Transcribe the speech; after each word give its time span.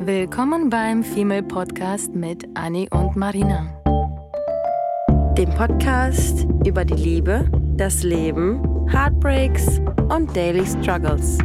Willkommen 0.00 0.70
beim 0.70 1.02
Female 1.02 1.42
Podcast 1.42 2.14
mit 2.14 2.46
Annie 2.54 2.88
und 2.90 3.16
Marina. 3.16 3.66
Dem 5.36 5.50
Podcast 5.50 6.46
über 6.64 6.84
die 6.84 6.94
Liebe, 6.94 7.50
das 7.76 8.04
Leben, 8.04 8.62
Heartbreaks 8.88 9.80
und 10.08 10.34
Daily 10.36 10.64
Struggles. 10.64 11.38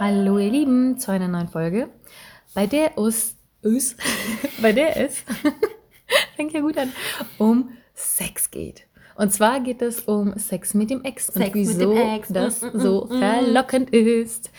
Hallo 0.00 0.38
ihr 0.38 0.50
Lieben 0.50 0.98
zu 0.98 1.12
einer 1.12 1.28
neuen 1.28 1.48
Folge, 1.48 1.88
bei 2.52 2.66
der 2.66 2.98
es, 2.98 3.36
es 3.64 3.96
bei 4.62 4.72
der 4.72 4.96
es, 4.96 5.24
fängt 6.36 6.52
ja 6.52 6.60
gut 6.60 6.76
an, 6.78 6.92
um 7.38 7.70
Sex 7.94 8.50
geht. 8.50 8.86
Und 9.16 9.32
zwar 9.32 9.60
geht 9.60 9.80
es 9.80 10.00
um 10.00 10.36
Sex 10.38 10.74
mit 10.74 10.90
dem 10.90 11.04
Ex 11.04 11.26
Sex 11.26 11.36
und 11.36 11.54
wieso 11.54 11.92
Ex. 11.94 12.28
das 12.28 12.62
Mm, 12.62 12.66
mm, 12.66 12.80
so 12.80 13.08
mm, 13.08 13.18
verlockend 13.18 13.90
ist. 13.90 14.50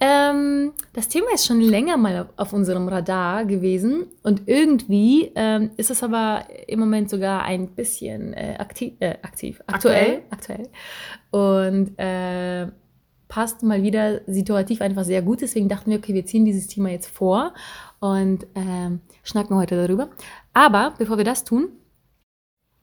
Ähm, 0.00 0.72
das 0.94 1.06
Thema 1.06 1.28
ist 1.32 1.46
schon 1.46 1.60
länger 1.60 1.96
mal 1.96 2.22
auf, 2.22 2.26
auf 2.36 2.52
unserem 2.52 2.88
Radar 2.88 3.44
gewesen 3.44 4.06
und 4.24 4.42
irgendwie 4.46 5.30
ähm, 5.36 5.70
ist 5.76 5.92
es 5.92 6.02
aber 6.02 6.44
im 6.66 6.80
Moment 6.80 7.08
sogar 7.08 7.44
ein 7.44 7.68
bisschen 7.68 8.34
äh, 8.34 8.56
aktiv, 8.58 8.94
äh, 8.98 9.14
aktiv, 9.22 9.62
aktuell, 9.68 10.22
aktuell. 10.30 10.68
Und 11.30 11.96
äh, 11.98 12.66
passt 13.28 13.62
mal 13.62 13.84
wieder 13.84 14.22
situativ 14.26 14.82
einfach 14.82 15.04
sehr 15.04 15.22
gut. 15.22 15.40
Deswegen 15.40 15.68
dachten 15.68 15.90
wir, 15.90 15.98
okay, 15.98 16.14
wir 16.14 16.26
ziehen 16.26 16.44
dieses 16.44 16.66
Thema 16.66 16.90
jetzt 16.90 17.08
vor 17.08 17.54
und 18.02 18.48
ähm, 18.56 19.00
schnacken 19.22 19.56
heute 19.56 19.76
darüber. 19.76 20.10
Aber 20.52 20.92
bevor 20.98 21.18
wir 21.18 21.24
das 21.24 21.44
tun, 21.44 21.68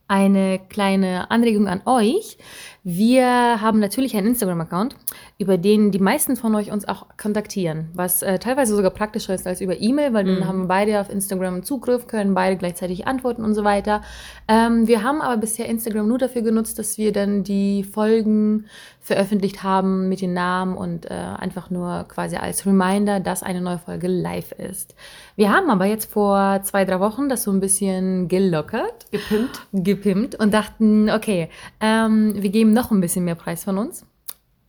eine 0.08 0.59
kleine 0.70 1.30
Anregung 1.30 1.67
an 1.67 1.81
euch. 1.86 2.38
Wir 2.84 3.26
haben 3.62 3.80
natürlich 3.80 4.16
einen 4.16 4.28
Instagram-Account, 4.28 4.96
über 5.38 5.58
den 5.58 5.92
die 5.92 6.00
meisten 6.00 6.36
von 6.36 6.56
euch 6.56 6.72
uns 6.72 6.88
auch 6.88 7.08
kontaktieren, 7.22 7.90
was 7.94 8.22
äh, 8.22 8.40
teilweise 8.40 8.76
sogar 8.76 8.92
praktischer 8.92 9.34
ist 9.34 9.46
als 9.46 9.60
über 9.60 9.80
E-Mail, 9.80 10.14
weil 10.14 10.26
dann 10.26 10.48
haben 10.48 10.68
beide 10.68 11.02
auf 11.02 11.10
Instagram 11.10 11.64
Zugriff, 11.64 12.08
können 12.08 12.34
beide 12.34 12.58
gleichzeitig 12.58 13.06
antworten 13.06 13.44
und 13.44 13.54
so 13.54 13.64
weiter. 13.64 14.02
Ähm, 14.48 14.88
wir 14.88 15.04
haben 15.04 15.22
aber 15.22 15.38
bisher 15.38 15.68
Instagram 15.68 16.08
nur 16.08 16.18
dafür 16.18 16.42
genutzt, 16.42 16.80
dass 16.80 16.98
wir 16.98 17.12
dann 17.12 17.44
die 17.44 17.84
Folgen 17.84 18.66
veröffentlicht 19.02 19.64
haben 19.64 20.08
mit 20.08 20.22
den 20.22 20.34
Namen 20.34 20.78
und 20.78 21.10
äh, 21.10 21.14
einfach 21.14 21.70
nur 21.70 22.06
quasi 22.08 22.36
als 22.36 22.66
Reminder, 22.66 23.20
dass 23.20 23.42
eine 23.42 23.60
neue 23.60 23.80
Folge 23.80 24.08
live 24.08 24.52
ist. 24.52 24.94
Wir 25.36 25.52
haben 25.52 25.70
aber 25.72 25.86
jetzt 25.86 26.12
vor 26.12 26.60
zwei, 26.64 26.86
drei 26.86 27.00
Wochen 27.00 27.28
das 27.28 27.44
so 27.44 27.52
ein 27.52 27.60
bisschen 27.60 28.28
gelockert 28.28 29.08
Gepimpt. 29.10 29.62
gepimpt 29.74 30.36
und 30.36 30.54
dachten, 30.54 31.10
okay, 31.10 31.50
ähm, 31.80 32.34
wir 32.36 32.50
geben 32.50 32.69
noch 32.73 32.92
ein 32.92 33.02
bisschen 33.02 33.25
mehr 33.25 33.36
Preis 33.36 33.64
von 33.64 33.78
uns, 33.78 34.06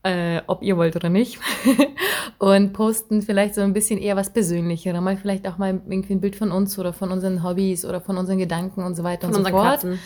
äh, 0.03 0.41
ob 0.47 0.63
ihr 0.63 0.77
wollt 0.77 0.97
oder 0.97 1.09
nicht, 1.09 1.39
und 2.39 2.73
posten 2.73 3.23
vielleicht 3.23 3.55
so 3.55 3.61
ein 3.61 3.73
bisschen 3.73 3.99
eher 3.99 4.17
was 4.17 4.33
Persönlicheres, 4.33 5.01
mal 5.01 5.17
vielleicht 5.17 5.47
auch 5.47 5.59
mal 5.59 5.81
irgendwie 5.89 6.15
ein 6.15 6.21
Bild 6.21 6.37
von 6.37 6.53
uns 6.53 6.79
oder 6.79 6.93
von 6.93 7.11
unseren 7.11 7.43
Hobbys 7.43 7.85
oder 7.85 8.01
von 8.01 8.17
unseren 8.17 8.39
Gedanken 8.39 8.83
und 8.83 8.95
so 8.95 9.05
weiter 9.05 9.29
Von 9.29 9.37
und 9.37 9.45
so 9.45 9.51
fort. 9.51 9.81
Katzen. 9.81 9.99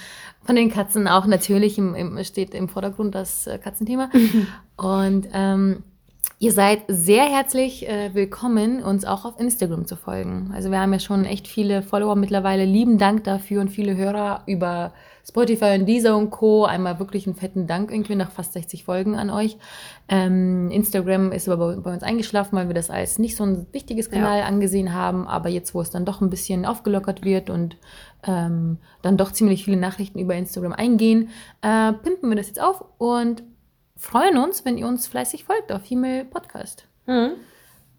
Von 0.45 0.57
den 0.57 0.71
Katzen 0.71 1.09
auch 1.09 1.27
natürlich 1.27 1.79
im, 1.79 1.95
im, 1.95 2.23
steht 2.23 2.55
im 2.55 2.69
Vordergrund 2.69 3.15
das 3.15 3.47
äh, 3.47 3.59
Katzenthema. 3.59 4.11
und 4.77 5.29
ähm, 5.33 5.83
Ihr 6.41 6.53
seid 6.53 6.83
sehr 6.89 7.25
herzlich 7.25 7.89
äh, 7.89 8.13
willkommen, 8.13 8.83
uns 8.83 9.05
auch 9.05 9.25
auf 9.25 9.39
Instagram 9.39 9.87
zu 9.87 9.97
folgen. 9.97 10.51
Also 10.55 10.71
wir 10.71 10.81
haben 10.81 10.93
ja 10.93 10.99
schon 10.99 11.25
echt 11.25 11.47
viele 11.49 11.81
Follower 11.83 12.17
mittlerweile. 12.17 12.65
Lieben 12.65 12.99
Dank 12.99 13.25
dafür 13.25 13.61
und 13.61 13.69
viele 13.69 13.97
Hörer 13.97 14.43
über 14.47 14.93
Spotify 15.27 15.77
und 15.79 15.87
Deezer 15.87 16.17
und 16.17 16.31
Co. 16.31 16.65
Einmal 16.65 16.99
wirklich 16.99 17.27
einen 17.27 17.35
fetten 17.35 17.67
Dank 17.67 17.91
irgendwie 17.91 18.15
nach 18.15 18.31
fast 18.31 18.53
60 18.53 18.85
Folgen 18.85 19.15
an 19.15 19.31
euch. 19.31 19.57
Ähm, 20.09 20.71
Instagram 20.71 21.33
ist 21.33 21.49
aber 21.49 21.77
bei, 21.77 21.93
uns 21.93 22.03
eingeschlafen, 22.03 22.57
weil 22.57 22.69
wir 22.69 22.75
das 22.75 22.91
als 22.91 23.19
nicht 23.19 23.37
so 23.37 23.45
ein 23.45 23.67
wichtiges 23.73 24.11
Kanal 24.11 24.43
angesehen 24.43 24.93
haben. 24.93 25.27
Aber 25.27 25.49
jetzt, 25.49 25.75
wo 25.75 25.81
es 25.81 25.91
dann 25.91 26.05
doch 26.05 26.21
ein 26.21 26.31
bisschen 26.31 26.67
aufgelockert 26.67 27.25
wird 27.25 27.49
und 27.49 27.77
ähm, 28.27 28.79
dann 29.03 29.17
doch 29.17 29.33
ziemlich 29.33 29.65
viele 29.65 29.79
Nachrichten 29.79 30.19
über 30.19 30.35
Instagram 30.35 30.73
eingehen, 30.73 31.31
äh, 31.63 31.93
pimpen 31.93 32.29
wir 32.29 32.37
das 32.37 32.49
jetzt 32.49 32.61
auf 32.61 32.85
und 32.99 33.43
freuen 33.97 34.37
uns, 34.39 34.65
wenn 34.65 34.77
ihr 34.77 34.87
uns 34.87 35.07
fleißig 35.07 35.45
folgt 35.45 35.73
auf 35.73 35.83
Female 35.83 36.25
Podcast. 36.27 36.87
Mhm. 37.07 37.33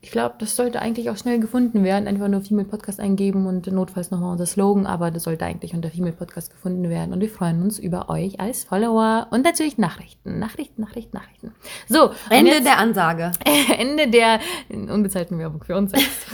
Ich 0.05 0.11
glaube, 0.11 0.35
das 0.37 0.55
sollte 0.55 0.83
eigentlich 0.83 1.09
auch 1.09 1.17
schnell 1.17 1.39
gefunden 1.39 1.83
werden. 1.83 2.07
Einfach 2.07 2.27
nur 2.27 2.39
Female 2.41 2.67
Podcast 2.67 2.99
eingeben 2.99 3.47
und 3.47 3.65
notfalls 3.65 4.11
nochmal 4.11 4.33
unser 4.33 4.45
Slogan, 4.45 4.85
aber 4.85 5.09
das 5.09 5.23
sollte 5.23 5.45
eigentlich 5.45 5.73
unter 5.73 5.89
Female 5.89 6.13
Podcast 6.13 6.51
gefunden 6.51 6.87
werden. 6.91 7.11
Und 7.11 7.21
wir 7.21 7.29
freuen 7.29 7.63
uns 7.63 7.79
über 7.79 8.07
euch 8.07 8.39
als 8.39 8.65
Follower 8.65 9.25
und 9.31 9.43
natürlich 9.43 9.79
Nachrichten. 9.79 10.37
Nachrichten, 10.37 10.79
Nachrichten, 10.83 11.17
Nachrichten. 11.17 11.55
So, 11.89 12.11
Ende 12.29 12.51
jetzt- 12.51 12.65
der 12.67 12.77
Ansage. 12.77 13.31
Ende 13.79 14.07
der 14.07 14.39
unbezahlten 14.69 15.39
Werbung 15.39 15.63
für 15.63 15.75
uns 15.75 15.89
selbst. 15.95 16.27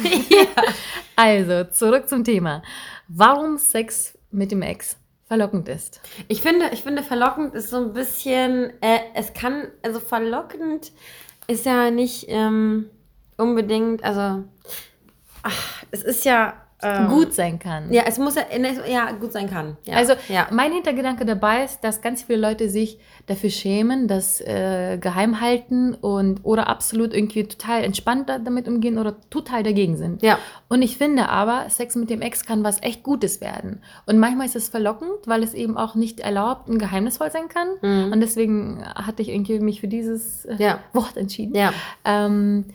Also, 1.15 1.63
zurück 1.71 2.09
zum 2.09 2.25
Thema. 2.25 2.63
Warum 3.07 3.57
Sex 3.57 4.17
mit 4.31 4.51
dem 4.51 4.63
Ex 4.63 4.97
verlockend 5.27 5.69
ist. 5.69 6.01
Ich 6.27 6.41
finde, 6.41 6.71
ich 6.73 6.83
finde, 6.83 7.03
verlockend 7.03 7.55
ist 7.55 7.69
so 7.69 7.77
ein 7.77 7.93
bisschen, 7.93 8.71
äh, 8.81 8.99
es 9.15 9.33
kann, 9.33 9.67
also 9.81 10.01
verlockend 10.01 10.91
ist 11.47 11.65
ja 11.65 11.89
nicht 11.89 12.25
ähm, 12.27 12.87
unbedingt, 13.41 14.03
also, 14.03 14.43
ach, 15.43 15.83
es 15.91 16.03
ist 16.03 16.25
ja 16.25 16.53
ähm, 16.83 17.09
Gut 17.09 17.31
sein 17.31 17.59
kann. 17.59 17.93
Ja, 17.93 18.05
es 18.07 18.17
muss 18.17 18.33
ja, 18.33 18.41
ja 18.89 19.11
gut 19.11 19.33
sein 19.33 19.47
kann. 19.47 19.77
Ja. 19.85 19.97
Also 19.97 20.13
ja. 20.29 20.47
mein 20.49 20.71
Hintergedanke 20.71 21.25
dabei 21.25 21.63
ist, 21.63 21.81
dass 21.81 22.01
ganz 22.01 22.23
viele 22.23 22.39
Leute 22.39 22.69
sich 22.69 22.97
dafür 23.27 23.51
schämen, 23.51 24.07
das 24.07 24.41
äh, 24.41 24.97
geheim 24.99 25.41
halten 25.41 25.93
und 25.93 26.39
oder 26.43 26.67
absolut 26.69 27.13
irgendwie 27.13 27.43
total 27.43 27.83
entspannt 27.83 28.29
da- 28.29 28.39
damit 28.39 28.67
umgehen 28.67 28.97
oder 28.97 29.15
total 29.29 29.61
dagegen 29.61 29.95
sind. 29.95 30.23
Ja. 30.23 30.39
Und 30.69 30.81
ich 30.81 30.97
finde 30.97 31.29
aber, 31.29 31.69
Sex 31.69 31.95
mit 31.95 32.09
dem 32.09 32.21
Ex 32.23 32.45
kann 32.47 32.63
was 32.63 32.81
echt 32.81 33.03
Gutes 33.03 33.41
werden. 33.41 33.83
Und 34.07 34.17
manchmal 34.17 34.47
ist 34.47 34.55
es 34.55 34.67
verlockend, 34.69 35.27
weil 35.27 35.43
es 35.43 35.53
eben 35.53 35.77
auch 35.77 35.93
nicht 35.93 36.19
erlaubt 36.19 36.67
und 36.67 36.79
geheimnisvoll 36.79 37.29
sein 37.29 37.47
kann. 37.47 37.67
Mhm. 37.83 38.11
Und 38.11 38.21
deswegen 38.21 38.83
hatte 38.95 39.21
ich 39.21 39.29
irgendwie 39.29 39.59
mich 39.59 39.81
für 39.81 39.87
dieses 39.87 40.45
äh, 40.45 40.55
Ja. 40.57 40.79
Wort 40.93 41.15
entschieden. 41.15 41.53
Ja. 41.53 41.73
Ähm, 42.05 42.65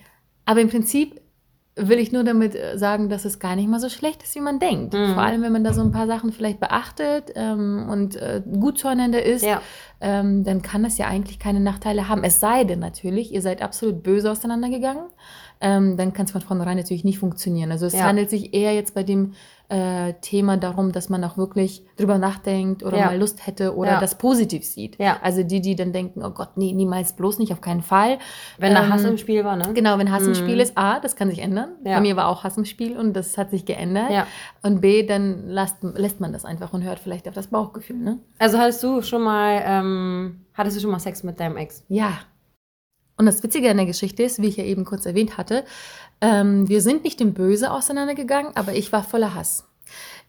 aber 0.47 0.61
im 0.63 0.71
Prinzip 0.71 1.21
will 1.79 1.99
ich 1.99 2.11
nur 2.11 2.25
damit 2.25 2.55
äh, 2.55 2.79
sagen, 2.79 3.11
dass 3.11 3.27
es 3.27 3.39
gar 3.39 3.55
nicht 3.55 3.69
mal 3.69 3.79
so 3.81 3.91
schlecht 3.91 4.23
ist, 4.23 4.35
wie 4.35 4.41
man 4.41 4.59
denkt. 4.59 4.95
Mhm. 4.95 5.13
Vor 5.13 5.23
allem, 5.23 5.43
wenn 5.43 5.53
man 5.53 5.63
da 5.63 5.75
so 5.75 5.83
ein 5.83 5.91
paar 5.91 6.07
Sachen 6.07 6.33
vielleicht 6.33 6.59
beachtet 6.59 7.33
ähm, 7.35 7.87
und 7.91 8.17
äh, 8.17 8.41
gut 8.59 8.79
zueinander 8.79 9.23
ist, 9.23 9.45
Ja. 9.45 9.61
ähm, 10.01 10.43
dann 10.43 10.63
kann 10.63 10.83
das 10.85 10.97
ja 10.97 11.07
eigentlich 11.07 11.39
keine 11.39 11.61
Nachteile 11.61 12.09
haben. 12.09 12.25
Es 12.25 12.41
sei 12.41 12.65
denn 12.65 12.79
natürlich, 12.79 13.31
ihr 13.31 13.43
seid 13.43 13.61
absolut 13.61 14.03
böse 14.03 14.31
auseinandergegangen. 14.31 15.05
Ähm, 15.61 15.99
dann 15.99 16.15
kann 16.15 16.25
es 16.25 16.33
von 16.33 16.41
vornherein 16.41 16.79
natürlich 16.79 17.05
nicht 17.05 17.19
funktionieren. 17.19 17.71
Also 17.71 17.85
es 17.87 17.93
Ja. 17.93 18.05
handelt 18.05 18.31
sich 18.31 18.55
eher 18.55 18.73
jetzt 18.75 18.95
bei 18.95 19.03
dem 19.03 19.35
äh, 19.69 20.15
Thema 20.21 20.57
darum, 20.57 20.93
dass 20.93 21.09
man 21.09 21.25
auch 21.25 21.37
wirklich 21.37 21.85
drüber 21.97 22.19
nachdenkt 22.19 22.83
oder 22.85 22.99
Ja. 22.99 23.07
mal 23.07 23.19
Lust 23.19 23.47
hätte 23.47 23.75
oder 23.77 23.93
Ja. 23.93 24.01
das 24.01 24.17
positiv 24.19 24.65
sieht. 24.65 24.99
Ja. 25.01 25.17
Also 25.23 25.43
die, 25.43 25.61
die 25.61 25.75
dann 25.75 25.93
denken, 25.93 26.23
oh 26.25 26.31
Gott, 26.31 26.51
nee, 26.57 26.73
niemals 26.73 27.15
bloß 27.15 27.39
nicht, 27.41 27.53
auf 27.53 27.61
keinen 27.61 27.83
Fall. 27.83 28.19
Wenn 28.59 28.75
da 28.75 28.85
Ähm, 28.85 28.93
Hass 28.93 29.05
im 29.05 29.19
Spiel 29.19 29.45
war, 29.45 29.57
ne? 29.57 29.73
Genau, 29.75 29.99
wenn 29.99 30.13
Hass 30.13 30.23
im 30.23 30.31
Mhm. 30.31 30.35
Spiel 30.35 30.61
ist, 30.61 30.79
A, 30.79 31.01
das 31.01 31.17
kann 31.17 31.29
sich 31.31 31.41
ändern. 31.41 31.71
Bei 31.83 32.01
mir 32.01 32.15
war 32.17 32.29
auch 32.29 32.45
Hass 32.45 32.57
im 32.57 32.65
Spiel 32.65 32.97
und 32.97 33.13
das 33.15 33.37
hat 33.39 33.51
sich 33.51 33.65
geändert. 33.65 34.11
Und 34.63 34.81
B, 34.81 35.05
dann 35.05 35.49
lasst, 35.49 35.77
lässt 35.83 36.21
man 36.21 36.33
das 36.33 36.45
einfach 36.45 36.73
und 36.73 36.83
hört 36.85 36.99
vielleicht 36.99 37.27
auf 37.29 37.35
das 37.35 37.49
Bauchgefühl. 37.49 37.97
Ne? 37.97 38.19
Also 38.39 38.59
hattest 38.59 38.83
du 38.83 39.03
schon 39.03 39.23
mal, 39.23 39.63
ähm, 39.65 40.41
hattest 40.55 40.77
du 40.77 40.81
schon 40.81 40.91
mal 40.91 40.99
Sex 41.01 41.23
mit 41.25 41.41
deinem 41.41 41.57
Ex? 41.57 41.85
Ja. 41.89 42.13
Und 43.19 43.27
das 43.27 43.43
Witzige 43.43 43.71
an 43.71 43.77
der 43.79 43.87
Geschichte 43.87 44.23
ist, 44.23 44.41
wie 44.43 44.49
ich 44.49 44.57
ja 44.57 44.65
eben 44.65 44.85
kurz 44.85 45.07
erwähnt 45.07 45.39
hatte, 45.39 45.65
ähm, 46.21 46.69
wir 46.69 46.81
sind 46.83 47.05
nicht 47.05 47.21
im 47.21 47.33
Böse 47.35 47.71
auseinandergegangen, 47.71 48.53
aber 48.57 48.75
ich 48.75 48.93
war 48.93 49.03
voller 49.05 49.35
Hass. 49.35 49.65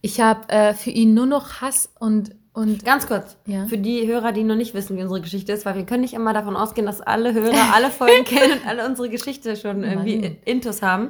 Ich 0.01 0.21
habe 0.21 0.47
äh, 0.49 0.73
für 0.73 0.91
ihn 0.91 1.13
nur 1.13 1.25
noch 1.25 1.61
Hass 1.61 1.89
und, 1.99 2.35
und 2.53 2.85
Ganz 2.85 3.07
kurz, 3.07 3.35
Ja. 3.45 3.65
für 3.65 3.77
die 3.77 4.07
Hörer, 4.07 4.31
die 4.31 4.43
noch 4.43 4.55
nicht 4.55 4.73
wissen, 4.73 4.95
wie 4.97 5.01
unsere 5.01 5.21
Geschichte 5.21 5.51
ist, 5.51 5.65
weil 5.65 5.75
wir 5.75 5.85
können 5.85 6.01
nicht 6.01 6.13
immer 6.13 6.33
davon 6.33 6.55
ausgehen, 6.55 6.85
dass 6.85 7.01
alle 7.01 7.33
Hörer 7.33 7.73
alle 7.73 7.89
Folgen 7.89 8.23
kennen 8.25 8.53
und 8.59 8.67
alle 8.67 8.85
unsere 8.85 9.09
Geschichte 9.09 9.55
schon 9.55 9.83
irgendwie 9.83 10.19
Mann. 10.19 10.37
Intus 10.45 10.81
haben. 10.81 11.09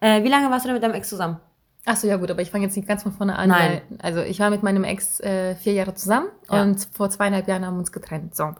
Äh, 0.00 0.22
wie 0.24 0.28
lange 0.28 0.50
warst 0.50 0.64
du 0.64 0.68
denn 0.68 0.74
mit 0.74 0.82
deinem 0.82 0.94
Ex 0.94 1.08
zusammen? 1.08 1.38
Ach 1.84 1.96
so, 1.96 2.06
ja 2.06 2.16
gut, 2.16 2.30
aber 2.30 2.42
ich 2.42 2.50
fange 2.50 2.64
jetzt 2.64 2.76
nicht 2.76 2.86
ganz 2.86 3.02
von 3.02 3.12
vorne 3.12 3.36
an. 3.36 3.48
Nein. 3.48 3.80
Weil, 3.88 3.98
also 4.02 4.20
ich 4.20 4.38
war 4.40 4.50
mit 4.50 4.62
meinem 4.62 4.84
Ex 4.84 5.20
äh, 5.20 5.54
vier 5.56 5.72
Jahre 5.72 5.94
zusammen 5.94 6.28
Ja. 6.50 6.62
und 6.62 6.86
vor 6.92 7.10
zweieinhalb 7.10 7.48
Jahren 7.48 7.64
haben 7.66 7.74
wir 7.74 7.80
uns 7.80 7.92
getrennt. 7.92 8.36
So. 8.36 8.54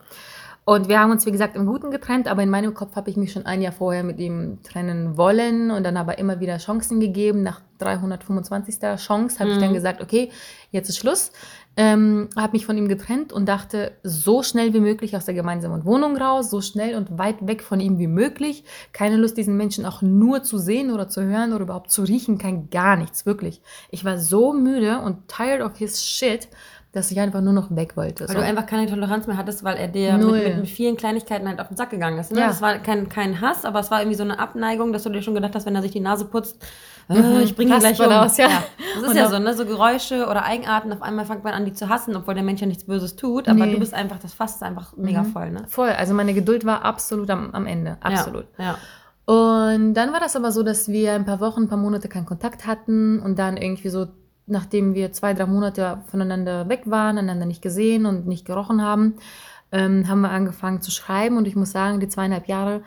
Und 0.68 0.86
wir 0.86 1.00
haben 1.00 1.10
uns, 1.10 1.24
wie 1.24 1.32
gesagt, 1.32 1.56
im 1.56 1.64
Guten 1.64 1.90
getrennt, 1.90 2.28
aber 2.28 2.42
in 2.42 2.50
meinem 2.50 2.74
Kopf 2.74 2.94
habe 2.94 3.08
ich 3.08 3.16
mich 3.16 3.32
schon 3.32 3.46
ein 3.46 3.62
Jahr 3.62 3.72
vorher 3.72 4.04
mit 4.04 4.18
ihm 4.18 4.58
trennen 4.62 5.16
wollen 5.16 5.70
und 5.70 5.82
dann 5.82 5.96
aber 5.96 6.18
immer 6.18 6.40
wieder 6.40 6.58
Chancen 6.58 7.00
gegeben, 7.00 7.42
nach 7.42 7.62
325. 7.78 8.78
Chance, 8.96 9.38
habe 9.38 9.48
ich 9.48 9.56
Mhm. 9.56 9.60
dann 9.62 9.72
gesagt, 9.72 10.02
okay, 10.02 10.30
jetzt 10.70 10.90
ist 10.90 10.98
Schluss. 10.98 11.32
Ähm, 11.78 12.28
habe 12.36 12.52
mich 12.52 12.66
von 12.66 12.76
ihm 12.76 12.86
getrennt 12.86 13.32
und 13.32 13.46
dachte, 13.48 13.92
so 14.02 14.42
schnell 14.42 14.74
wie 14.74 14.80
möglich 14.80 15.16
aus 15.16 15.24
der 15.24 15.32
gemeinsamen 15.32 15.86
Wohnung 15.86 16.18
raus, 16.18 16.50
so 16.50 16.60
schnell 16.60 16.96
und 16.96 17.16
weit 17.18 17.46
weg 17.46 17.62
von 17.62 17.80
ihm 17.80 17.98
wie 17.98 18.06
möglich. 18.08 18.64
Keine 18.92 19.16
Lust, 19.16 19.38
diesen 19.38 19.56
Menschen 19.56 19.86
auch 19.86 20.02
nur 20.02 20.42
zu 20.42 20.58
sehen 20.58 20.90
oder 20.90 21.08
zu 21.08 21.22
hören 21.22 21.54
oder 21.54 21.62
überhaupt 21.62 21.90
zu 21.90 22.02
riechen, 22.02 22.36
kein 22.36 22.68
gar 22.68 22.96
nichts, 22.96 23.24
wirklich. 23.24 23.62
Ich 23.90 24.04
war 24.04 24.18
so 24.18 24.52
müde 24.52 24.98
und 24.98 25.28
tired 25.28 25.62
of 25.62 25.78
his 25.78 26.04
shit, 26.04 26.48
dass 26.98 27.10
ich 27.10 27.18
einfach 27.20 27.40
nur 27.40 27.52
noch 27.52 27.74
weg 27.74 27.96
wollte. 27.96 28.28
Weil 28.28 28.34
so. 28.34 28.40
du 28.40 28.44
einfach 28.46 28.66
keine 28.66 28.86
Toleranz 28.86 29.26
mehr 29.26 29.36
hattest, 29.36 29.64
weil 29.64 29.76
er 29.76 29.88
dir 29.88 30.18
mit, 30.18 30.26
mit, 30.30 30.56
mit 30.58 30.68
vielen 30.68 30.96
Kleinigkeiten 30.96 31.48
halt 31.48 31.60
auf 31.60 31.68
den 31.68 31.76
Sack 31.76 31.90
gegangen 31.90 32.18
ist. 32.18 32.32
Ne? 32.32 32.40
Ja. 32.40 32.48
Das 32.48 32.60
war 32.60 32.78
kein, 32.78 33.08
kein 33.08 33.40
Hass, 33.40 33.64
aber 33.64 33.80
es 33.80 33.90
war 33.90 34.00
irgendwie 34.00 34.16
so 34.16 34.24
eine 34.24 34.38
Abneigung, 34.38 34.92
dass 34.92 35.04
du 35.04 35.10
dir 35.10 35.22
schon 35.22 35.34
gedacht 35.34 35.54
hast, 35.54 35.64
wenn 35.66 35.74
er 35.74 35.82
sich 35.82 35.92
die 35.92 36.00
Nase 36.00 36.24
putzt, 36.26 36.62
äh, 37.08 37.14
Mhm. 37.14 37.40
ich 37.40 37.56
bringe 37.56 37.72
ihn 37.74 37.80
gleich 37.80 37.98
um. 38.00 38.12
aus, 38.12 38.36
ja. 38.36 38.48
Das 38.94 39.02
ist 39.04 39.08
Und 39.10 39.16
ja 39.16 39.28
so, 39.30 39.38
ne? 39.38 39.54
So 39.54 39.64
Geräusche 39.64 40.26
oder 40.26 40.44
Eigenarten, 40.44 40.92
auf 40.92 41.00
einmal 41.00 41.24
fängt 41.24 41.42
man 41.42 41.54
an, 41.54 41.64
die 41.64 41.72
zu 41.72 41.88
hassen, 41.88 42.14
obwohl 42.14 42.34
der 42.34 42.42
Mensch 42.42 42.60
ja 42.60 42.66
nichts 42.66 42.84
Böses 42.84 43.16
tut. 43.16 43.48
Aber 43.48 43.64
Nee. 43.64 43.72
du 43.72 43.78
bist 43.78 43.94
einfach, 43.94 44.18
das 44.18 44.34
Fass 44.34 44.56
ist 44.56 44.62
einfach 44.62 44.94
mega 44.96 45.24
voll, 45.24 45.50
ne? 45.50 45.62
Voll, 45.68 45.88
also 45.88 46.12
meine 46.12 46.34
Geduld 46.34 46.66
war 46.66 46.84
absolut 46.84 47.30
am, 47.30 47.52
am 47.52 47.64
Ende, 47.66 47.96
absolut. 48.02 48.44
Ja. 48.58 48.64
ja. 48.64 48.78
Und 49.34 49.94
dann 49.94 50.12
war 50.12 50.20
das 50.20 50.36
aber 50.36 50.52
so, 50.52 50.62
dass 50.62 50.88
wir 50.88 51.12
ein 51.12 51.24
paar 51.26 51.40
Wochen, 51.40 51.62
ein 51.62 51.68
paar 51.68 51.78
Monate 51.78 52.08
keinen 52.08 52.26
Kontakt 52.26 52.66
hatten 52.66 53.20
und 53.20 53.38
dann 53.38 53.56
irgendwie 53.56 53.88
so, 53.90 54.06
nachdem 54.48 54.94
wir 54.94 55.12
zwei, 55.12 55.34
drei 55.34 55.46
Monate 55.46 55.98
voneinander 56.06 56.68
weg 56.68 56.82
waren, 56.86 57.18
einander 57.18 57.46
nicht 57.46 57.62
gesehen 57.62 58.06
und 58.06 58.26
nicht 58.26 58.44
gerochen 58.44 58.82
haben, 58.82 59.14
ähm, 59.72 60.08
haben 60.08 60.20
wir 60.22 60.30
angefangen 60.30 60.80
zu 60.80 60.90
schreiben 60.90 61.36
und 61.36 61.46
ich 61.46 61.54
muss 61.56 61.72
sagen, 61.72 62.00
die 62.00 62.08
zweieinhalb 62.08 62.48
Jahre 62.48 62.82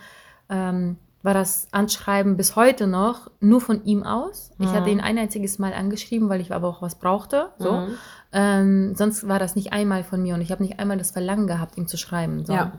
ähm, 0.50 0.98
war 1.24 1.36
das 1.36 1.68
Anschreiben 1.72 2.36
bis 2.36 2.56
heute 2.56 2.88
noch 2.88 3.30
nur 3.40 3.62
von 3.62 3.86
ihm 3.86 4.02
aus. 4.04 4.52
Ich 4.58 4.68
Mhm. 4.68 4.72
hatte 4.74 4.90
ihn 4.90 5.02
ein 5.02 5.20
einziges 5.20 5.60
Mal 5.60 5.74
angeschrieben, 5.74 6.30
weil 6.30 6.42
ich 6.42 6.52
aber 6.52 6.68
auch 6.68 6.82
was 6.82 6.96
brauchte. 6.96 7.50
So. 7.60 7.74
Mhm. 7.74 7.88
Ähm, 8.34 8.96
sonst 8.96 9.28
war 9.28 9.38
das 9.38 9.56
nicht 9.56 9.72
einmal 9.72 10.04
von 10.04 10.24
mir 10.24 10.34
und 10.34 10.42
ich 10.42 10.52
habe 10.52 10.64
nicht 10.64 10.80
einmal 10.80 10.98
das 10.98 11.12
Verlangen 11.12 11.46
gehabt, 11.46 11.78
ihm 11.78 11.88
zu 11.88 11.98
schreiben. 11.98 12.44
So. 12.46 12.54
Ja. 12.54 12.72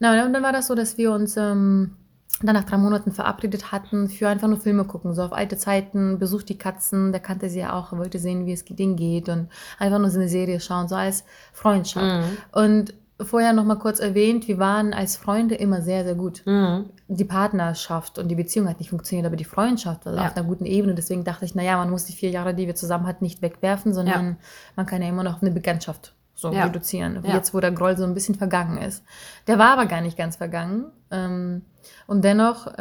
Na, 0.00 0.24
und 0.26 0.32
dann 0.32 0.42
war 0.42 0.52
das 0.52 0.66
so, 0.66 0.74
dass 0.74 0.98
wir 0.98 1.12
uns 1.12 1.36
ähm, 1.36 1.94
dann 2.40 2.54
nach 2.54 2.64
drei 2.64 2.76
Monaten 2.78 3.12
verabredet 3.12 3.70
hatten 3.72 4.08
für 4.08 4.28
einfach 4.28 4.48
nur 4.48 4.58
Filme 4.58 4.84
gucken, 4.84 5.14
so 5.14 5.22
auf 5.22 5.32
alte 5.32 5.56
Zeiten, 5.56 6.18
besucht 6.18 6.48
die 6.48 6.58
Katzen, 6.58 7.12
der 7.12 7.20
kannte 7.20 7.48
sie 7.48 7.60
ja 7.60 7.72
auch, 7.74 7.92
wollte 7.92 8.18
sehen, 8.18 8.46
wie 8.46 8.52
es 8.52 8.64
denen 8.64 8.96
geht 8.96 9.28
und 9.28 9.48
einfach 9.78 9.98
nur 9.98 10.10
so 10.10 10.18
eine 10.18 10.28
Serie 10.28 10.58
schauen, 10.58 10.88
so 10.88 10.96
als 10.96 11.24
Freundschaft. 11.52 12.04
Mhm. 12.04 12.36
Und 12.50 12.94
vorher 13.20 13.52
noch 13.52 13.64
mal 13.64 13.78
kurz 13.78 14.00
erwähnt, 14.00 14.48
wir 14.48 14.58
waren 14.58 14.92
als 14.94 15.16
Freunde 15.16 15.54
immer 15.54 15.82
sehr, 15.82 16.02
sehr 16.04 16.16
gut. 16.16 16.42
Mhm. 16.44 16.86
Die 17.06 17.24
Partnerschaft 17.24 18.18
und 18.18 18.28
die 18.28 18.34
Beziehung 18.34 18.68
hat 18.68 18.80
nicht 18.80 18.90
funktioniert, 18.90 19.26
aber 19.26 19.36
die 19.36 19.44
Freundschaft 19.44 20.06
war 20.06 20.14
Ja. 20.14 20.26
auf 20.26 20.36
einer 20.36 20.46
guten 20.46 20.66
Ebene. 20.66 20.94
Deswegen 20.94 21.22
dachte 21.22 21.44
ich, 21.44 21.54
naja, 21.54 21.76
man 21.76 21.90
muss 21.90 22.06
die 22.06 22.14
vier 22.14 22.30
Jahre, 22.30 22.54
die 22.54 22.66
wir 22.66 22.74
zusammen 22.74 23.06
hatten, 23.06 23.22
nicht 23.24 23.42
wegwerfen, 23.42 23.94
sondern 23.94 24.38
man 24.74 24.86
kann 24.86 25.02
ja 25.02 25.08
immer 25.08 25.22
noch 25.22 25.42
eine 25.42 25.52
Bekanntschaft 25.52 26.14
so 26.42 26.52
Ja. 26.52 26.64
reduzieren. 26.64 27.20
Ja. 27.24 27.34
Jetzt, 27.34 27.54
wo 27.54 27.60
der 27.60 27.72
Groll 27.72 27.96
so 27.96 28.04
ein 28.04 28.14
bisschen 28.14 28.34
vergangen 28.34 28.78
ist. 28.78 29.02
Der 29.46 29.58
war 29.58 29.70
aber 29.70 29.86
gar 29.86 30.00
nicht 30.02 30.18
ganz 30.18 30.36
vergangen. 30.36 30.92
Ähm, 31.10 31.62
und 32.06 32.22
dennoch 32.24 32.66
äh, 32.66 32.80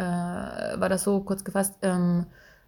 war 0.79 0.89
das 0.89 1.03
so 1.03 1.21
kurz 1.21 1.43
gefasst, 1.43 1.75
ähm, 1.81 2.25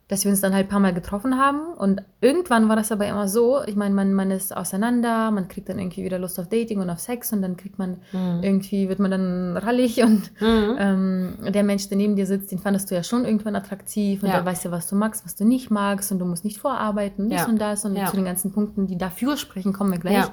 dass 0.09 0.25
wir 0.25 0.31
uns 0.31 0.41
dann 0.41 0.53
halt 0.53 0.65
ein 0.67 0.69
paar 0.69 0.81
Mal 0.81 0.93
getroffen 0.93 1.39
haben. 1.39 1.73
Und 1.77 2.03
irgendwann 2.19 2.67
war 2.67 2.75
das 2.75 2.91
aber 2.91 3.07
immer 3.07 3.27
so, 3.29 3.63
ich 3.65 3.75
meine, 3.75 3.95
man, 3.95 4.13
man 4.13 4.31
ist 4.31 4.55
auseinander, 4.55 5.31
man 5.31 5.47
kriegt 5.47 5.69
dann 5.69 5.79
irgendwie 5.79 6.03
wieder 6.03 6.19
Lust 6.19 6.39
auf 6.39 6.49
Dating 6.49 6.79
und 6.81 6.89
auf 6.89 6.99
Sex 6.99 7.31
und 7.31 7.41
dann 7.41 7.55
kriegt 7.57 7.79
man 7.79 7.97
irgendwie, 8.41 8.89
wird 8.89 8.99
man 8.99 9.11
dann 9.11 9.57
rallig 9.57 10.03
und 10.03 10.29
Mhm. 10.41 10.75
ähm, 10.77 11.33
der 11.53 11.63
Mensch, 11.63 11.87
der 11.87 11.97
neben 11.97 12.15
dir 12.17 12.25
sitzt, 12.27 12.51
den 12.51 12.59
fandest 12.59 12.91
du 12.91 12.95
ja 12.95 13.03
schon 13.03 13.23
irgendwann 13.25 13.55
attraktiv 13.55 14.21
und 14.21 14.29
Ja. 14.29 14.35
der 14.35 14.45
weiß 14.45 14.63
ja, 14.65 14.71
was 14.71 14.87
du 14.87 14.95
magst, 14.95 15.23
was 15.25 15.35
du 15.35 15.45
nicht 15.45 15.71
magst 15.71 16.11
und 16.11 16.19
du 16.19 16.25
musst 16.25 16.43
nicht 16.43 16.59
vorarbeiten, 16.59 17.29
dies 17.29 17.39
Ja. 17.41 17.47
und 17.47 17.59
das 17.59 17.85
und 17.85 17.95
Ja. 17.95 18.07
zu 18.07 18.15
den 18.17 18.25
ganzen 18.25 18.51
Punkten, 18.51 18.87
die 18.87 18.97
dafür 18.97 19.37
sprechen, 19.37 19.71
kommen 19.73 19.91
wir 19.91 19.99
gleich. 19.99 20.25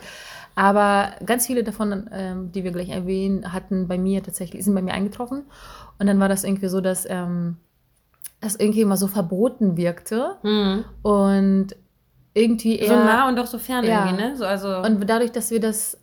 Aber 0.56 1.10
ganz 1.24 1.46
viele 1.46 1.62
davon, 1.62 2.10
ähm, 2.12 2.52
die 2.52 2.64
wir 2.64 2.72
gleich 2.72 2.88
erwähnen, 2.90 3.52
hatten 3.52 3.86
bei 3.88 3.98
mir 3.98 4.22
tatsächlich, 4.22 4.64
sind 4.64 4.74
bei 4.74 4.82
mir 4.82 4.92
eingetroffen 4.94 5.44
und 5.98 6.06
dann 6.06 6.18
war 6.18 6.28
das 6.28 6.44
irgendwie 6.44 6.68
so, 6.68 6.80
dass 6.80 7.06
ähm, 7.08 7.56
das 8.40 8.56
irgendwie 8.56 8.80
immer 8.80 8.96
so 8.96 9.06
verboten 9.06 9.76
wirkte 9.76 10.36
Mhm. 10.42 10.84
und 11.02 11.68
irgendwie 12.32 12.78
eher... 12.78 12.88
So 12.88 12.94
nah 12.94 13.28
und 13.28 13.36
doch 13.36 13.46
so 13.46 13.58
fern 13.58 13.84
Ja. 13.84 14.06
irgendwie, 14.06 14.22
ne? 14.22 14.36
So, 14.36 14.44
also, 14.44 14.78
Und 14.78 15.08
dadurch, 15.08 15.32
dass 15.32 15.50
wir 15.50 15.60
das 15.60 15.94
äh, 15.94 15.98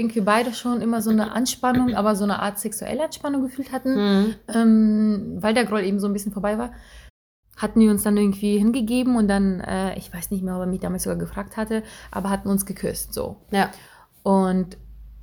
irgendwie 0.00 0.20
beide 0.20 0.52
schon 0.54 0.80
immer 0.80 1.00
so 1.02 1.10
eine 1.10 1.32
Anspannung, 1.32 1.94
aber 1.94 2.14
so 2.16 2.24
eine 2.24 2.40
Art 2.40 2.58
sexuelle 2.58 3.04
Anspannung 3.04 3.42
gefühlt 3.42 3.72
hatten, 3.72 3.94
Mhm. 3.96 4.34
ähm, 4.48 5.36
weil 5.40 5.54
der 5.54 5.64
Groll 5.64 5.82
eben 5.84 5.98
so 6.00 6.06
ein 6.06 6.12
bisschen 6.12 6.32
vorbei 6.32 6.58
war, 6.58 6.72
hatten 7.56 7.80
wir 7.80 7.90
uns 7.90 8.02
dann 8.02 8.16
irgendwie 8.16 8.58
hingegeben 8.58 9.16
und 9.16 9.28
dann, 9.28 9.60
äh, 9.60 9.96
ich 9.96 10.12
weiß 10.12 10.30
nicht 10.32 10.42
mehr, 10.44 10.54
ob 10.56 10.60
er 10.60 10.66
mich 10.66 10.80
damals 10.80 11.04
sogar 11.04 11.18
gefragt 11.18 11.56
hatte, 11.56 11.82
aber 12.10 12.28
hatten 12.30 12.48
uns 12.48 12.66
geküsst, 12.66 13.14
so. 13.14 13.36
ja. 13.50 13.70
Und 14.22 14.76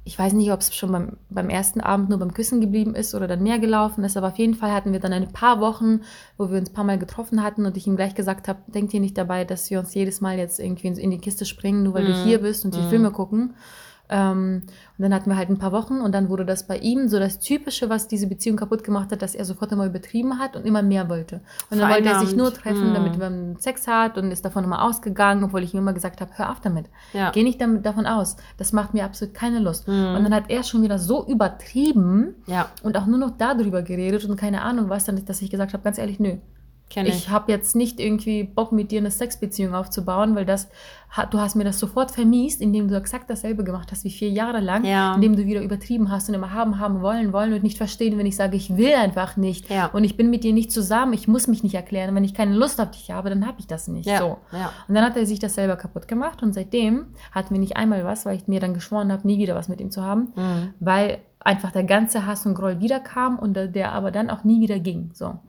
ich 0.03 0.17
weiß 0.17 0.33
nicht, 0.33 0.51
ob 0.51 0.61
es 0.61 0.73
schon 0.75 0.91
beim, 0.91 1.17
beim 1.29 1.49
ersten 1.49 1.79
Abend 1.79 2.09
nur 2.09 2.17
beim 2.17 2.33
Küssen 2.33 2.59
geblieben 2.59 2.95
ist 2.95 3.13
oder 3.13 3.27
dann 3.27 3.43
mehr 3.43 3.59
gelaufen 3.59 4.03
ist, 4.03 4.17
aber 4.17 4.29
auf 4.29 4.37
jeden 4.39 4.55
Fall 4.55 4.71
hatten 4.71 4.93
wir 4.93 4.99
dann 4.99 5.13
ein 5.13 5.31
paar 5.31 5.59
Wochen, 5.61 6.01
wo 6.37 6.49
wir 6.49 6.57
uns 6.57 6.69
ein 6.71 6.73
paar 6.73 6.83
Mal 6.83 6.97
getroffen 6.97 7.43
hatten 7.43 7.65
und 7.67 7.77
ich 7.77 7.85
ihm 7.85 7.95
gleich 7.97 8.15
gesagt 8.15 8.47
habe, 8.47 8.59
denkt 8.71 8.93
ihr 8.95 8.99
nicht 8.99 9.17
dabei, 9.17 9.45
dass 9.45 9.69
wir 9.69 9.79
uns 9.79 9.93
jedes 9.93 10.19
Mal 10.19 10.37
jetzt 10.39 10.59
irgendwie 10.59 10.87
in- 10.87 11.11
die 11.11 11.19
Kiste 11.19 11.45
springen, 11.45 11.83
nur 11.83 11.93
weil 11.93 12.05
du 12.05 12.13
Mhm. 12.13 12.23
hier 12.23 12.39
bist 12.41 12.65
und 12.65 12.73
die 12.73 12.79
Mhm. 12.81 12.89
Filme 12.89 13.11
gucken. 13.11 13.53
Ähm, 14.11 14.63
und 14.97 15.01
dann 15.03 15.13
hatten 15.13 15.29
wir 15.29 15.37
halt 15.37 15.49
ein 15.49 15.57
paar 15.57 15.71
Wochen 15.71 15.99
und 16.01 16.13
dann 16.13 16.29
wurde 16.29 16.45
das 16.45 16.67
bei 16.67 16.77
ihm 16.77 17.07
so 17.07 17.17
das 17.17 17.39
Typische, 17.39 17.89
was 17.89 18.07
diese 18.07 18.27
Beziehung 18.27 18.57
kaputt 18.57 18.83
gemacht 18.83 19.11
hat, 19.11 19.21
dass 19.21 19.33
er 19.33 19.45
sofort 19.45 19.71
immer 19.71 19.85
übertrieben 19.85 20.37
hat 20.37 20.55
und 20.55 20.65
immer 20.65 20.81
mehr 20.83 21.09
wollte. 21.09 21.41
Und 21.71 21.79
dann 21.79 21.89
wollte 21.89 22.09
er 22.09 22.19
sich 22.19 22.35
nur 22.35 22.53
treffen, 22.53 22.89
Mhm. 22.89 22.93
damit 22.93 23.17
man 23.17 23.55
Sex 23.57 23.87
hat 23.87 24.17
und 24.17 24.29
ist 24.31 24.43
davon 24.45 24.63
immer 24.63 24.83
ausgegangen, 24.83 25.43
obwohl 25.43 25.63
ich 25.63 25.73
ihm 25.73 25.79
immer 25.79 25.93
gesagt 25.93 26.21
habe, 26.21 26.31
hör 26.35 26.51
auf 26.51 26.59
damit. 26.59 26.85
Ja. 27.13 27.31
Geh 27.31 27.41
nicht 27.43 27.59
damit, 27.61 27.85
davon 27.85 28.05
aus. 28.05 28.35
Das 28.57 28.73
macht 28.73 28.93
mir 28.93 29.05
absolut 29.05 29.33
keine 29.33 29.59
Lust. 29.59 29.87
Mhm. 29.87 29.93
Und 30.15 30.23
dann 30.23 30.35
hat 30.35 30.49
er 30.49 30.63
schon 30.63 30.81
wieder 30.83 30.99
so 30.99 31.25
übertrieben 31.25 32.35
Ja, 32.47 32.67
und 32.83 32.97
auch 32.97 33.05
nur 33.05 33.17
noch 33.17 33.31
darüber 33.37 33.81
geredet 33.81 34.25
und 34.25 34.35
keine 34.35 34.61
Ahnung 34.61 34.89
was, 34.89 35.05
dann, 35.05 35.23
dass 35.25 35.41
ich 35.41 35.49
gesagt 35.49 35.73
habe, 35.73 35.83
ganz 35.83 35.97
ehrlich, 35.97 36.19
nö. 36.19 36.37
Kenne 36.91 37.09
ich. 37.09 37.15
Ich 37.15 37.29
habe 37.29 37.51
jetzt 37.51 37.75
nicht 37.75 37.99
irgendwie 37.99 38.43
Bock 38.43 38.71
mit 38.71 38.91
dir 38.91 38.99
eine 38.99 39.09
Sexbeziehung 39.11 39.73
aufzubauen, 39.73 40.35
weil 40.35 40.45
das 40.45 40.69
du 41.29 41.39
hast 41.39 41.55
mir 41.55 41.65
das 41.65 41.77
sofort 41.77 42.09
vermiest, 42.11 42.61
indem 42.61 42.87
du 42.87 42.95
exakt 42.95 43.29
dasselbe 43.29 43.65
gemacht 43.65 43.89
hast 43.91 44.05
wie 44.05 44.09
vier 44.11 44.29
Jahre 44.29 44.61
lang, 44.61 44.85
Ja. 44.85 45.13
indem 45.15 45.35
du 45.35 45.45
wieder 45.45 45.61
übertrieben 45.61 46.09
hast 46.09 46.29
und 46.29 46.35
immer 46.35 46.53
haben, 46.53 46.79
haben, 46.79 47.01
wollen, 47.01 47.33
wollen 47.33 47.51
und 47.51 47.63
nicht 47.63 47.77
verstehen, 47.77 48.17
wenn 48.17 48.25
ich 48.25 48.37
sage, 48.37 48.55
ich 48.55 48.77
will 48.77 48.93
einfach 48.93 49.35
nicht 49.35 49.69
Ja. 49.69 49.87
und 49.87 50.05
ich 50.05 50.15
bin 50.15 50.29
mit 50.29 50.45
dir 50.45 50.53
nicht 50.53 50.71
zusammen, 50.71 51.11
ich 51.11 51.27
muss 51.27 51.47
mich 51.47 51.63
nicht 51.63 51.75
erklären. 51.75 52.15
Wenn 52.15 52.23
ich 52.23 52.33
keine 52.33 52.55
Lust 52.55 52.79
auf 52.79 52.91
dich 52.91 53.11
habe, 53.11 53.27
dann 53.29 53.45
habe 53.45 53.59
ich 53.59 53.67
das 53.67 53.89
nicht. 53.89 54.05
ja. 54.07 54.19
So. 54.19 54.37
ja. 54.53 54.71
Und 54.87 54.95
dann 54.95 55.03
hat 55.03 55.17
er 55.17 55.25
sich 55.25 55.39
das 55.39 55.55
selber 55.55 55.75
kaputt 55.75 56.07
gemacht 56.07 56.43
und 56.43 56.53
seitdem 56.53 57.07
hatten 57.33 57.53
wir 57.53 57.59
nicht 57.59 57.75
einmal 57.75 58.05
was, 58.05 58.25
weil 58.25 58.37
ich 58.37 58.47
mir 58.47 58.61
dann 58.61 58.73
geschworen 58.73 59.11
habe, 59.11 59.27
nie 59.27 59.37
wieder 59.37 59.55
was 59.55 59.67
mit 59.67 59.81
ihm 59.81 59.91
zu 59.91 60.01
haben, 60.03 60.31
Mhm. 60.37 60.73
weil 60.79 61.17
einfach 61.43 61.71
der 61.71 61.83
ganze 61.83 62.25
Hass 62.25 62.45
und 62.45 62.53
Groll 62.55 62.79
wiederkam 62.79 63.37
und 63.39 63.55
der- 63.55 63.67
der 63.67 63.91
aber 63.93 64.11
dann 64.11 64.29
auch 64.29 64.43
nie 64.43 64.61
wieder 64.61 64.79
ging. 64.79 65.09
So. 65.13 65.39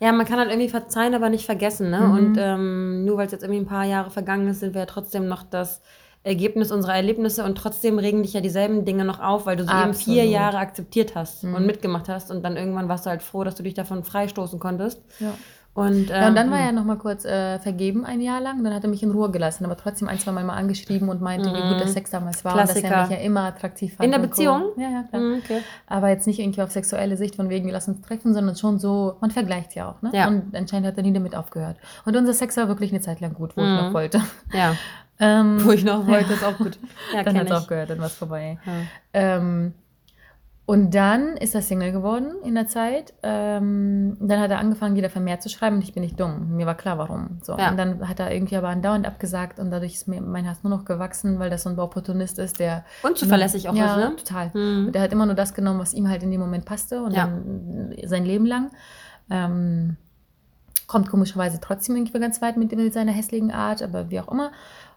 Ja, 0.00 0.10
man 0.12 0.26
kann 0.26 0.38
halt 0.38 0.50
irgendwie 0.50 0.68
verzeihen, 0.70 1.14
aber 1.14 1.28
nicht 1.28 1.44
vergessen. 1.46 1.90
Ne? 1.90 2.00
Mhm. 2.00 2.12
Und 2.12 2.36
ähm, 2.38 3.04
nur 3.04 3.16
weil 3.18 3.26
es 3.26 3.32
jetzt 3.32 3.42
irgendwie 3.42 3.60
ein 3.60 3.66
paar 3.66 3.84
Jahre 3.84 4.10
vergangen 4.10 4.48
ist, 4.48 4.60
sind 4.60 4.74
wir 4.74 4.80
ja 4.82 4.86
trotzdem 4.86 5.28
noch 5.28 5.42
das 5.42 5.82
Ergebnis 6.24 6.70
unserer 6.70 6.94
Erlebnisse 6.94 7.44
und 7.44 7.56
trotzdem 7.58 7.98
regen 7.98 8.22
dich 8.22 8.32
ja 8.32 8.40
dieselben 8.40 8.84
Dinge 8.84 9.04
noch 9.04 9.18
auf, 9.20 9.44
weil 9.46 9.56
du 9.56 9.64
sie 9.64 9.72
eben 9.72 9.92
vier. 9.92 10.24
Jahre 10.24 10.58
akzeptiert 10.58 11.14
hast 11.16 11.42
Mhm. 11.44 11.54
und 11.56 11.66
mitgemacht 11.66 12.08
hast 12.08 12.30
und 12.30 12.44
dann 12.44 12.56
irgendwann 12.56 12.88
warst 12.88 13.06
du 13.06 13.10
halt 13.10 13.22
froh, 13.22 13.42
dass 13.42 13.56
du 13.56 13.62
dich 13.64 13.74
davon 13.74 14.04
freistoßen 14.04 14.58
konntest. 14.60 15.02
Ja. 15.18 15.34
Und, 15.74 16.10
Ja, 16.10 16.28
und 16.28 16.34
dann 16.34 16.48
ähm, 16.48 16.52
war 16.52 16.60
er 16.60 16.72
noch 16.72 16.84
mal 16.84 16.98
kurz 16.98 17.24
äh, 17.24 17.58
vergeben 17.58 18.04
ein 18.04 18.20
Jahr 18.20 18.42
lang. 18.42 18.62
Dann 18.62 18.74
hat 18.74 18.84
er 18.84 18.90
mich 18.90 19.02
in 19.02 19.10
Ruhe 19.10 19.30
gelassen, 19.30 19.64
aber 19.64 19.74
trotzdem 19.76 20.06
ein, 20.06 20.18
zwei 20.18 20.30
Mal 20.32 20.44
mal 20.44 20.54
angeschrieben 20.56 21.08
und 21.08 21.22
meinte, 21.22 21.48
wie 21.48 21.68
gut 21.68 21.80
der 21.80 21.88
Sex 21.88 22.10
damals 22.10 22.44
war 22.44 22.52
und 22.52 22.58
dass 22.60 22.74
Mhm. 22.74 22.80
Klassiker. 22.80 22.94
er 22.94 23.08
mich 23.08 23.18
ja 23.18 23.24
immer 23.24 23.40
attraktiv 23.44 23.94
fand. 23.96 24.04
In 24.04 24.12
der 24.12 24.18
Beziehung? 24.18 24.64
Ja, 24.76 24.90
ja, 24.90 25.02
klar. 25.04 25.22
Mhm, 25.22 25.40
okay. 25.42 25.62
Aber 25.86 26.10
jetzt 26.10 26.26
nicht 26.26 26.38
irgendwie 26.40 26.60
auf 26.60 26.70
sexuelle 26.72 27.16
Sicht 27.16 27.36
von 27.36 27.48
wegen, 27.48 27.64
wir 27.64 27.72
lassen 27.72 27.92
uns 27.94 28.02
treffen, 28.06 28.34
sondern 28.34 28.54
schon 28.56 28.78
so, 28.78 29.16
man 29.22 29.30
vergleicht 29.30 29.74
ja 29.74 29.88
auch. 29.90 30.02
Ne? 30.02 30.10
Ja. 30.12 30.28
Und 30.28 30.54
anscheinend 30.54 30.86
hat 30.88 30.96
er 30.98 31.04
nie 31.04 31.12
damit 31.14 31.34
aufgehört. 31.34 31.78
Und 32.04 32.16
unser 32.16 32.34
Sex 32.34 32.56
war 32.58 32.68
wirklich 32.68 32.90
eine 32.92 33.00
Zeit 33.00 33.20
lang 33.20 33.32
gut, 33.32 33.56
wo 33.56 33.62
ich 33.62 33.66
Mhm. 33.68 33.76
noch 33.76 33.92
wollte. 33.94 34.20
Ja, 34.52 34.74
Ähm, 35.20 35.64
wo 35.64 35.70
ich 35.70 35.84
noch 35.84 36.06
wollte, 36.08 36.32
ist 36.32 36.42
auch 36.44 36.56
gut. 36.58 36.78
Ja, 37.14 37.22
dann 37.22 37.36
hat 37.36 37.44
es 37.44 37.50
ich. 37.50 37.56
aufgehört, 37.56 37.90
dann 37.90 37.98
war 38.00 38.06
es 38.06 38.14
vorbei. 38.14 38.58
Ja. 38.66 38.72
Ähm, 39.12 39.72
und 40.72 40.94
dann 40.94 41.36
ist 41.36 41.54
er 41.54 41.60
Single 41.60 41.92
geworden 41.92 42.32
in 42.44 42.54
der 42.54 42.66
Zeit. 42.66 43.12
Ähm, 43.22 44.16
dann 44.20 44.40
hat 44.40 44.50
er 44.50 44.58
angefangen, 44.58 44.96
wieder 44.96 45.10
vermehrt 45.10 45.42
zu 45.42 45.50
schreiben 45.50 45.76
und 45.76 45.82
ich 45.82 45.92
bin 45.92 46.02
nicht 46.02 46.18
dumm. 46.18 46.56
Mir 46.56 46.64
war 46.64 46.74
klar, 46.74 46.96
warum. 46.96 47.40
So. 47.42 47.58
Ja. 47.58 47.70
Und 47.70 47.76
dann 47.76 48.08
hat 48.08 48.20
er 48.20 48.32
irgendwie 48.32 48.56
aber 48.56 48.68
andauernd 48.68 49.06
abgesagt 49.06 49.58
und 49.58 49.70
dadurch 49.70 49.92
ist 49.92 50.08
mir 50.08 50.22
mein 50.22 50.48
Hass 50.48 50.62
nur 50.62 50.74
noch 50.74 50.86
gewachsen, 50.86 51.38
weil 51.38 51.50
das 51.50 51.64
so 51.64 51.68
ein 51.68 51.78
Opportunist 51.78 52.38
ist, 52.38 52.58
der. 52.58 52.86
Unzuverlässig 53.02 53.68
auch 53.68 53.74
ja, 53.74 53.96
ist, 53.96 53.96
ne? 53.98 54.16
total. 54.16 54.50
Und 54.54 54.92
der 54.92 55.02
hat 55.02 55.12
immer 55.12 55.26
nur 55.26 55.34
das 55.34 55.52
genommen, 55.52 55.78
was 55.78 55.92
ihm 55.92 56.08
halt 56.08 56.22
in 56.22 56.30
dem 56.30 56.40
Moment 56.40 56.64
passte 56.64 57.02
und 57.02 57.12
Ja. 57.12 57.26
dann 57.26 57.94
sein 58.06 58.24
Leben 58.24 58.46
lang. 58.46 58.70
Ähm, 59.28 59.98
kommt 60.86 61.10
komischerweise 61.10 61.60
trotzdem 61.60 61.96
irgendwie 61.96 62.18
ganz 62.18 62.40
weit 62.40 62.56
mit, 62.56 62.74
mit 62.74 62.94
seiner 62.94 63.12
hässlichen 63.12 63.50
Art, 63.50 63.82
aber 63.82 64.08
wie 64.10 64.20
auch 64.20 64.28
immer. 64.28 64.52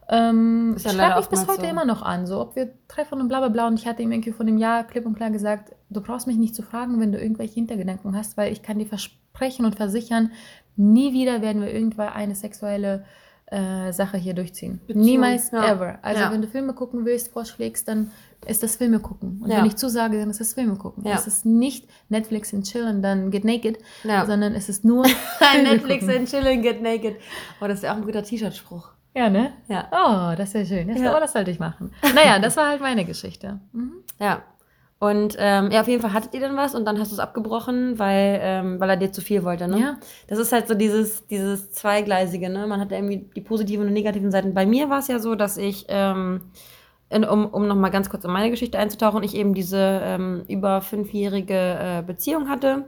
Ähm, 0.08 0.74
Ist 0.76 0.86
ja 0.86 1.16
mich 1.18 1.26
bis 1.28 1.48
heute 1.48 1.62
so. 1.62 1.68
immer 1.68 1.86
noch 1.86 2.02
an, 2.04 2.28
so 2.28 2.40
ob 2.40 2.56
wir 2.56 2.72
treffen 2.88 3.20
und 3.22 3.28
bla 3.28 3.40
bla 3.40 3.50
bla. 3.50 3.68
Und 3.68 3.80
ich 3.80 3.88
hatte 3.88 4.04
ihm 4.04 4.12
irgendwie 4.12 4.32
vor 4.32 4.46
dem 4.46 4.58
Jahr 4.58 4.84
klipp 4.84 5.06
und 5.06 5.16
klar 5.16 5.32
gesagt, 5.32 5.74
du 5.90 6.02
brauchst 6.02 6.28
mich 6.28 6.38
nicht 6.38 6.54
zu 6.56 6.62
fragen, 6.62 7.00
wenn 7.00 7.12
du 7.12 7.20
irgendwelche 7.20 7.56
Hintergedanken 7.56 8.16
hast, 8.16 8.38
weil 8.38 8.52
ich 8.52 8.62
kann 8.62 8.78
dir 8.80 8.86
versprechen 8.86 9.66
und 9.66 9.76
versichern, 9.76 10.32
nie 10.76 11.14
wieder 11.14 11.42
werden 11.42 11.62
wir 11.62 11.74
irgendwann 11.74 12.10
eine 12.10 12.36
sexuelle 12.36 13.06
äh, 13.48 13.92
Sache 13.94 14.18
hier 14.18 14.34
durchziehen. 14.34 14.82
Beziehung, 14.88 15.06
Niemals, 15.06 15.52
ja. 15.52 15.72
ever. 15.72 16.00
Also 16.02 16.22
Ja. 16.24 16.32
wenn 16.32 16.42
du 16.42 16.48
Filme 16.48 16.74
gucken 16.74 17.06
willst, 17.06 17.32
vorschlägst, 17.32 17.88
dann 17.88 18.10
ist 18.48 18.64
das 18.64 18.76
Filme 18.76 19.00
gucken. 19.00 19.40
Und 19.44 19.50
Ja. 19.52 19.58
wenn 19.58 19.66
ich 19.66 19.76
zusage, 19.76 20.18
dann 20.20 20.30
ist 20.32 20.40
das 20.40 20.54
Filme 20.54 20.76
gucken. 20.76 21.06
Es 21.06 21.28
ist 21.28 21.46
nicht 21.46 21.88
Netflix 22.10 22.54
and 22.56 22.66
chill 22.66 22.86
und 22.88 23.02
dann 23.04 23.30
get 23.32 23.44
naked, 23.46 23.78
sondern 24.26 24.54
es 24.56 24.68
ist 24.68 24.84
nur 24.84 25.04
Netflix 25.64 26.06
gucken. 26.06 26.18
and 26.22 26.30
chilling, 26.30 26.62
get 26.64 26.82
naked. 26.82 27.18
Oh, 27.62 27.68
das 27.68 27.76
ist 27.78 27.84
ja 27.84 27.94
auch 27.94 27.98
ein 27.98 28.04
guter 28.04 28.24
T-Shirt-Spruch. 28.24 28.90
Ja, 29.16 29.30
ne? 29.30 29.54
Ja. 29.70 29.88
Oh, 29.92 30.36
das 30.38 30.54
wäre 30.54 30.66
schön. 30.66 30.90
Das, 30.90 31.00
Ja. 31.00 31.16
Oh, 31.16 31.20
das 31.20 31.34
sollte 31.34 31.50
ich 31.50 31.60
machen. 31.60 31.92
Naja, 32.14 32.38
das 32.40 32.58
war 32.58 32.68
halt 32.68 32.82
meine 32.82 33.06
Geschichte. 33.06 33.60
Mhm. 33.72 33.94
Ja. 34.20 34.44
Und 35.00 35.36
ähm, 35.40 35.72
ja, 35.72 35.82
auf 35.82 35.88
jeden 35.88 36.02
Fall 36.02 36.14
hattet 36.14 36.34
ihr 36.34 36.40
dann 36.40 36.56
was 36.56 36.74
und 36.74 36.86
dann 36.86 37.00
hast 37.00 37.12
du 37.12 37.16
es 37.16 37.20
abgebrochen, 37.20 38.00
weil, 38.00 38.40
ähm, 38.42 38.80
weil 38.80 38.90
er 38.90 38.98
dir 38.98 39.12
zu 39.12 39.22
viel 39.22 39.44
wollte, 39.44 39.68
ne? 39.68 39.80
Ja. 39.80 39.98
Das 40.28 40.40
ist 40.40 40.52
halt 40.52 40.68
so 40.68 40.74
dieses, 40.74 41.28
dieses 41.28 41.72
Zweigleisige, 41.72 42.50
ne? 42.50 42.66
Man 42.66 42.80
hat 42.80 42.92
ja 42.92 42.98
irgendwie 42.98 43.30
die 43.36 43.42
positiven 43.42 43.88
und 43.88 43.94
negativen 43.94 44.32
Seiten. 44.32 44.54
Bei 44.54 44.66
mir 44.66 44.90
war 44.90 45.00
es 45.00 45.08
ja 45.08 45.20
so, 45.20 45.36
dass 45.36 45.58
ich, 45.58 45.86
ähm, 45.90 46.42
in, 47.10 47.24
um, 47.24 47.46
um 47.48 47.68
nochmal 47.68 47.92
ganz 47.92 48.10
kurz 48.10 48.24
in 48.26 48.32
meine 48.32 48.50
Geschichte 48.50 48.80
einzutauchen, 48.80 49.22
ich 49.24 49.36
eben 49.36 49.54
diese 49.54 50.02
ähm, 50.04 50.44
über 50.48 50.82
fünfjährige 50.82 51.54
äh, 51.54 52.02
Beziehung 52.02 52.50
hatte, 52.50 52.86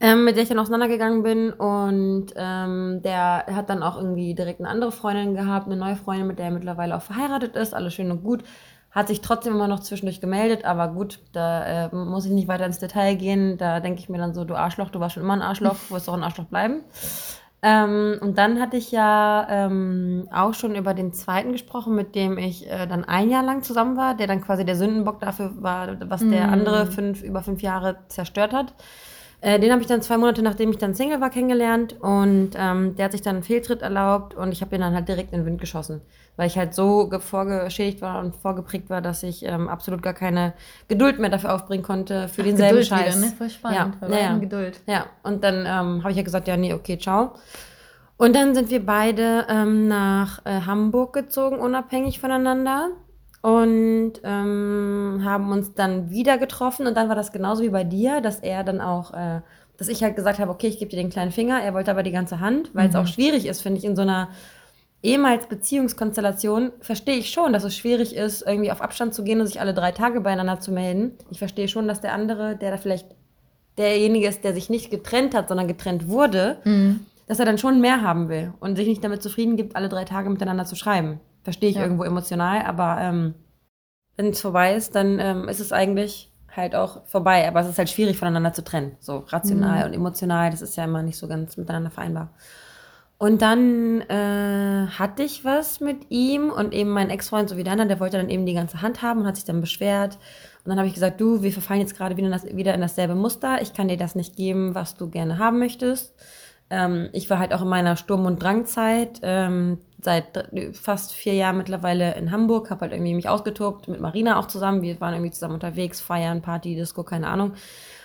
ähm, 0.00 0.24
mit 0.24 0.36
der 0.36 0.42
ich 0.42 0.48
dann 0.48 0.58
auseinandergegangen 0.58 1.22
bin. 1.22 1.52
Und 1.52 2.26
ähm, 2.36 3.00
der 3.02 3.46
hat 3.46 3.70
dann 3.70 3.82
auch 3.82 3.96
irgendwie 3.96 4.34
direkt 4.34 4.60
eine 4.60 4.68
andere 4.68 4.92
Freundin 4.92 5.34
gehabt, 5.34 5.66
eine 5.66 5.76
neue 5.76 5.96
Freundin, 5.96 6.26
mit 6.26 6.38
der 6.38 6.46
er 6.46 6.52
mittlerweile 6.52 6.96
auch 6.96 7.02
verheiratet 7.02 7.56
ist. 7.56 7.74
Alles 7.74 7.94
schön 7.94 8.10
und 8.10 8.22
gut. 8.22 8.44
Hat 8.90 9.08
sich 9.08 9.22
trotzdem 9.22 9.54
immer 9.54 9.66
noch 9.66 9.80
zwischendurch 9.80 10.20
gemeldet, 10.20 10.64
aber 10.64 10.86
gut, 10.88 11.18
da 11.32 11.86
äh, 11.86 11.94
muss 11.94 12.26
ich 12.26 12.30
nicht 12.30 12.46
weiter 12.46 12.64
ins 12.64 12.78
Detail 12.78 13.16
gehen. 13.16 13.58
Da 13.58 13.80
denke 13.80 13.98
ich 13.98 14.08
mir 14.08 14.18
dann 14.18 14.34
so, 14.34 14.44
du 14.44 14.54
Arschloch, 14.54 14.90
du 14.90 15.00
warst 15.00 15.14
schon 15.14 15.24
immer 15.24 15.32
ein 15.32 15.42
Arschloch, 15.42 15.74
du 15.88 15.94
wirst 15.94 16.08
auch 16.08 16.14
ein 16.14 16.22
Arschloch 16.22 16.44
bleiben. 16.44 16.82
Ähm, 17.60 18.18
und 18.20 18.36
dann 18.36 18.60
hatte 18.60 18.76
ich 18.76 18.92
ja 18.92 19.46
ähm, 19.48 20.28
auch 20.30 20.52
schon 20.52 20.74
über 20.74 20.92
den 20.92 21.14
zweiten 21.14 21.50
gesprochen, 21.50 21.94
mit 21.94 22.14
dem 22.14 22.36
ich 22.36 22.70
äh, 22.70 22.86
dann 22.86 23.04
ein 23.04 23.30
Jahr 23.30 23.42
lang 23.42 23.62
zusammen 23.62 23.96
war, 23.96 24.14
der 24.14 24.26
dann 24.26 24.42
quasi 24.42 24.66
der 24.66 24.76
Sündenbock 24.76 25.18
dafür 25.18 25.50
war, 25.62 25.96
was 26.08 26.20
der 26.20 26.52
andere 26.52 26.86
fünf, 26.86 27.22
über 27.22 27.42
fünf 27.42 27.62
Jahre 27.62 27.96
zerstört 28.08 28.52
hat. 28.52 28.74
Äh, 29.44 29.60
den 29.60 29.70
habe 29.72 29.82
ich 29.82 29.86
dann 29.88 30.00
zwei 30.00 30.16
Monate, 30.16 30.42
nachdem 30.42 30.70
ich 30.70 30.78
dann 30.78 30.94
Single 30.94 31.20
war, 31.20 31.28
kennengelernt 31.28 31.96
und 32.00 32.52
ähm, 32.56 32.96
der 32.96 33.04
hat 33.04 33.12
sich 33.12 33.20
dann 33.20 33.36
einen 33.36 33.44
Fehltritt 33.44 33.82
erlaubt 33.82 34.34
und 34.34 34.52
ich 34.52 34.62
habe 34.62 34.74
ihn 34.74 34.80
dann 34.80 34.94
halt 34.94 35.06
direkt 35.06 35.32
in 35.34 35.40
den 35.40 35.46
Wind 35.46 35.60
geschossen, 35.60 36.00
weil 36.36 36.46
ich 36.46 36.56
halt 36.56 36.72
so 36.72 37.08
ge- 37.08 37.20
vorgeschädigt 37.20 38.00
war 38.00 38.20
und 38.20 38.34
vorgeprägt 38.36 38.88
war, 38.88 39.02
dass 39.02 39.22
ich 39.22 39.44
ähm, 39.44 39.68
absolut 39.68 40.02
gar 40.02 40.14
keine 40.14 40.54
Geduld 40.88 41.18
mehr 41.18 41.28
dafür 41.28 41.54
aufbringen 41.54 41.82
konnte 41.84 42.28
für 42.28 42.42
denselben 42.42 42.78
Geduld 42.78 42.86
Scheiß. 42.86 43.16
Wieder, 43.16 43.26
ne? 43.26 43.34
Voll 43.36 43.50
spannend. 43.50 43.96
Ja, 44.10 44.18
ja, 44.18 44.38
Geduld. 44.38 44.80
Ja, 44.86 45.06
und 45.24 45.44
dann 45.44 45.66
ähm, 45.66 46.02
habe 46.02 46.10
ich 46.12 46.16
ja 46.16 46.22
gesagt, 46.22 46.48
ja, 46.48 46.56
nee, 46.56 46.72
okay, 46.72 46.98
ciao. 46.98 47.32
Und 48.16 48.34
dann 48.36 48.54
sind 48.54 48.70
wir 48.70 48.84
beide 48.86 49.46
ähm, 49.50 49.88
nach 49.88 50.40
äh, 50.46 50.60
Hamburg 50.62 51.12
gezogen, 51.12 51.58
unabhängig 51.58 52.20
voneinander. 52.20 52.90
Und 53.44 54.12
ähm, 54.24 55.20
haben 55.22 55.52
uns 55.52 55.74
dann 55.74 56.08
wieder 56.08 56.38
getroffen. 56.38 56.86
Und 56.86 56.96
dann 56.96 57.10
war 57.10 57.14
das 57.14 57.30
genauso 57.30 57.62
wie 57.62 57.68
bei 57.68 57.84
dir, 57.84 58.22
dass 58.22 58.40
er 58.40 58.64
dann 58.64 58.80
auch, 58.80 59.12
äh, 59.12 59.42
dass 59.76 59.88
ich 59.88 60.02
halt 60.02 60.16
gesagt 60.16 60.38
habe, 60.38 60.50
okay, 60.50 60.68
ich 60.68 60.78
gebe 60.78 60.90
dir 60.90 60.96
den 60.96 61.10
kleinen 61.10 61.30
Finger. 61.30 61.60
Er 61.60 61.74
wollte 61.74 61.90
aber 61.90 62.02
die 62.02 62.10
ganze 62.10 62.40
Hand, 62.40 62.70
weil 62.72 62.88
es 62.88 62.96
auch 62.96 63.06
schwierig 63.06 63.44
ist, 63.44 63.60
finde 63.60 63.78
ich, 63.80 63.84
in 63.84 63.96
so 63.96 64.02
einer 64.02 64.30
ehemals 65.02 65.46
Beziehungskonstellation 65.46 66.72
verstehe 66.80 67.16
ich 67.18 67.32
schon, 67.32 67.52
dass 67.52 67.64
es 67.64 67.76
schwierig 67.76 68.16
ist, 68.16 68.40
irgendwie 68.46 68.72
auf 68.72 68.80
Abstand 68.80 69.12
zu 69.12 69.22
gehen 69.22 69.42
und 69.42 69.46
sich 69.46 69.60
alle 69.60 69.74
drei 69.74 69.92
Tage 69.92 70.22
beieinander 70.22 70.60
zu 70.60 70.72
melden. 70.72 71.12
Ich 71.30 71.38
verstehe 71.38 71.68
schon, 71.68 71.86
dass 71.86 72.00
der 72.00 72.14
andere, 72.14 72.56
der 72.56 72.70
da 72.70 72.78
vielleicht 72.78 73.08
derjenige 73.76 74.26
ist, 74.26 74.42
der 74.44 74.54
sich 74.54 74.70
nicht 74.70 74.90
getrennt 74.90 75.34
hat, 75.34 75.48
sondern 75.48 75.68
getrennt 75.68 76.08
wurde, 76.08 76.56
dass 77.26 77.38
er 77.40 77.44
dann 77.44 77.58
schon 77.58 77.82
mehr 77.82 78.00
haben 78.00 78.30
will 78.30 78.54
und 78.60 78.76
sich 78.76 78.88
nicht 78.88 79.04
damit 79.04 79.22
zufrieden 79.22 79.56
gibt, 79.56 79.76
alle 79.76 79.90
drei 79.90 80.04
Tage 80.06 80.30
miteinander 80.30 80.64
zu 80.64 80.76
schreiben. 80.76 81.20
Verstehe 81.44 81.70
ich 81.70 81.76
Ja. 81.76 81.82
irgendwo 81.82 82.02
emotional, 82.04 82.62
aber 82.62 82.98
ähm, 83.00 83.34
wenn 84.16 84.26
es 84.26 84.40
vorbei 84.40 84.74
ist, 84.74 84.94
dann 84.94 85.18
ähm, 85.20 85.48
ist 85.48 85.60
es 85.60 85.72
eigentlich 85.72 86.32
halt 86.56 86.74
auch 86.74 87.06
vorbei. 87.06 87.46
Aber 87.46 87.60
es 87.60 87.68
ist 87.68 87.78
halt 87.78 87.90
schwierig 87.90 88.18
voneinander 88.18 88.52
zu 88.52 88.64
trennen. 88.64 88.96
So 89.00 89.18
rational 89.28 89.86
und 89.86 89.92
emotional, 89.92 90.50
das 90.50 90.62
ist 90.62 90.76
ja 90.76 90.84
immer 90.84 91.02
nicht 91.02 91.18
so 91.18 91.28
ganz 91.28 91.56
miteinander 91.56 91.90
vereinbar. 91.90 92.30
Und 93.18 93.42
dann 93.42 94.00
äh, 94.02 94.86
hatte 94.88 95.22
ich 95.22 95.44
was 95.44 95.80
mit 95.80 96.10
ihm 96.10 96.50
und 96.50 96.74
eben 96.74 96.90
mein 96.90 97.10
Ex-Freund 97.10 97.48
so 97.48 97.56
wie 97.56 97.64
der 97.64 97.72
andere, 97.72 97.88
der 97.88 98.00
wollte 98.00 98.16
dann 98.16 98.28
eben 98.28 98.44
die 98.44 98.54
ganze 98.54 98.82
Hand 98.82 99.02
haben 99.02 99.20
und 99.20 99.26
hat 99.26 99.36
sich 99.36 99.44
dann 99.44 99.60
beschwert. 99.60 100.18
Und 100.64 100.70
dann 100.70 100.78
habe 100.78 100.88
ich 100.88 100.94
gesagt, 100.94 101.20
du, 101.20 101.42
wir 101.42 101.52
verfallen 101.52 101.80
jetzt 101.80 101.96
gerade 101.96 102.16
wieder 102.16 102.30
wieder 102.56 102.74
in 102.74 102.80
dasselbe 102.80 103.14
Muster. 103.14 103.62
Ich 103.62 103.72
kann 103.72 103.88
dir 103.88 103.96
das 103.96 104.14
nicht 104.14 104.36
geben, 104.36 104.74
was 104.74 104.96
du 104.96 105.08
gerne 105.10 105.38
haben 105.38 105.58
möchtest. 105.58 106.14
Ähm, 106.70 107.08
ich 107.12 107.30
war 107.30 107.38
halt 107.38 107.54
auch 107.54 107.62
in 107.62 107.68
meiner 107.68 107.96
Sturm- 107.96 108.26
und 108.26 108.42
Drangzeit 108.42 109.20
ähm, 109.22 109.78
seit 110.04 110.36
dr- 110.36 110.74
fast 110.74 111.12
vier 111.12 111.34
Jahren 111.34 111.56
mittlerweile 111.56 112.14
in 112.14 112.30
Hamburg, 112.30 112.70
habe 112.70 112.82
halt 112.82 112.92
irgendwie 112.92 113.14
mich 113.14 113.28
ausgetobt, 113.28 113.88
mit 113.88 114.00
Marina 114.00 114.38
auch 114.38 114.46
zusammen. 114.46 114.82
Wir 114.82 115.00
waren 115.00 115.14
irgendwie 115.14 115.32
zusammen 115.32 115.54
unterwegs, 115.54 116.00
feiern, 116.00 116.42
Party, 116.42 116.76
Disco, 116.76 117.02
keine 117.02 117.28
Ahnung. 117.28 117.54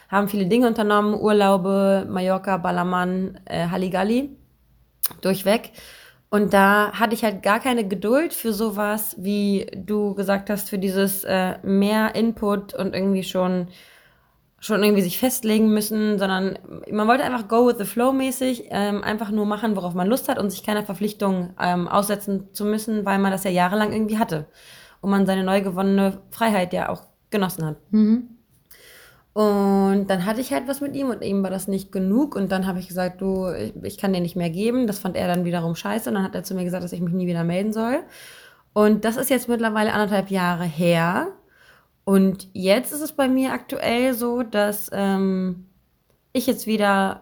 Haben 0.09 0.27
viele 0.27 0.47
Dinge 0.47 0.67
unternommen, 0.67 1.13
Urlaube, 1.13 2.07
Mallorca, 2.09 2.57
Ballermann, 2.57 3.39
äh, 3.45 3.67
Halligalli 3.67 4.35
durchweg. 5.21 5.71
Und 6.31 6.53
da 6.53 6.91
hatte 6.93 7.15
ich 7.15 7.23
halt 7.23 7.41
gar 7.41 7.59
keine 7.59 7.87
Geduld 7.87 8.33
für 8.33 8.53
sowas, 8.53 9.15
wie 9.17 9.67
du 9.75 10.13
gesagt 10.13 10.49
hast, 10.49 10.69
für 10.69 10.77
dieses 10.77 11.23
äh, 11.23 11.57
mehr 11.63 12.15
Input 12.15 12.73
und 12.75 12.93
irgendwie 12.93 13.23
schon, 13.23 13.67
schon 14.59 14.83
irgendwie 14.83 15.01
sich 15.01 15.19
festlegen 15.19 15.73
müssen, 15.73 16.19
sondern 16.19 16.59
man 16.91 17.07
wollte 17.07 17.23
einfach 17.23 17.47
go 17.47 17.67
with 17.67 17.77
the 17.77 17.85
flow 17.85 18.11
mäßig, 18.11 18.65
ähm, 18.69 19.03
einfach 19.03 19.31
nur 19.31 19.45
machen, 19.45 19.75
worauf 19.75 19.93
man 19.93 20.07
Lust 20.07 20.27
hat 20.27 20.39
und 20.39 20.49
sich 20.49 20.63
keiner 20.63 20.83
Verpflichtung 20.83 21.53
ähm, 21.59 21.87
aussetzen 21.87 22.53
zu 22.53 22.65
müssen, 22.65 23.05
weil 23.05 23.19
man 23.19 23.31
das 23.31 23.43
ja 23.43 23.51
jahrelang 23.51 23.93
irgendwie 23.93 24.17
hatte. 24.17 24.47
Und 25.01 25.11
man 25.11 25.25
seine 25.25 25.43
neu 25.43 25.61
gewonnene 25.61 26.21
Freiheit 26.29 26.73
ja 26.73 26.89
auch 26.89 27.03
genossen 27.29 27.65
hat. 27.65 27.77
Mhm. 27.91 28.29
Und 29.33 30.07
dann 30.07 30.25
hatte 30.25 30.41
ich 30.41 30.51
halt 30.51 30.67
was 30.67 30.81
mit 30.81 30.95
ihm 30.95 31.09
und 31.09 31.23
ihm 31.23 31.43
war 31.43 31.49
das 31.49 31.69
nicht 31.69 31.93
genug. 31.93 32.35
Und 32.35 32.51
dann 32.51 32.67
habe 32.67 32.79
ich 32.79 32.89
gesagt, 32.89 33.21
du, 33.21 33.47
ich, 33.53 33.73
ich 33.83 33.97
kann 33.97 34.11
dir 34.11 34.19
nicht 34.19 34.35
mehr 34.35 34.49
geben. 34.49 34.87
Das 34.87 34.99
fand 34.99 35.15
er 35.15 35.27
dann 35.27 35.45
wiederum 35.45 35.75
scheiße. 35.75 36.09
Und 36.09 36.15
dann 36.15 36.23
hat 36.23 36.35
er 36.35 36.43
zu 36.43 36.55
mir 36.55 36.65
gesagt, 36.65 36.83
dass 36.83 36.91
ich 36.91 36.99
mich 36.99 37.13
nie 37.13 37.27
wieder 37.27 37.45
melden 37.45 37.71
soll. 37.71 37.99
Und 38.73 39.05
das 39.05 39.15
ist 39.15 39.29
jetzt 39.29 39.47
mittlerweile 39.47 39.93
anderthalb 39.93 40.29
Jahre 40.29 40.65
her. 40.65 41.27
Und 42.09 42.47
jetzt 42.53 42.91
ist 42.91 43.01
es 43.01 43.11
bei 43.11 43.27
mir 43.27 43.53
aktuell 43.53 44.15
so, 44.15 44.41
dass 44.41 44.89
ähm, 44.91 45.67
ich 46.33 46.47
jetzt 46.47 46.65
wieder 46.65 47.21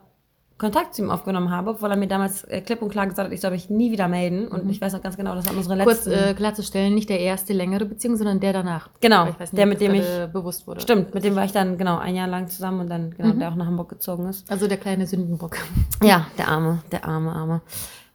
Kontakt 0.57 0.95
zu 0.95 1.01
ihm 1.01 1.09
aufgenommen 1.09 1.51
habe, 1.51 1.71
obwohl 1.71 1.91
er 1.91 1.97
mir 1.97 2.07
damals 2.07 2.45
äh, 2.45 2.61
klipp 2.61 2.81
und 2.81 2.87
klar 2.87 3.05
gesagt 3.05 3.27
hat, 3.27 3.33
ich 3.33 3.41
soll 3.41 3.51
mich 3.51 3.69
nie 3.69 3.91
wieder 3.91 4.07
melden. 4.07 4.47
Und 4.47 4.69
ich 4.69 4.79
weiß 4.79 4.93
noch 4.93 5.03
ganz 5.03 5.17
genau, 5.17 5.35
das 5.35 5.45
war 5.45 5.57
unsere 5.57 5.83
Kurz 5.83 6.05
letzten... 6.05 6.29
äh, 6.29 6.33
klarzustellen, 6.35 6.95
nicht 6.95 7.09
der 7.09 7.19
erste 7.19 7.51
längere 7.51 7.83
Beziehung, 7.83 8.15
sondern 8.15 8.39
der 8.39 8.53
danach. 8.53 8.89
Genau, 9.01 9.27
ich 9.27 9.37
nicht, 9.37 9.57
der, 9.57 9.65
mit 9.65 9.81
dem 9.81 9.91
gerade 9.91 10.29
bewusst 10.29 10.65
wurde. 10.65 10.79
Stimmt, 10.79 11.13
mit 11.13 11.25
dem 11.25 11.35
war 11.35 11.43
ich 11.43 11.51
dann 11.51 11.77
genau 11.77 11.97
ein 11.97 12.15
Jahr 12.15 12.29
lang 12.29 12.47
zusammen 12.47 12.79
und 12.79 12.89
dann, 12.89 13.11
genau, 13.11 13.33
der 13.33 13.49
auch 13.49 13.55
nach 13.55 13.65
Hamburg 13.65 13.89
gezogen 13.89 14.29
ist. 14.29 14.49
Also 14.49 14.69
der 14.69 14.77
kleine 14.77 15.05
Sündenbock. 15.05 15.57
Ja, 16.01 16.27
der 16.37 16.47
Arme, 16.47 16.81
der 16.93 17.03
arme, 17.03 17.33
arme. 17.33 17.61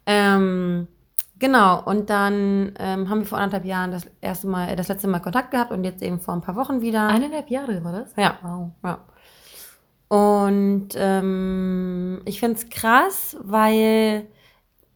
Ähm, 0.07 0.87
genau, 1.39 1.81
und 1.83 2.09
dann 2.09 2.73
ähm, 2.79 3.09
haben 3.09 3.19
wir 3.19 3.25
vor 3.25 3.37
anderthalb 3.37 3.65
Jahren 3.65 3.91
das 3.91 4.07
erste 4.21 4.47
Mal, 4.47 4.69
äh, 4.69 4.75
das 4.75 4.87
letzte 4.87 5.07
Mal 5.07 5.19
Kontakt 5.19 5.51
gehabt 5.51 5.71
und 5.71 5.83
jetzt 5.83 6.01
eben 6.01 6.19
vor 6.19 6.33
ein 6.33 6.41
paar 6.41 6.55
Wochen 6.55 6.81
wieder. 6.81 7.07
Eineinhalb 7.07 7.49
Jahre 7.49 7.83
war 7.83 7.91
das? 7.91 8.13
Ja. 8.17 8.37
Wow. 8.41 8.71
Ja. 8.83 8.99
Und 10.07 10.89
ähm, 10.95 12.21
ich 12.25 12.39
finde 12.39 12.57
es 12.57 12.69
krass, 12.69 13.35
weil 13.41 14.27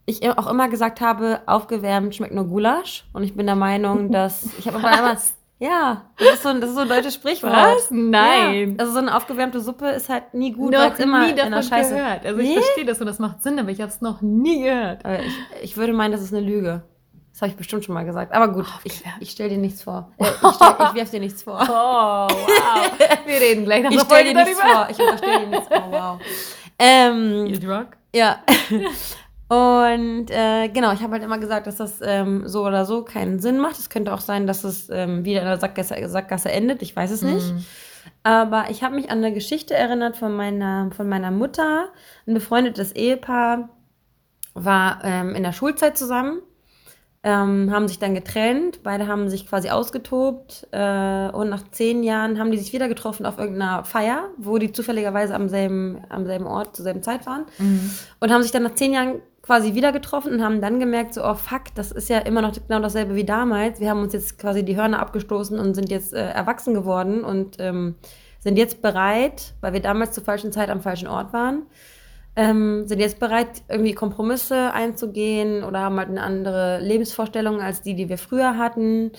ich 0.05 0.27
auch 0.29 0.47
immer 0.47 0.69
gesagt 0.69 1.01
habe, 1.01 1.41
aufgewärmt 1.47 2.15
schmeckt 2.15 2.33
nur 2.33 2.45
Gulasch. 2.45 3.05
Und 3.13 3.23
ich 3.23 3.35
bin 3.35 3.45
der 3.45 3.55
Meinung, 3.55 4.11
dass 4.11 4.45
ich 4.57 4.67
habe 4.67 4.77
aber 4.77 4.97
immer. 4.97 5.17
Ja, 5.59 6.03
das 6.19 6.33
ist, 6.35 6.43
so 6.43 6.49
ein, 6.49 6.61
das 6.61 6.69
ist 6.69 6.75
so 6.75 6.81
ein 6.83 6.87
deutsches 6.89 7.15
Sprichwort. 7.15 7.51
Was? 7.51 7.89
Nein. 7.89 8.71
Ja, 8.71 8.79
also 8.79 8.91
so 8.93 8.99
eine 8.99 9.15
aufgewärmte 9.15 9.59
Suppe 9.59 9.87
ist 9.89 10.07
halt 10.07 10.33
nie 10.35 10.51
gut, 10.51 10.71
Noch 10.71 10.79
weil 10.79 10.91
es 10.91 10.99
immer 10.99 11.23
nie 11.25 11.31
in 11.31 11.35
davon 11.35 11.51
der 11.53 11.63
Scheiße. 11.63 11.95
gehört. 11.95 12.25
Also 12.25 12.39
ich 12.41 12.49
Nee? 12.49 12.55
verstehe 12.55 12.85
das 12.85 12.99
und 13.01 13.07
das 13.07 13.17
macht 13.17 13.41
Sinn, 13.41 13.57
aber 13.57 13.69
ich 13.71 13.81
habe 13.81 13.89
es 13.91 13.99
noch 14.01 14.21
nie 14.21 14.61
gehört. 14.61 15.03
Aber 15.03 15.19
ich, 15.19 15.33
ich 15.63 15.77
würde 15.77 15.93
meinen, 15.93 16.11
das 16.11 16.21
ist 16.21 16.31
eine 16.33 16.45
Lüge. 16.45 16.83
Das 17.33 17.41
habe 17.41 17.51
ich 17.51 17.57
bestimmt 17.57 17.85
schon 17.85 17.93
mal 17.95 18.05
gesagt. 18.05 18.33
Aber 18.33 18.47
gut, 18.49 18.65
ich, 18.83 18.93
Aufgewärmt. 18.95 19.21
ich 19.21 19.31
stelle 19.31 19.49
dir 19.49 19.57
nichts 19.57 19.81
vor. 19.83 20.11
Äh, 20.19 20.25
ich 20.25 20.55
stell, 20.55 20.75
ich 20.89 20.93
werf 20.95 21.09
dir 21.11 21.19
nichts 21.19 21.43
vor. 21.43 21.59
Oh, 21.61 21.67
wow. 21.67 22.91
Wir 23.25 23.35
reden 23.41 23.65
gleich 23.65 23.83
nach 23.83 23.91
Ich 23.91 24.01
stelle 24.01 24.29
dir 24.33 24.43
nichts 24.43 24.59
vor. 24.61 24.87
Ich 24.91 24.99
unterstelle 24.99 25.39
dir 25.39 25.47
nichts 25.47 25.67
vor. 25.67 25.87
Wow. 25.91 26.19
Ähm, 26.79 27.47
You 27.47 27.57
drunk? 27.59 27.97
Ja. 28.13 28.37
Und 29.49 30.29
äh, 30.29 30.67
genau, 30.67 30.91
ich 30.91 31.01
habe 31.01 31.13
halt 31.13 31.23
immer 31.23 31.37
gesagt, 31.37 31.67
dass 31.67 31.77
das 31.77 31.99
ähm, 32.01 32.47
so 32.47 32.65
oder 32.65 32.85
so 32.85 33.03
keinen 33.03 33.39
Sinn 33.39 33.59
macht. 33.59 33.79
Es 33.79 33.89
könnte 33.89 34.13
auch 34.13 34.19
sein, 34.19 34.45
dass 34.45 34.63
es 34.63 34.89
ähm, 34.89 35.23
wieder 35.23 35.39
in 35.39 35.47
der 35.47 35.59
Sackgasse, 35.59 35.95
Sackgasse 36.09 36.51
endet. 36.51 36.81
Ich 36.81 36.95
weiß 36.95 37.11
es 37.11 37.21
nicht. 37.21 37.53
Aber 38.23 38.65
ich 38.69 38.83
habe 38.83 38.95
mich 38.95 39.09
an 39.09 39.19
eine 39.19 39.33
Geschichte 39.33 39.73
erinnert 39.73 40.17
von 40.17 40.35
meiner, 40.35 40.89
von 40.91 41.07
meiner 41.07 41.31
Mutter. 41.31 41.89
Ein 42.25 42.33
befreundetes 42.33 42.91
Ehepaar 42.91 43.69
war 44.53 44.99
ähm, 45.03 45.33
in 45.33 45.43
der 45.43 45.53
Schulzeit 45.53 45.97
zusammen. 45.97 46.41
Ähm, 47.27 47.71
haben 47.73 47.89
sich 47.89 47.99
dann 47.99 48.15
getrennt, 48.15 48.83
beide 48.83 49.05
haben 49.07 49.29
sich 49.29 49.47
quasi 49.47 49.69
ausgetobt. 49.69 50.65
Äh, 50.71 51.29
und 51.31 51.49
nach 51.49 51.69
zehn 51.71 52.01
Jahren 52.01 52.39
haben 52.39 52.51
die 52.51 52.57
sich 52.57 52.71
wieder 52.71 52.87
getroffen 52.87 53.25
auf 53.25 53.37
irgendeiner 53.37 53.83
Feier, 53.83 54.29
wo 54.37 54.57
die 54.57 54.71
zufälligerweise 54.71 55.35
am 55.35 55.49
selben, 55.49 55.99
am 56.07 56.25
selben 56.25 56.47
Ort 56.47 56.77
zur 56.77 56.83
selben 56.83 57.03
Zeit 57.03 57.25
waren. 57.25 57.43
Und 58.21 58.31
haben 58.31 58.43
sich 58.43 58.51
dann 58.51 58.63
nach 58.63 58.75
zehn 58.75 58.93
Jahren 58.93 59.15
quasi 59.41 59.75
wieder 59.75 59.91
getroffen 59.91 60.31
und 60.35 60.41
haben 60.41 60.61
dann 60.61 60.79
gemerkt, 60.79 61.15
so, 61.15 61.23
oh 61.25 61.33
fuck, 61.33 61.75
das 61.75 61.91
ist 61.91 62.07
ja 62.07 62.19
immer 62.19 62.41
noch 62.41 62.53
genau 62.53 62.79
dasselbe 62.79 63.15
wie 63.15 63.25
damals. 63.25 63.81
Wir 63.81 63.89
haben 63.89 64.01
uns 64.01 64.13
jetzt 64.13 64.39
quasi 64.39 64.63
die 64.63 64.77
Hörner 64.77 64.99
abgestoßen 64.99 65.59
und 65.59 65.73
sind 65.73 65.91
jetzt 65.91 66.13
äh, 66.13 66.29
erwachsen 66.29 66.73
geworden 66.73 67.25
und 67.25 67.57
ähm, 67.59 67.95
sind 68.39 68.57
jetzt 68.57 68.81
bereit, 68.81 69.53
weil 69.59 69.73
wir 69.73 69.81
damals 69.81 70.13
zur 70.13 70.23
falschen 70.23 70.53
Zeit 70.53 70.69
am 70.69 70.79
falschen 70.79 71.09
Ort 71.09 71.33
waren, 71.33 71.63
ähm, 72.37 72.87
sind 72.87 72.99
jetzt 72.99 73.19
bereit, 73.19 73.63
irgendwie 73.67 73.93
Kompromisse 73.93 74.71
einzugehen 74.71 75.63
oder 75.63 75.79
haben 75.79 75.97
halt 75.97 76.09
eine 76.09 76.21
andere 76.21 76.79
Lebensvorstellung 76.79 77.59
als 77.61 77.81
die, 77.81 77.95
die 77.95 78.09
wir 78.09 78.19
früher 78.19 78.57
hatten. 78.57 79.11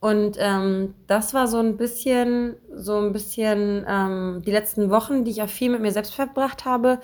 Und 0.00 0.36
ähm, 0.40 0.94
das 1.06 1.32
war 1.34 1.46
so 1.46 1.58
ein 1.58 1.76
bisschen, 1.76 2.56
so 2.74 2.98
ein 2.98 3.12
bisschen 3.12 3.86
ähm, 3.88 4.42
die 4.44 4.50
letzten 4.50 4.90
Wochen, 4.90 5.24
die 5.24 5.30
ich 5.30 5.40
auch 5.40 5.48
viel 5.48 5.70
mit 5.70 5.82
mir 5.82 5.92
selbst 5.92 6.14
verbracht 6.14 6.64
habe, 6.64 6.98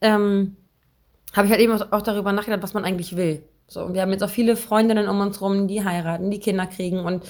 ähm, 0.00 0.56
habe 1.34 1.46
ich 1.46 1.52
halt 1.52 1.62
eben 1.62 1.80
auch 1.80 2.02
darüber 2.02 2.32
nachgedacht, 2.32 2.62
was 2.64 2.74
man 2.74 2.84
eigentlich 2.84 3.16
will. 3.16 3.42
So, 3.68 3.94
wir 3.94 4.02
haben 4.02 4.10
jetzt 4.10 4.24
auch 4.24 4.30
viele 4.30 4.56
Freundinnen 4.56 5.08
um 5.08 5.20
uns 5.20 5.40
rum, 5.40 5.68
die 5.68 5.84
heiraten, 5.84 6.32
die 6.32 6.40
Kinder 6.40 6.66
kriegen. 6.66 7.00
Und 7.00 7.24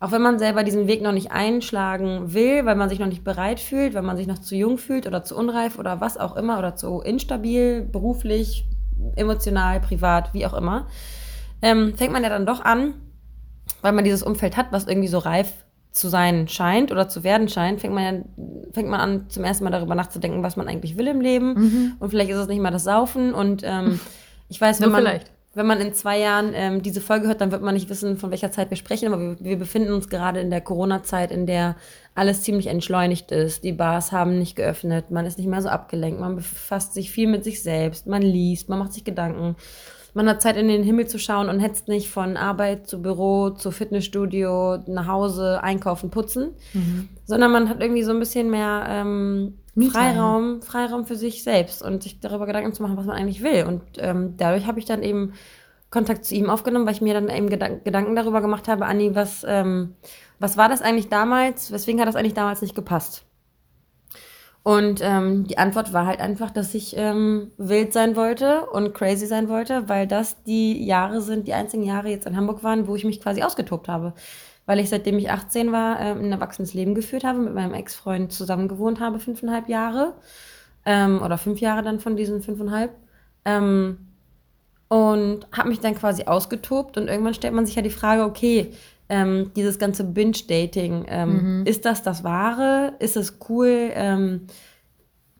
auch 0.00 0.12
wenn 0.12 0.22
man 0.22 0.38
selber 0.38 0.64
diesen 0.64 0.86
Weg 0.86 1.02
noch 1.02 1.12
nicht 1.12 1.30
einschlagen 1.30 2.32
will, 2.32 2.64
weil 2.64 2.74
man 2.74 2.88
sich 2.88 2.98
noch 2.98 3.06
nicht 3.06 3.22
bereit 3.22 3.60
fühlt, 3.60 3.94
weil 3.94 4.02
man 4.02 4.16
sich 4.16 4.26
noch 4.26 4.38
zu 4.38 4.56
jung 4.56 4.78
fühlt 4.78 5.06
oder 5.06 5.22
zu 5.22 5.36
unreif 5.36 5.78
oder 5.78 6.00
was 6.00 6.16
auch 6.16 6.36
immer 6.36 6.58
oder 6.58 6.74
zu 6.74 7.00
instabil, 7.00 7.82
beruflich, 7.82 8.66
emotional, 9.16 9.78
privat, 9.80 10.32
wie 10.32 10.46
auch 10.46 10.54
immer, 10.54 10.86
ähm, 11.60 11.94
fängt 11.96 12.12
man 12.12 12.22
ja 12.22 12.30
dann 12.30 12.46
doch 12.46 12.64
an, 12.64 12.94
weil 13.82 13.92
man 13.92 14.04
dieses 14.04 14.22
Umfeld 14.22 14.56
hat, 14.56 14.72
was 14.72 14.86
irgendwie 14.86 15.08
so 15.08 15.18
reif 15.18 15.52
zu 15.92 16.08
sein 16.08 16.48
scheint 16.48 16.92
oder 16.92 17.08
zu 17.08 17.22
werden 17.22 17.48
scheint, 17.48 17.80
fängt 17.80 17.94
man 17.94 18.04
ja, 18.04 18.22
fängt 18.72 18.88
man 18.88 19.00
an, 19.00 19.28
zum 19.28 19.44
ersten 19.44 19.64
Mal 19.64 19.70
darüber 19.70 19.94
nachzudenken, 19.94 20.42
was 20.42 20.56
man 20.56 20.68
eigentlich 20.68 20.96
will 20.96 21.08
im 21.08 21.20
Leben. 21.20 21.96
Und 21.98 22.10
vielleicht 22.10 22.30
ist 22.30 22.38
es 22.38 22.48
nicht 22.48 22.62
mal 22.62 22.70
das 22.70 22.84
Saufen. 22.84 23.34
Und 23.34 23.62
ähm, 23.64 24.00
ich 24.48 24.60
weiß, 24.60 24.80
wenn 24.80 24.88
Nur 24.88 25.00
man, 25.00 25.02
vielleicht. 25.02 25.32
Wenn 25.52 25.66
man 25.66 25.80
in 25.80 25.92
zwei 25.94 26.18
Jahren 26.20 26.52
ähm, 26.54 26.80
diese 26.80 27.00
Folge 27.00 27.26
hört, 27.26 27.40
dann 27.40 27.50
wird 27.50 27.62
man 27.62 27.74
nicht 27.74 27.90
wissen, 27.90 28.18
von 28.18 28.30
welcher 28.30 28.52
Zeit 28.52 28.70
wir 28.70 28.76
sprechen. 28.76 29.12
Aber 29.12 29.20
wir, 29.20 29.36
wir 29.40 29.58
befinden 29.58 29.92
uns 29.92 30.08
gerade 30.08 30.40
in 30.40 30.50
der 30.50 30.60
Corona-Zeit, 30.60 31.32
in 31.32 31.46
der 31.46 31.76
alles 32.14 32.42
ziemlich 32.42 32.68
entschleunigt 32.68 33.32
ist. 33.32 33.64
Die 33.64 33.72
Bars 33.72 34.12
haben 34.12 34.38
nicht 34.38 34.54
geöffnet, 34.54 35.10
man 35.10 35.26
ist 35.26 35.38
nicht 35.38 35.48
mehr 35.48 35.62
so 35.62 35.68
abgelenkt, 35.68 36.20
man 36.20 36.36
befasst 36.36 36.94
sich 36.94 37.10
viel 37.10 37.26
mit 37.26 37.42
sich 37.42 37.62
selbst, 37.62 38.06
man 38.06 38.22
liest, 38.22 38.68
man 38.68 38.78
macht 38.78 38.92
sich 38.92 39.02
Gedanken. 39.02 39.56
Man 40.14 40.28
hat 40.28 40.42
Zeit, 40.42 40.56
in 40.56 40.68
den 40.68 40.82
Himmel 40.82 41.06
zu 41.06 41.18
schauen 41.18 41.48
und 41.48 41.60
hetzt 41.60 41.86
nicht 41.86 42.10
von 42.10 42.36
Arbeit 42.36 42.88
zu 42.88 43.00
Büro, 43.00 43.50
zu 43.50 43.70
Fitnessstudio, 43.70 44.78
nach 44.88 45.06
Hause, 45.06 45.62
einkaufen, 45.62 46.10
putzen, 46.10 46.50
sondern 47.26 47.52
man 47.52 47.68
hat 47.68 47.80
irgendwie 47.80 48.02
so 48.02 48.12
ein 48.12 48.18
bisschen 48.20 48.50
mehr 48.50 48.86
ähm. 48.88 49.56
Freiraum, 49.88 50.62
Freiraum 50.62 51.06
für 51.06 51.16
sich 51.16 51.42
selbst 51.42 51.82
und 51.82 52.02
sich 52.02 52.20
darüber 52.20 52.46
Gedanken 52.46 52.72
zu 52.72 52.82
machen, 52.82 52.96
was 52.96 53.06
man 53.06 53.16
eigentlich 53.16 53.42
will. 53.42 53.64
Und 53.64 53.82
ähm, 53.98 54.34
dadurch 54.36 54.66
habe 54.66 54.78
ich 54.78 54.84
dann 54.84 55.02
eben 55.02 55.32
Kontakt 55.90 56.24
zu 56.24 56.34
ihm 56.34 56.50
aufgenommen, 56.50 56.86
weil 56.86 56.94
ich 56.94 57.00
mir 57.00 57.14
dann 57.14 57.28
eben 57.28 57.48
Gedank 57.48 57.84
Gedanken 57.84 58.14
darüber 58.14 58.40
gemacht 58.40 58.68
habe, 58.68 58.86
Anni, 58.86 59.14
was, 59.14 59.44
ähm, 59.46 59.96
was 60.38 60.56
war 60.56 60.68
das 60.68 60.82
eigentlich 60.82 61.08
damals? 61.08 61.72
Weswegen 61.72 62.00
hat 62.00 62.08
das 62.08 62.16
eigentlich 62.16 62.34
damals 62.34 62.62
nicht 62.62 62.74
gepasst? 62.74 63.24
Und 64.62 65.00
ähm, 65.02 65.46
die 65.46 65.56
Antwort 65.56 65.92
war 65.94 66.06
halt 66.06 66.20
einfach, 66.20 66.50
dass 66.50 66.74
ich 66.74 66.94
ähm, 66.96 67.50
wild 67.56 67.94
sein 67.94 68.14
wollte 68.14 68.66
und 68.66 68.92
crazy 68.92 69.26
sein 69.26 69.48
wollte, 69.48 69.88
weil 69.88 70.06
das 70.06 70.42
die 70.44 70.84
Jahre 70.84 71.22
sind, 71.22 71.48
die 71.48 71.54
einzigen 71.54 71.82
Jahre 71.82 72.10
jetzt 72.10 72.26
in 72.26 72.36
Hamburg 72.36 72.62
waren, 72.62 72.86
wo 72.86 72.94
ich 72.94 73.04
mich 73.04 73.22
quasi 73.22 73.42
ausgetobt 73.42 73.88
habe. 73.88 74.12
Weil 74.66 74.78
ich 74.78 74.88
seitdem 74.88 75.18
ich 75.18 75.30
18 75.30 75.72
war, 75.72 76.00
ähm, 76.00 76.24
ein 76.24 76.32
erwachsenes 76.32 76.74
Leben 76.74 76.94
geführt 76.94 77.24
habe, 77.24 77.38
mit 77.38 77.54
meinem 77.54 77.74
Ex-Freund 77.74 78.32
zusammen 78.32 78.68
gewohnt 78.68 79.00
habe, 79.00 79.18
fünfeinhalb 79.18 79.68
Jahre. 79.68 80.14
Ähm, 80.84 81.20
oder 81.22 81.38
fünf 81.38 81.60
Jahre 81.60 81.82
dann 81.82 82.00
von 82.00 82.16
diesen 82.16 82.42
fünfeinhalb. 82.42 82.92
Ähm, 83.44 83.98
und 84.88 85.46
habe 85.52 85.68
mich 85.68 85.78
dann 85.78 85.94
quasi 85.94 86.24
ausgetobt 86.24 86.96
und 86.98 87.06
irgendwann 87.06 87.34
stellt 87.34 87.54
man 87.54 87.64
sich 87.64 87.76
ja 87.76 87.82
die 87.82 87.90
Frage, 87.90 88.24
okay, 88.24 88.72
ähm, 89.08 89.52
dieses 89.54 89.78
ganze 89.78 90.04
Binge-Dating, 90.04 91.04
ähm, 91.08 91.64
ist 91.64 91.84
das 91.84 92.02
das 92.02 92.24
Wahre? 92.24 92.94
Ist 92.98 93.16
es 93.16 93.38
cool, 93.48 93.90
ähm, 93.92 94.46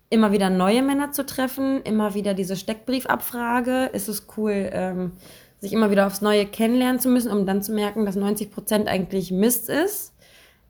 immer 0.08 0.32
wieder 0.32 0.50
neue 0.50 0.82
Männer 0.82 1.12
zu 1.12 1.24
treffen, 1.24 1.82
immer 1.82 2.14
wieder 2.14 2.34
diese 2.34 2.56
Steckbriefabfrage? 2.56 3.90
Ist 3.92 4.08
es 4.08 4.26
cool, 4.36 4.70
ähm, 4.72 5.12
sich 5.60 5.72
immer 5.72 5.90
wieder 5.90 6.06
aufs 6.06 6.20
Neue 6.20 6.46
kennenlernen 6.46 7.00
zu 7.00 7.08
müssen, 7.08 7.30
um 7.30 7.46
dann 7.46 7.62
zu 7.62 7.72
merken, 7.72 8.06
dass 8.06 8.16
90 8.16 8.50
Prozent 8.50 8.88
eigentlich 8.88 9.30
Mist 9.30 9.68
ist? 9.68 10.14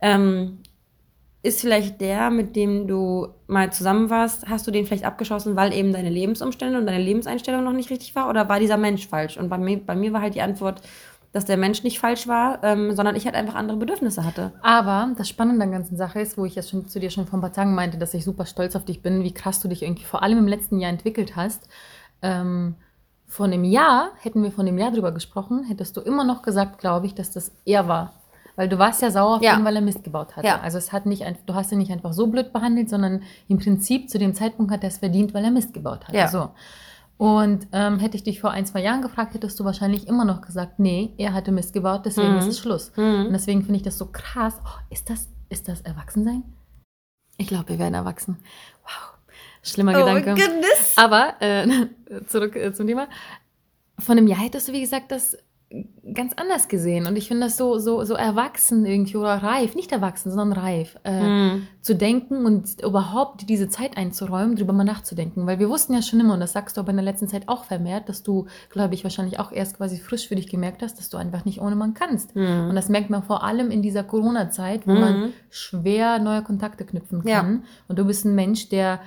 Ähm, 0.01 0.59
ist 1.43 1.61
vielleicht 1.61 2.01
der, 2.01 2.31
mit 2.31 2.55
dem 2.55 2.87
du 2.87 3.29
mal 3.47 3.73
zusammen 3.73 4.11
warst, 4.11 4.47
hast 4.49 4.67
du 4.67 4.71
den 4.71 4.85
vielleicht 4.85 5.05
abgeschossen, 5.05 5.57
weil 5.57 5.73
eben 5.73 5.93
deine 5.93 6.11
Lebensumstände 6.11 6.79
und 6.79 6.87
deine 6.87 7.03
Lebenseinstellung 7.03 7.65
noch 7.65 7.73
nicht 7.73 7.91
richtig 7.91 8.15
war? 8.15 8.29
Oder 8.29 8.49
war 8.49 8.61
dieser 8.61 8.77
Mensch 8.77 9.09
falsch? 9.09 9.39
Und 9.39 9.49
bei 9.49 9.57
mir, 9.57 9.79
bei 9.79 9.95
mir 9.95 10.13
war 10.13 10.21
halt 10.21 10.35
die 10.35 10.43
Antwort, 10.43 10.83
dass 11.33 11.45
der 11.45 11.57
Mensch 11.57 11.83
nicht 11.83 11.99
falsch 11.99 12.27
war, 12.27 12.63
ähm, 12.63 12.95
sondern 12.95 13.17
ich 13.17 13.25
halt 13.25 13.37
einfach 13.37 13.55
andere 13.55 13.79
Bedürfnisse 13.79 14.25
hatte. 14.25 14.53
Aber 14.63 15.15
das 15.17 15.29
Spannende 15.29 15.63
an 15.63 15.71
der 15.71 15.79
ganzen 15.79 15.97
Sache 15.97 16.21
ist, 16.21 16.37
wo 16.37 16.45
ich 16.45 16.57
jetzt 16.57 16.71
schon 16.71 16.89
zu 16.89 16.99
dir 16.99 17.11
schon 17.11 17.27
vor 17.27 17.39
ein 17.39 17.43
paar 17.43 17.53
Tagen 17.53 17.75
meinte, 17.75 17.99
dass 17.99 18.13
ich 18.15 18.25
super 18.25 18.47
stolz 18.47 18.75
auf 18.77 18.85
dich 18.85 19.01
bin, 19.01 19.23
wie 19.23 19.33
krass 19.33 19.61
du 19.61 19.69
dich 19.69 19.83
irgendwie 19.83 20.05
vor 20.05 20.23
allem 20.23 20.39
im 20.39 20.49
letzten 20.49 20.79
Jahr 20.79 20.91
entwickelt 20.91 21.37
hast. 21.37 21.69
Ähm, 22.21 22.75
vor 23.31 23.47
einem 23.47 23.65
Jahr, 23.65 24.11
hätten 24.21 24.43
wir 24.43 24.51
vor 24.53 24.65
einem 24.65 24.77
Jahr 24.77 24.91
drüber 24.91 25.13
gesprochen, 25.13 25.65
hättest 25.65 25.97
du 25.97 26.01
immer 26.01 26.25
noch 26.25 26.43
gesagt, 26.43 26.79
glaube 26.79 27.07
ich, 27.07 27.15
dass 27.15 27.31
das 27.31 27.53
er 27.65 27.87
war. 27.89 28.13
Weil 28.57 28.69
du 28.69 28.77
warst 28.79 29.01
ja 29.01 29.11
sauer 29.11 29.37
auf 29.37 29.43
Ja. 29.43 29.57
ihn, 29.57 29.65
weil 29.65 29.77
er 29.77 29.83
Mist 29.83 30.03
gebaut 30.05 30.37
hatte. 30.37 30.47
Ja. 30.49 30.61
Also 30.61 30.77
es 30.79 30.93
hat 30.93 31.07
nicht, 31.07 31.25
du 31.47 31.55
hast 31.55 31.71
ihn 31.73 31.79
nicht 31.79 31.93
einfach 31.93 32.13
so 32.13 32.27
blöd 32.27 32.53
behandelt, 32.53 32.91
sondern 32.91 33.23
im 33.49 33.59
Prinzip 33.59 34.11
zu 34.11 34.19
dem 34.19 34.35
Zeitpunkt 34.35 34.73
hat 34.73 34.83
er 34.83 34.89
es 34.89 34.99
verdient, 34.99 35.33
weil 35.33 35.45
er 35.45 35.51
Mist 35.53 35.73
gebaut 35.73 36.07
hat. 36.09 36.15
Ja. 36.15 36.29
So. 36.29 36.51
Und 37.17 37.69
ähm, 37.73 37.99
hätte 38.01 38.17
ich 38.17 38.23
dich 38.25 38.41
vor 38.41 38.51
ein, 38.51 38.67
zwei 38.67 38.83
Jahren 38.83 39.03
gefragt, 39.03 39.35
hättest 39.35 39.61
du 39.61 39.65
wahrscheinlich 39.65 40.09
immer 40.09 40.25
noch 40.25 40.41
gesagt, 40.41 40.79
nee, 40.79 41.13
er 41.17 41.33
hatte 41.33 41.53
Mist 41.53 41.73
gebaut, 41.73 42.03
deswegen 42.07 42.33
Mhm. 42.33 42.39
ist 42.39 42.47
es 42.49 42.59
Schluss. 42.59 42.91
Und 42.97 43.33
deswegen 43.33 43.63
finde 43.63 43.77
ich 43.77 43.83
das 43.83 43.97
so 43.97 44.07
krass. 44.11 44.55
Oh, 44.65 44.79
ist 44.91 45.09
das, 45.09 45.29
ist 45.51 45.69
das 45.69 45.83
Erwachsensein? 45.83 46.43
Ich 47.37 47.47
glaube, 47.47 47.69
wir 47.71 47.79
werden 47.79 47.95
erwachsen. 47.95 48.39
Schlimmer 49.63 49.93
Gedanke. 49.93 50.31
goodness. 50.35 50.95
Aber 50.97 51.35
äh, 51.41 51.67
zurück 52.29 52.57
äh, 52.57 52.73
zum 52.73 52.87
Thema. 52.87 53.09
Von 53.99 54.17
einem 54.19 54.27
Jahr 54.27 54.41
hättest 54.41 54.69
du, 54.69 54.73
wie 54.73 54.81
gesagt, 54.81 55.13
das 55.13 55.37
ganz 56.15 56.33
anders 56.35 56.67
gesehen. 56.67 57.07
Und 57.07 57.15
ich 57.15 57.29
finde 57.29 57.47
das 57.47 57.57
so, 57.57 57.79
so, 57.79 58.03
so 58.03 58.15
erwachsen 58.15 58.85
irgendwie 58.85 59.17
oder 59.17 59.35
reif, 59.37 59.77
nicht 59.77 59.93
erwachsen, 59.93 60.33
sondern 60.33 60.59
reif, 60.59 60.97
äh, 61.05 61.23
Mhm. 61.23 61.67
zu 61.81 61.95
denken 61.95 62.45
und 62.45 62.83
überhaupt 62.83 63.49
diese 63.49 63.69
Zeit 63.69 63.97
einzuräumen, 63.97 64.57
drüber 64.57 64.73
mal 64.73 64.83
nachzudenken. 64.83 65.47
Weil 65.47 65.61
wir 65.61 65.69
wussten 65.69 65.95
ja 65.95 66.03
schon 66.03 66.19
immer, 66.19 66.35
und 66.35 66.41
das 66.41 66.55
sagst 66.55 66.77
du 66.77 66.81
aber 66.81 66.91
in 66.91 66.97
der 66.97 67.05
letzten 67.05 67.29
Zeit 67.29 67.45
auch 67.49 67.63
vermehrt, 67.63 68.09
dass 68.09 68.25
du, 68.25 68.47
glaube 68.71 68.95
ich, 68.95 69.05
wahrscheinlich 69.05 69.39
auch 69.39 69.53
erst 69.53 69.77
quasi 69.77 69.99
frisch 69.99 70.27
für 70.27 70.35
dich 70.35 70.49
gemerkt 70.49 70.83
hast, 70.83 70.99
dass 70.99 71.09
du 71.09 71.19
einfach 71.19 71.45
nicht 71.45 71.61
ohne 71.61 71.77
Mann 71.77 71.95
kannst. 71.95 72.35
Mhm. 72.35 72.71
Und 72.71 72.75
das 72.75 72.89
merkt 72.89 73.09
man 73.11 73.23
vor 73.23 73.45
allem 73.45 73.71
in 73.71 73.81
dieser 73.81 74.03
Corona-Zeit, 74.03 74.89
wo 74.89 74.93
man 74.95 75.33
schwer 75.51 76.19
neue 76.19 76.43
Kontakte 76.43 76.85
knüpfen 76.85 77.23
Ja. 77.25 77.43
kann. 77.43 77.63
Und 77.87 77.97
du 78.01 78.05
bist 78.07 78.25
ein 78.25 78.35
Mensch, 78.35 78.71
der 78.71 78.99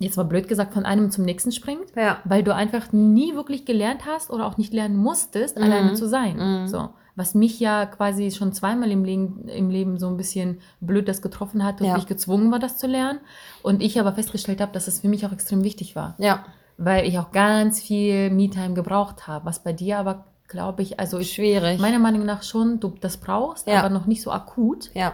jetzt 0.00 0.16
mal 0.16 0.24
blöd 0.24 0.48
gesagt 0.48 0.74
von 0.74 0.84
einem 0.84 1.10
zum 1.10 1.24
nächsten 1.24 1.52
springt, 1.52 1.94
Ja. 1.96 2.18
weil 2.24 2.42
du 2.42 2.52
einfach 2.54 2.90
nie 2.92 3.34
wirklich 3.36 3.64
gelernt 3.64 4.02
hast 4.06 4.30
oder 4.30 4.46
auch 4.46 4.56
nicht 4.56 4.72
lernen 4.72 4.96
musstest, 4.96 5.56
Mhm. 5.56 5.62
alleine 5.64 5.94
zu 5.94 6.08
sein. 6.08 6.66
So. 6.68 6.88
Was 7.16 7.34
mich 7.34 7.60
ja 7.60 7.86
quasi 7.86 8.30
schon 8.30 8.52
zweimal 8.52 8.90
im 8.90 9.04
Leben, 9.04 9.46
im 9.48 9.68
Leben 9.70 9.98
so 9.98 10.08
ein 10.08 10.16
bisschen 10.16 10.60
blöd 10.80 11.06
das 11.08 11.20
getroffen 11.22 11.64
hat 11.64 11.80
und 11.80 11.86
Ja. 11.88 11.96
ich 11.98 12.06
gezwungen 12.06 12.50
war, 12.50 12.58
das 12.58 12.78
zu 12.78 12.86
lernen. 12.86 13.20
Und 13.62 13.82
ich 13.82 14.00
aber 14.00 14.12
festgestellt 14.12 14.60
habe, 14.60 14.72
dass 14.72 14.88
es 14.88 15.00
für 15.00 15.08
mich 15.08 15.26
auch 15.26 15.32
extrem 15.32 15.62
wichtig 15.62 15.94
war 15.96 16.14
Ja. 16.18 16.44
weil 16.78 17.06
ich 17.06 17.18
auch 17.18 17.30
ganz 17.30 17.80
viel 17.80 18.30
Me-Time 18.30 18.72
gebraucht 18.72 19.26
habe, 19.28 19.44
was 19.44 19.62
bei 19.62 19.74
dir 19.74 19.98
aber, 19.98 20.24
glaube 20.48 20.80
ich, 20.82 20.98
also 20.98 21.18
ich, 21.18 21.32
Schwierig. 21.34 21.78
meiner 21.78 21.98
Meinung 21.98 22.24
nach 22.24 22.42
schon, 22.42 22.80
du 22.80 22.94
das 23.02 23.18
brauchst, 23.18 23.66
Ja. 23.66 23.80
aber 23.80 23.90
noch 23.90 24.06
nicht 24.06 24.22
so 24.22 24.30
akut. 24.32 24.90
Ja. 24.94 25.12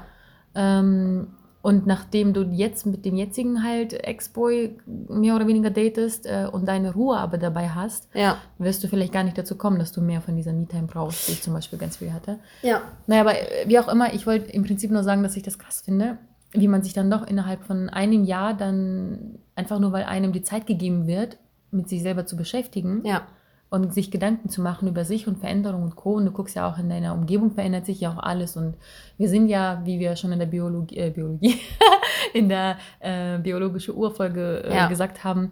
Ähm, 0.55 1.29
und 1.67 1.85
nachdem 1.85 2.33
du 2.33 2.43
jetzt 2.43 2.87
mit 2.87 3.05
dem 3.05 3.17
jetzigen 3.17 3.65
halt 3.65 3.93
Ex-Boy 3.93 4.79
mehr 5.09 5.35
oder 5.35 5.49
weniger 5.49 5.71
datest 5.71 6.25
äh, 6.25 6.47
und 6.51 6.67
deine 6.69 6.93
Ruhe 6.95 7.17
aber 7.17 7.39
dabei 7.39 7.69
hast, 7.71 8.09
Ja. 8.15 8.37
wirst 8.59 8.85
du 8.85 8.89
vielleicht 8.89 9.13
gar 9.13 9.25
nicht 9.25 9.37
dazu 9.37 9.57
kommen, 9.57 9.81
dass 9.81 9.91
du 9.91 10.01
mehr 10.01 10.21
von 10.21 10.37
dieser 10.37 10.53
Me-Time 10.53 10.87
brauchst, 10.87 11.27
die 11.27 11.33
ich 11.33 11.43
zum 11.43 11.55
Beispiel 11.55 11.77
ganz 11.77 11.97
viel 11.97 12.13
hatte. 12.13 12.39
Ja. 12.63 12.83
Naja, 13.09 13.23
aber 13.23 13.35
äh, 13.35 13.69
wie 13.69 13.81
auch 13.81 13.89
immer, 13.89 14.15
ich 14.15 14.29
wollte 14.29 14.53
im 14.53 14.63
Prinzip 14.63 14.93
nur 14.93 15.03
sagen, 15.03 15.25
dass 15.25 15.37
ich 15.37 15.43
das 15.43 15.59
krass 15.59 15.81
finde, 15.85 16.19
wie 16.53 16.69
man 16.69 16.85
sich 16.85 16.93
dann 16.93 17.11
doch 17.11 17.27
innerhalb 17.27 17.65
von 17.65 17.89
einem 17.91 18.23
Jahr 18.23 18.55
dann 18.55 19.41
einfach 19.57 19.81
nur, 19.81 19.91
weil 19.91 20.05
einem 20.05 20.33
die 20.33 20.43
Zeit 20.43 20.69
gegeben 20.69 21.09
wird, 21.09 21.37
mit 21.73 21.89
sich 21.89 22.01
selber 22.01 22.27
zu 22.27 22.37
beschäftigen, 22.37 23.03
Ja. 23.05 23.23
Und 23.69 23.93
sich 23.93 24.11
Gedanken 24.11 24.49
zu 24.49 24.61
machen 24.63 24.87
über 24.89 25.05
sich 25.05 25.27
und 25.27 25.39
Veränderung 25.39 25.83
und 25.83 25.97
Co. 25.97 26.15
Und 26.15 26.27
du 26.27 26.31
guckst 26.31 26.55
ja 26.55 26.71
auch 26.71 26.79
in 26.79 26.89
deiner 26.89 27.15
Umgebung 27.15 27.51
verändert 27.51 27.85
sich 27.87 28.01
ja 28.01 28.13
auch 28.13 28.19
alles. 28.23 28.57
Und 28.57 28.75
wir 29.19 29.29
sind 29.29 29.49
ja, 29.49 29.83
wie 29.85 29.99
wir 29.99 30.15
schon 30.17 30.33
in 30.33 30.39
der 30.39 30.47
Biologie, 30.47 30.97
äh, 30.99 31.11
Biologie 31.11 31.57
in 32.33 32.49
der 32.49 32.77
äh, 33.01 33.39
biologischen 33.39 33.95
Urfolge 33.97 34.63
äh, 34.65 34.75
Ja. 34.75 34.87
gesagt 34.87 35.25
haben, 35.25 35.51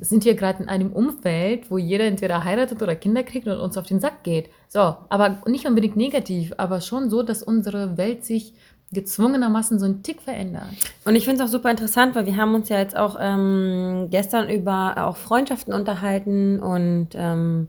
sind 0.00 0.24
wir 0.24 0.34
gerade 0.36 0.62
in 0.62 0.68
einem 0.68 0.92
Umfeld, 0.92 1.68
wo 1.70 1.78
jeder 1.78 2.04
entweder 2.04 2.44
heiratet 2.44 2.80
oder 2.80 2.94
Kinder 2.94 3.24
kriegt 3.24 3.48
und 3.48 3.58
uns 3.58 3.76
auf 3.76 3.86
den 3.86 3.98
Sack 3.98 4.22
geht. 4.22 4.50
So, 4.68 4.96
aber 5.08 5.38
nicht 5.46 5.66
unbedingt 5.66 5.96
negativ, 5.96 6.52
aber 6.58 6.80
schon 6.80 7.10
so, 7.10 7.24
dass 7.24 7.42
unsere 7.42 7.96
Welt 7.96 8.24
sich 8.24 8.54
gezwungenermaßen 8.92 9.78
so 9.78 9.84
einen 9.84 10.02
Tick 10.02 10.22
verändert. 10.22 10.68
Und 11.04 11.14
ich 11.14 11.24
finde 11.24 11.42
es 11.42 11.48
auch 11.48 11.52
super 11.52 11.70
interessant, 11.70 12.14
weil 12.14 12.26
wir 12.26 12.36
haben 12.36 12.54
uns 12.54 12.68
ja 12.68 12.78
jetzt 12.78 12.96
auch 12.96 13.16
ähm, 13.20 14.08
gestern 14.10 14.48
über 14.48 14.94
auch 15.06 15.16
Freundschaften 15.16 15.74
unterhalten 15.74 16.58
und 16.60 17.08
ähm, 17.14 17.68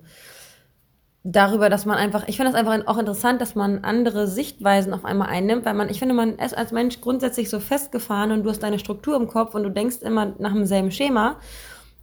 darüber, 1.23 1.69
dass 1.69 1.85
man 1.85 1.97
einfach, 1.97 2.27
ich 2.27 2.37
finde 2.37 2.51
das 2.51 2.59
einfach 2.59 2.87
auch 2.87 2.97
interessant, 2.97 3.41
dass 3.41 3.55
man 3.55 3.83
andere 3.83 4.27
Sichtweisen 4.27 4.93
auf 4.93 5.03
einmal 5.03 5.27
einnimmt, 5.27 5.65
weil 5.65 5.73
man, 5.73 5.89
ich 5.89 5.99
finde, 5.99 6.15
man 6.15 6.37
ist 6.37 6.57
als 6.57 6.71
Mensch 6.71 7.01
grundsätzlich 7.01 7.49
so 7.49 7.59
festgefahren 7.59 8.31
und 8.31 8.43
du 8.43 8.49
hast 8.49 8.63
deine 8.63 8.79
Struktur 8.79 9.15
im 9.15 9.27
Kopf 9.27 9.55
und 9.55 9.63
du 9.63 9.69
denkst 9.69 9.97
immer 10.01 10.33
nach 10.39 10.53
demselben 10.53 10.91
Schema. 10.91 11.35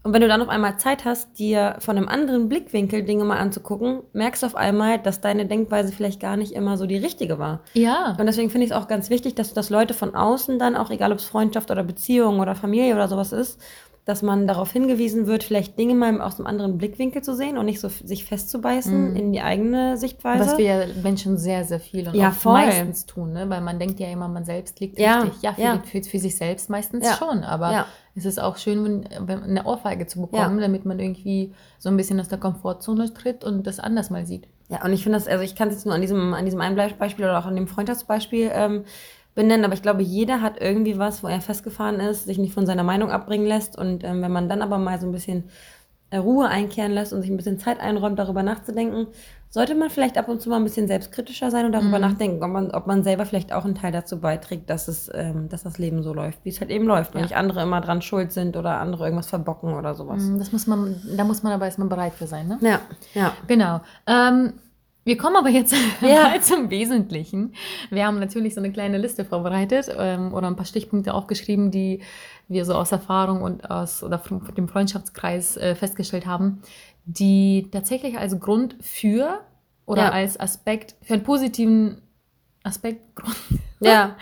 Und 0.07 0.13
wenn 0.13 0.21
du 0.21 0.29
dann 0.29 0.41
auf 0.41 0.49
einmal 0.49 0.79
Zeit 0.79 1.05
hast, 1.05 1.37
dir 1.37 1.75
von 1.81 1.97
einem 1.97 2.07
anderen 2.07 2.49
Blickwinkel 2.49 3.03
Dinge 3.03 3.25
mal 3.25 3.39
anzugucken, 3.39 4.03
merkst 4.13 4.45
du 4.45 4.47
auf 4.47 4.55
einmal, 4.55 5.01
dass 5.01 5.21
deine 5.21 5.47
Denkweise 5.47 5.93
vielleicht 5.93 6.21
gar 6.21 6.37
nicht 6.37 6.53
immer 6.53 6.77
so 6.77 6.87
die 6.87 6.97
richtige 6.97 7.41
war. 7.41 7.63
Ja. 7.73 8.15
Und 8.17 8.25
deswegen 8.25 8.49
finde 8.49 8.67
ich 8.67 8.71
es 8.71 8.77
auch 8.77 8.87
ganz 8.87 9.11
wichtig, 9.11 9.35
dass, 9.35 9.53
dass 9.53 9.69
Leute 9.69 9.95
von 9.95 10.15
außen 10.15 10.61
dann, 10.61 10.77
auch 10.77 10.91
egal 10.91 11.11
ob 11.11 11.19
es 11.19 11.25
Freundschaft 11.25 11.73
oder 11.73 11.83
Beziehung 11.83 12.39
oder 12.39 12.55
Familie 12.55 12.95
oder 12.95 13.09
sowas 13.09 13.33
ist, 13.33 13.61
dass 14.05 14.23
man 14.23 14.47
darauf 14.47 14.71
hingewiesen 14.71 15.27
wird, 15.27 15.43
vielleicht 15.43 15.77
Dinge 15.77 15.95
mal 15.95 16.21
aus 16.21 16.39
einem 16.39 16.47
anderen 16.47 16.79
Blickwinkel 16.79 17.23
zu 17.23 17.35
sehen 17.35 17.59
und 17.59 17.67
nicht 17.67 17.81
so 17.81 17.89
sich 17.89 18.25
festzubeißen 18.25 19.17
in 19.17 19.33
die 19.33 19.41
eigene 19.41 19.97
Sichtweise. 19.97 20.47
Was 20.47 20.59
wir 20.59 20.65
ja 20.65 20.87
Menschen 21.03 21.37
sehr, 21.37 21.65
sehr 21.65 21.81
viel 21.81 22.07
und 22.07 22.15
Ja, 22.15 22.33
meistens 22.45 23.07
tun, 23.07 23.33
ne? 23.33 23.51
weil 23.51 23.61
man 23.61 23.81
denkt 23.81 23.99
ja 23.99 24.07
immer, 24.07 24.29
man 24.29 24.45
selbst 24.45 24.79
liegt 24.79 25.01
Ja, 25.01 25.23
richtig. 25.23 25.43
Ja, 25.43 25.55
für, 25.55 25.61
ja. 25.61 25.83
Für, 25.85 26.01
für 26.05 26.19
sich 26.21 26.37
selbst 26.37 26.71
meistens 26.71 27.17
schon, 27.17 27.43
aber 27.43 27.73
ja. 27.73 27.87
Es 28.17 28.25
ist 28.25 28.41
auch 28.41 28.57
schön, 28.57 29.05
wenn, 29.21 29.43
eine 29.43 29.65
Ohrfeige 29.65 30.07
zu 30.07 30.23
bekommen, 30.23 30.59
damit 30.61 30.87
man 30.87 30.99
irgendwie 30.99 31.53
so 31.79 31.91
ein 31.91 31.97
bisschen 31.97 32.19
aus 32.19 32.29
der 32.29 32.39
Komfortzone 32.39 33.13
tritt 33.13 33.45
und 33.45 33.67
das 33.67 33.79
anders 33.79 34.11
mal 34.11 34.27
sieht. 34.27 34.49
Ja, 34.69 34.83
und 34.85 34.93
ich 34.93 35.03
finde 35.03 35.19
das, 35.19 35.29
also 35.29 35.45
ich 35.45 35.55
kann 35.55 35.69
es 35.69 35.75
jetzt 35.75 35.85
nur 35.85 35.95
an 35.95 36.01
diesem, 36.01 36.35
an 36.35 36.45
diesem 36.45 36.61
einen 36.61 36.77
Beispiel 36.99 37.25
oder 37.25 37.39
auch 37.39 37.47
an 37.47 37.55
dem 37.55 37.69
Freundschaftsbeispiel 37.69 38.51
ähm, 38.53 38.85
benennen, 39.35 39.65
aber 39.65 39.75
ich 39.75 39.83
glaube, 39.83 40.03
jeder 40.03 40.41
hat 40.41 40.61
irgendwie 40.61 40.99
was, 40.99 41.23
wo 41.23 41.29
er 41.29 41.41
festgefahren 41.41 42.01
ist, 42.01 42.25
sich 42.25 42.39
nicht 42.39 42.55
von 42.55 42.67
seiner 42.67 42.83
Meinung 42.83 43.11
abbringen 43.11 43.47
lässt. 43.47 43.79
Und 43.79 44.03
ähm, 44.03 44.23
wenn 44.23 44.33
man 44.33 44.49
dann 44.49 44.63
aber 44.63 44.79
mal 44.79 44.99
so 44.99 45.07
ein 45.07 45.13
bisschen 45.13 45.45
äh, 46.11 46.17
Ruhe 46.17 46.49
einkehren 46.49 46.93
lässt 46.93 47.13
und 47.13 47.21
sich 47.21 47.31
ein 47.31 47.37
bisschen 47.37 47.59
Zeit 47.59 47.81
einräumt, 47.81 48.19
darüber 48.19 48.43
nachzudenken, 48.43 49.09
sollte 49.57 49.75
man 49.75 49.89
vielleicht 49.89 50.19
ab 50.19 50.29
und 50.29 50.43
zu 50.43 50.51
mal 50.51 50.57
ein 50.57 50.65
bisschen 50.65 50.87
selbstkritischer 50.87 51.51
sein 51.51 51.65
und 51.65 51.73
darüber 51.73 51.99
nachdenken, 51.99 52.45
ob 52.45 52.51
man, 52.51 52.71
ob 52.73 52.87
man 52.87 53.03
selber 53.03 53.25
vielleicht 53.25 53.55
auch 53.55 53.65
einen 53.65 53.75
Teil 53.75 53.91
dazu 53.91 54.21
beiträgt, 54.21 54.69
dass 54.69 54.87
es, 54.87 55.11
ähm, 55.15 55.49
dass 55.49 55.63
das 55.63 55.79
Leben 55.79 56.03
so 56.03 56.13
läuft, 56.13 56.45
wie 56.45 56.51
es 56.51 56.61
halt 56.61 56.71
eben 56.71 56.85
läuft. 56.85 57.15
Und 57.15 57.21
Ja. 57.21 57.27
nicht 57.27 57.37
andere 57.39 57.63
immer 57.63 57.81
dran 57.81 58.03
schuld 58.03 58.33
sind 58.33 58.59
oder 58.59 58.79
andere 58.81 59.05
irgendwas 59.05 59.31
verbocken 59.31 59.73
oder 59.73 59.95
sowas. 59.95 60.23
Das 60.37 60.53
muss 60.53 60.67
man, 60.67 61.01
da 61.17 61.25
muss 61.25 61.43
man 61.43 61.55
aber 61.55 61.65
erstmal 61.65 61.89
bereit 61.89 62.13
für 62.13 62.27
sein, 62.27 62.49
ne? 62.49 62.59
Ja, 62.61 62.81
ja. 63.15 63.33
Genau. 63.47 63.81
Ähm, 64.07 64.53
wir 65.07 65.17
kommen 65.17 65.37
aber 65.37 65.49
jetzt 65.49 65.73
Ja. 66.03 66.25
mal 66.25 66.43
zum 66.43 66.69
Wesentlichen. 66.69 67.55
Wir 67.91 68.07
haben 68.07 68.19
natürlich 68.19 68.55
so 68.55 68.61
eine 68.61 68.73
kleine 68.73 68.99
Liste 68.99 69.25
vorbereitet 69.25 69.89
ähm, 69.97 70.35
oder 70.35 70.49
ein 70.49 70.57
paar 70.57 70.67
Stichpunkte 70.67 71.15
aufgeschrieben, 71.15 71.71
die 71.71 72.03
wir 72.49 72.65
so 72.65 72.75
aus 72.75 72.93
Erfahrung 72.93 73.41
und 73.41 73.71
aus 73.71 74.03
oder 74.03 74.21
dem 74.57 74.69
Freundschaftskreis 74.69 75.57
äh, 75.57 75.75
festgestellt 75.75 76.27
haben, 76.27 76.61
die 77.05 77.69
tatsächlich 77.73 78.19
als 78.19 78.39
Grund 78.41 78.77
für 78.81 79.41
oder 79.87 80.03
Ja. 80.03 80.11
als 80.11 80.39
Aspekt 80.39 80.97
für 81.03 81.15
einen 81.15 81.23
positiven 81.23 82.03
Aspekt 82.65 83.15
Grund, 83.15 83.37
Ja. 83.79 84.17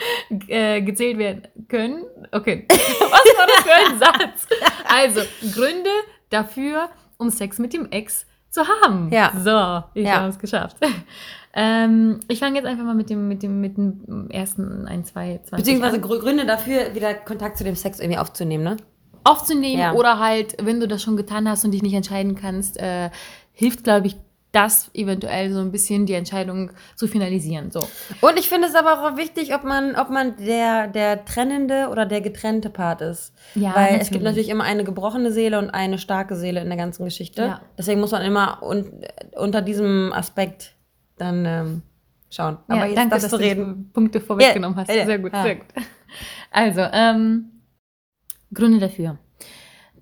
äh, 0.48 0.82
gezählt 0.82 1.16
werden 1.16 1.48
können. 1.68 2.04
Okay, 2.30 2.66
was 2.70 3.10
war 3.10 3.46
das 3.46 3.62
für 3.64 3.72
ein 3.72 3.98
Satz? 3.98 4.46
Also 4.86 5.20
Gründe 5.54 5.88
dafür, 6.28 6.90
um 7.16 7.30
Sex 7.30 7.58
mit 7.58 7.72
dem 7.72 7.90
Ex 7.90 8.26
zu 8.54 8.62
haben. 8.66 9.10
Ja. 9.12 9.32
So, 9.34 10.00
ich 10.00 10.06
Ja. 10.06 10.16
habe 10.16 10.28
es 10.28 10.38
geschafft. 10.38 10.76
ähm, 11.54 12.20
ich 12.28 12.38
fange 12.38 12.56
jetzt 12.56 12.66
einfach 12.66 12.84
mal 12.84 12.94
mit 12.94 13.10
dem, 13.10 13.28
mit 13.28 13.42
dem, 13.42 13.60
mit 13.60 13.76
dem 13.76 14.30
ersten 14.30 14.86
ein, 14.86 15.04
zwei, 15.04 15.40
20 15.44 15.50
Beziehungsweise 15.56 15.96
an. 15.96 16.02
Grü- 16.02 16.20
Gründe 16.20 16.46
dafür, 16.46 16.94
wieder 16.94 17.14
Kontakt 17.14 17.58
zu 17.58 17.64
dem 17.64 17.76
Sex 17.76 18.00
irgendwie 18.00 18.18
aufzunehmen, 18.18 18.64
ne? 18.64 18.76
aufzunehmen 19.26 19.80
Ja. 19.80 19.92
oder 19.94 20.18
halt, 20.18 20.54
wenn 20.62 20.80
du 20.80 20.86
das 20.88 21.02
schon 21.02 21.16
getan 21.16 21.48
hast 21.48 21.64
und 21.64 21.70
dich 21.70 21.82
nicht 21.82 21.94
entscheiden 21.94 22.34
kannst, 22.34 22.76
äh, 22.78 23.08
hilft, 23.52 23.82
glaube 23.84 24.06
ich, 24.08 24.16
das 24.54 24.90
eventuell 24.94 25.52
so 25.52 25.60
ein 25.60 25.72
bisschen 25.72 26.06
die 26.06 26.12
Entscheidung 26.14 26.70
zu 26.94 27.08
finalisieren. 27.08 27.70
So. 27.70 27.88
Und 28.20 28.38
ich 28.38 28.48
finde 28.48 28.68
es 28.68 28.74
aber 28.74 28.92
auch 28.92 29.16
wichtig, 29.16 29.54
ob 29.54 29.64
man, 29.64 29.96
ob 29.96 30.10
man 30.10 30.36
der, 30.36 30.86
der 30.86 31.24
trennende 31.24 31.88
oder 31.90 32.06
der 32.06 32.20
getrennte 32.20 32.70
Part 32.70 33.00
ist. 33.00 33.34
Ja, 33.54 33.74
Weil 33.74 33.86
es 33.86 33.90
natürlich. 33.90 34.10
gibt 34.10 34.24
natürlich 34.24 34.48
immer 34.48 34.64
eine 34.64 34.84
gebrochene 34.84 35.32
Seele 35.32 35.58
und 35.58 35.70
eine 35.70 35.98
starke 35.98 36.36
Seele 36.36 36.60
in 36.60 36.68
der 36.68 36.78
ganzen 36.78 37.04
Geschichte. 37.04 37.42
Ja. 37.42 37.60
Deswegen 37.76 38.00
muss 38.00 38.12
man 38.12 38.22
immer 38.22 38.62
un, 38.62 39.04
unter 39.36 39.60
diesem 39.60 40.12
Aspekt 40.12 40.74
dann 41.16 41.44
ähm, 41.44 41.82
schauen. 42.30 42.58
Aber 42.68 42.80
ja, 42.80 42.86
jetzt 42.86 42.96
danke, 42.96 43.14
dass 43.14 43.30
du 43.30 43.36
du 43.36 43.42
reden. 43.42 43.84
die 43.88 43.92
Punkte 43.92 44.20
vorweggenommen 44.20 44.78
hast. 44.78 44.88
Ja, 44.88 44.96
ja, 44.96 45.06
sehr 45.06 45.18
gut, 45.18 45.32
sehr 45.32 45.56
gut. 45.56 45.66
Also, 46.50 46.82
ähm, 46.92 47.50
Gründe 48.52 48.78
dafür. 48.78 49.18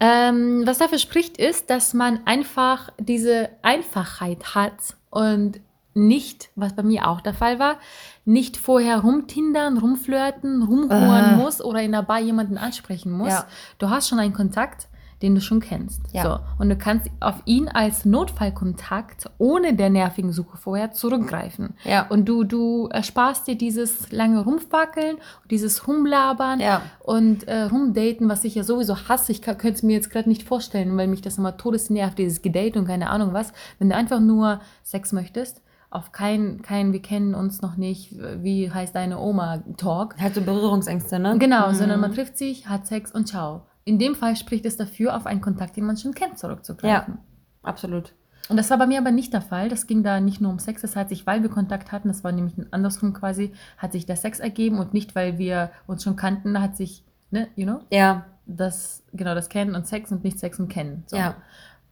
Ähm, 0.05 0.63
was 0.67 0.79
dafür 0.79 0.99
spricht, 0.99 1.37
ist, 1.37 1.71
dass 1.71 1.95
man 1.95 2.27
einfach 2.27 2.91
diese 2.99 3.51
Einfachheit 3.63 4.57
hat 4.57 4.97
und 5.11 5.61
nicht, 5.95 6.51
was 6.57 6.75
bei 6.75 6.83
mir 6.83 7.07
auch 7.07 7.21
der 7.21 7.35
Fall 7.35 7.61
war, 7.61 7.77
nicht 8.25 8.57
vorher 8.57 8.99
rumtindern, 8.99 9.79
rumflirten, 9.79 10.63
rumhuren 10.65 10.91
Ah. 11.35 11.37
muss 11.37 11.61
oder 11.63 11.83
in 11.83 11.93
der 11.93 12.03
Bar 12.03 12.19
jemanden 12.19 12.59
ansprechen 12.59 13.13
muss. 13.13 13.29
Ja. 13.29 13.47
Du 13.79 13.91
hast 13.91 14.09
schon 14.09 14.19
einen 14.19 14.33
Kontakt, 14.33 14.89
den 15.23 15.35
du 15.37 15.41
schon 15.41 15.61
kennst. 15.61 16.01
Ja. 16.13 16.23
So. 16.25 16.39
Und 16.59 16.69
du 16.69 16.77
kannst 16.77 17.09
auf 17.21 17.37
ihn 17.45 17.69
als 17.69 18.05
Notfallkontakt 18.05 19.31
ohne 19.39 19.75
der 19.75 19.91
nervigen 19.91 20.33
Suche 20.33 20.57
vorher 20.57 20.93
zurückgreifen. 20.93 21.75
Ja. 21.85 22.07
Und 22.09 22.27
du, 22.29 22.45
du 22.45 22.89
ersparst 22.89 23.47
dir 23.47 23.57
dieses 23.57 24.11
lange 24.13 24.41
Rumfackeln, 24.45 25.17
dieses 25.51 25.87
Rumlabern 25.87 26.61
Ja. 26.61 26.83
und 27.01 27.47
äh, 27.49 27.63
Rumdaten, 27.63 28.29
was 28.29 28.45
ich 28.45 28.55
ja 28.55 28.65
sowieso 28.65 28.97
hasse. 29.09 29.33
Ich 29.33 29.43
könnte 29.43 29.69
es 29.69 29.83
mir 29.83 29.93
jetzt 29.95 30.11
gerade 30.11 30.29
nicht 30.29 30.43
vorstellen, 30.43 30.97
weil 30.97 31.07
mich 31.07 31.23
das 31.23 31.39
immer 31.39 31.57
todesnervt, 31.57 32.19
dieses 32.19 32.43
Gedate 32.43 32.79
und 32.79 32.87
keine 32.87 33.11
Ahnung 33.11 33.33
was. 33.33 33.53
Wenn 33.79 33.89
du 33.91 33.97
einfach 33.97 34.21
nur 34.21 34.61
Sex 34.83 35.13
möchtest, 35.13 35.63
auf 35.91 36.11
kein, 36.11 36.63
kein, 36.63 36.93
wir 36.95 37.03
kennen 37.03 37.35
uns 37.35 37.61
noch 37.61 37.77
nicht, 37.77 38.15
wie 38.43 38.71
heißt 38.71 38.95
deine 38.95 39.19
Oma, 39.19 39.63
Talk. 39.77 40.17
Halt 40.19 40.35
so 40.35 40.41
Berührungsängste, 40.41 41.19
ne? 41.19 41.37
Genau, 41.39 41.69
Mhm. 41.69 41.75
sondern 41.75 42.01
man 42.01 42.13
trifft 42.15 42.39
sich, 42.39 42.67
hat 42.67 42.87
Sex 42.87 43.13
und 43.13 43.29
ciao. 43.29 43.67
In 43.85 43.99
dem 43.99 44.15
Fall 44.15 44.37
spricht 44.37 44.65
es 44.67 44.77
dafür, 44.77 45.17
auf 45.17 45.27
einen 45.27 45.41
Kontakt, 45.41 45.77
den 45.77 45.85
man 45.85 45.97
schon 45.97 46.15
kennt, 46.15 46.39
zurückzugreifen. 46.39 47.19
Absolut. 47.63 48.13
Und 48.49 48.57
das 48.57 48.71
war 48.71 48.79
bei 48.79 48.87
mir 48.87 48.99
aber 48.99 49.13
nicht 49.13 49.33
der 49.33 49.41
Fall. 49.41 49.69
Das 49.69 49.87
ging 49.87 50.03
da 50.03 50.21
nicht 50.21 50.41
nur 50.41 50.51
um 50.51 50.59
Sex. 50.59 50.83
Das 50.83 50.97
hat 50.97 51.09
sich, 51.09 51.27
weil 51.27 51.43
wir 51.43 51.49
Kontakt 51.49 51.93
hatten, 51.93 52.09
das 52.09 52.25
war 52.25 52.33
nämlich 52.33 52.57
ein 52.59 52.67
andersrum 52.73 53.13
quasi, 53.13 53.53
hat 53.79 53.93
sich 53.93 54.05
der 54.07 54.17
Sex 54.17 54.41
ergeben 54.41 54.79
und 54.79 54.93
nicht, 54.95 55.15
weil 55.15 55.39
wir 55.39 55.71
uns 55.87 56.03
schon 56.03 56.17
kannten, 56.17 56.61
hat 56.61 56.77
sich, 56.77 57.05
ne, 57.31 57.49
you 57.57 57.65
know, 57.65 57.81
Ja. 57.91 58.25
das, 58.47 59.03
genau, 59.13 59.35
das 59.35 59.49
Kennen 59.49 59.75
und 59.75 59.87
Sex 59.87 60.11
und 60.13 60.25
nicht 60.25 60.39
Sex 60.39 60.59
und 60.59 60.69
Kennen. 60.69 61.05
So. 61.07 61.17
Ja. 61.17 61.37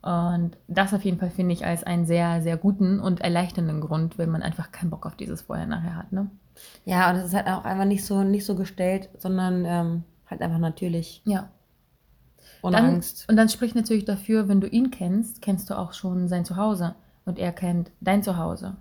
Und 0.02 0.56
das 0.66 0.94
auf 0.94 1.04
jeden 1.04 1.18
Fall 1.18 1.30
finde 1.30 1.52
ich 1.52 1.64
als 1.66 1.84
einen 1.84 2.06
sehr, 2.06 2.40
sehr 2.42 2.56
guten 2.56 3.00
und 3.00 3.20
erleichternden 3.20 3.80
Grund, 3.80 4.16
wenn 4.18 4.30
man 4.30 4.42
einfach 4.42 4.72
keinen 4.72 4.90
Bock 4.90 5.06
auf 5.06 5.14
dieses 5.14 5.42
Vorher-Nachher 5.42 5.94
hat, 5.96 6.10
ne? 6.12 6.30
Ja, 6.84 7.10
und 7.10 7.16
es 7.16 7.26
ist 7.26 7.34
halt 7.34 7.46
auch 7.46 7.64
einfach 7.64 7.84
nicht 7.84 8.04
so, 8.04 8.22
nicht 8.22 8.44
so 8.44 8.54
gestellt, 8.54 9.08
sondern 9.18 9.64
ähm, 9.66 10.02
halt 10.28 10.42
einfach 10.42 10.58
natürlich. 10.58 11.22
Ja. 11.24 11.48
Ohne 12.62 12.76
dann, 12.76 12.86
Angst. 12.86 13.26
Und 13.28 13.36
dann 13.36 13.48
spricht 13.48 13.74
natürlich 13.74 14.04
dafür, 14.04 14.48
wenn 14.48 14.60
du 14.60 14.68
ihn 14.68 14.90
kennst, 14.90 15.42
kennst 15.42 15.70
du 15.70 15.78
auch 15.78 15.92
schon 15.92 16.28
sein 16.28 16.44
Zuhause 16.44 16.94
und 17.24 17.38
er 17.38 17.52
kennt 17.52 17.90
dein 18.00 18.22
Zuhause. 18.22 18.76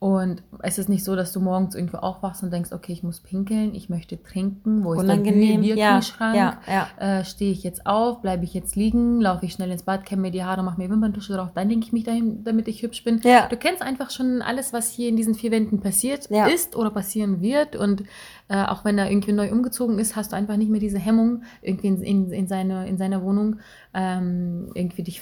Und 0.00 0.42
es 0.62 0.78
ist 0.78 0.88
nicht 0.88 1.04
so, 1.04 1.14
dass 1.14 1.30
du 1.30 1.40
morgens 1.40 1.74
irgendwo 1.74 1.98
aufwachst 1.98 2.42
und 2.42 2.50
denkst, 2.50 2.72
okay, 2.72 2.90
ich 2.90 3.02
muss 3.02 3.20
pinkeln, 3.20 3.74
ich 3.74 3.90
möchte 3.90 4.20
trinken, 4.20 4.82
wo 4.82 4.94
ist 4.94 5.02
der 5.02 5.04
Unangenehm. 5.16 5.62
Ja, 5.62 5.74
Bierkühlschrank? 5.74 6.34
ja, 6.36 6.58
ja. 6.66 7.18
Äh, 7.20 7.24
Stehe 7.26 7.52
ich 7.52 7.62
jetzt 7.64 7.84
auf, 7.84 8.22
bleibe 8.22 8.44
ich 8.44 8.54
jetzt 8.54 8.76
liegen, 8.76 9.20
laufe 9.20 9.44
ich 9.44 9.52
schnell 9.52 9.70
ins 9.70 9.82
Bad, 9.82 10.06
kämme 10.06 10.22
mir 10.22 10.30
die 10.30 10.42
Haare, 10.42 10.62
mache 10.62 10.80
mir 10.80 10.88
Wimperntusche 10.88 11.34
drauf, 11.34 11.50
dann 11.54 11.68
denke 11.68 11.84
ich 11.84 11.92
mich 11.92 12.04
dahin, 12.04 12.42
damit 12.44 12.66
ich 12.68 12.80
hübsch 12.82 13.04
bin. 13.04 13.20
Ja. 13.24 13.46
Du 13.48 13.58
kennst 13.58 13.82
einfach 13.82 14.08
schon 14.08 14.40
alles, 14.40 14.72
was 14.72 14.88
hier 14.90 15.10
in 15.10 15.16
diesen 15.16 15.34
vier 15.34 15.50
Wänden 15.50 15.80
passiert 15.80 16.30
Ja. 16.30 16.46
ist 16.46 16.76
oder 16.76 16.88
passieren 16.88 17.42
wird. 17.42 17.76
Und 17.76 18.04
äh, 18.48 18.64
auch 18.64 18.86
wenn 18.86 18.96
er 18.96 19.10
irgendwie 19.10 19.32
neu 19.32 19.52
umgezogen 19.52 19.98
ist, 19.98 20.16
hast 20.16 20.32
du 20.32 20.36
einfach 20.36 20.56
nicht 20.56 20.70
mehr 20.70 20.80
diese 20.80 20.98
Hemmung, 20.98 21.42
irgendwie 21.60 21.88
in, 21.88 22.02
in, 22.02 22.32
in, 22.32 22.46
seine, 22.48 22.88
in 22.88 22.96
seiner 22.96 23.22
Wohnung 23.22 23.56
ähm, 23.92 24.70
irgendwie 24.74 25.02
dich 25.02 25.20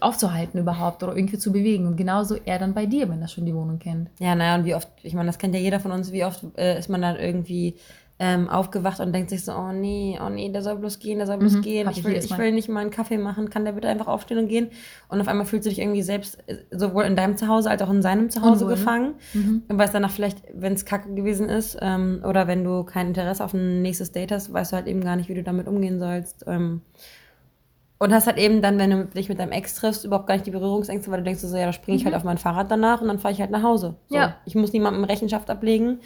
aufzuhalten 0.00 0.60
überhaupt 0.60 1.02
oder 1.02 1.16
irgendwie 1.16 1.38
zu 1.38 1.52
bewegen. 1.52 1.86
Und 1.86 1.96
genauso 1.96 2.36
er 2.44 2.58
dann 2.58 2.74
bei 2.74 2.86
dir, 2.86 3.08
wenn 3.08 3.20
er 3.20 3.28
schon 3.28 3.46
die 3.46 3.54
Wohnung 3.54 3.78
kennt. 3.78 4.10
Ja, 4.18 4.34
naja, 4.34 4.54
und 4.56 4.64
wie 4.64 4.74
oft, 4.74 4.88
ich 5.02 5.14
meine, 5.14 5.26
das 5.26 5.38
kennt 5.38 5.54
ja 5.54 5.60
jeder 5.60 5.80
von 5.80 5.92
uns, 5.92 6.12
wie 6.12 6.24
oft 6.24 6.44
äh, 6.56 6.78
ist 6.78 6.88
man 6.88 7.02
dann 7.02 7.16
irgendwie 7.16 7.76
ähm, 8.20 8.48
aufgewacht 8.48 9.00
und 9.00 9.12
denkt 9.12 9.30
sich 9.30 9.44
so, 9.44 9.52
oh 9.52 9.72
nee, 9.72 10.18
oh 10.24 10.28
nee, 10.28 10.48
der 10.48 10.62
soll 10.62 10.76
bloß 10.76 11.00
gehen, 11.00 11.18
der 11.18 11.26
soll 11.26 11.38
bloß 11.38 11.54
Mhm, 11.54 11.62
gehen. 11.62 11.90
Ich 11.90 12.04
will, 12.04 12.14
ich 12.14 12.38
will 12.38 12.52
nicht 12.52 12.68
mal 12.68 12.80
einen 12.80 12.90
Kaffee 12.90 13.18
machen, 13.18 13.50
kann 13.50 13.64
der 13.64 13.72
bitte 13.72 13.88
einfach 13.88 14.06
aufstehen 14.06 14.38
und 14.38 14.46
gehen? 14.46 14.68
Und 15.08 15.20
auf 15.20 15.26
einmal 15.26 15.46
fühlst 15.46 15.66
du 15.66 15.70
dich 15.70 15.80
irgendwie 15.80 16.02
selbst 16.02 16.38
äh, 16.46 16.58
sowohl 16.70 17.04
in 17.04 17.16
deinem 17.16 17.36
Zuhause 17.36 17.70
als 17.70 17.82
auch 17.82 17.90
in 17.90 18.02
seinem 18.02 18.30
Zuhause 18.30 18.66
Unwohl, 18.66 18.68
ne? 18.68 18.74
gefangen. 18.76 19.14
Mhm. 19.32 19.62
Und 19.66 19.78
weißt 19.78 19.92
danach 19.92 20.12
vielleicht, 20.12 20.42
wenn 20.54 20.74
es 20.74 20.84
kacke 20.84 21.12
gewesen 21.12 21.48
ist 21.48 21.76
ähm, 21.80 22.22
oder 22.24 22.46
wenn 22.46 22.62
du 22.62 22.84
kein 22.84 23.08
Interesse 23.08 23.44
auf 23.44 23.52
ein 23.52 23.82
nächstes 23.82 24.12
Date 24.12 24.30
hast, 24.30 24.52
weißt 24.52 24.70
du 24.70 24.76
halt 24.76 24.86
eben 24.86 25.00
gar 25.02 25.16
nicht, 25.16 25.28
wie 25.28 25.34
du 25.34 25.42
damit 25.42 25.66
umgehen 25.66 25.98
sollst. 25.98 26.44
Ähm, 26.46 26.82
und 27.98 28.12
hast 28.12 28.26
halt 28.26 28.38
eben 28.38 28.60
dann, 28.60 28.78
wenn 28.78 28.90
du 28.90 29.04
dich 29.06 29.28
mit 29.28 29.38
deinem 29.38 29.52
Ex 29.52 29.76
triffst, 29.76 30.04
überhaupt 30.04 30.26
gar 30.26 30.34
nicht 30.34 30.46
die 30.46 30.50
Berührungsängste, 30.50 31.10
weil 31.10 31.18
du 31.18 31.24
denkst 31.24 31.40
so, 31.40 31.56
ja, 31.56 31.66
da 31.66 31.72
springe 31.72 31.96
ich 31.96 32.04
halt 32.04 32.14
auf 32.14 32.24
mein 32.24 32.38
Fahrrad 32.38 32.70
danach 32.70 33.00
und 33.00 33.08
dann 33.08 33.18
fahre 33.18 33.32
ich 33.32 33.40
halt 33.40 33.50
nach 33.50 33.62
Hause. 33.62 33.96
So. 34.08 34.16
Mhm. 34.16 34.22
Ja. 34.22 34.36
Ich 34.44 34.54
muss 34.54 34.72
niemandem 34.72 35.04
Rechenschaft 35.04 35.48
ablegen. 35.50 36.00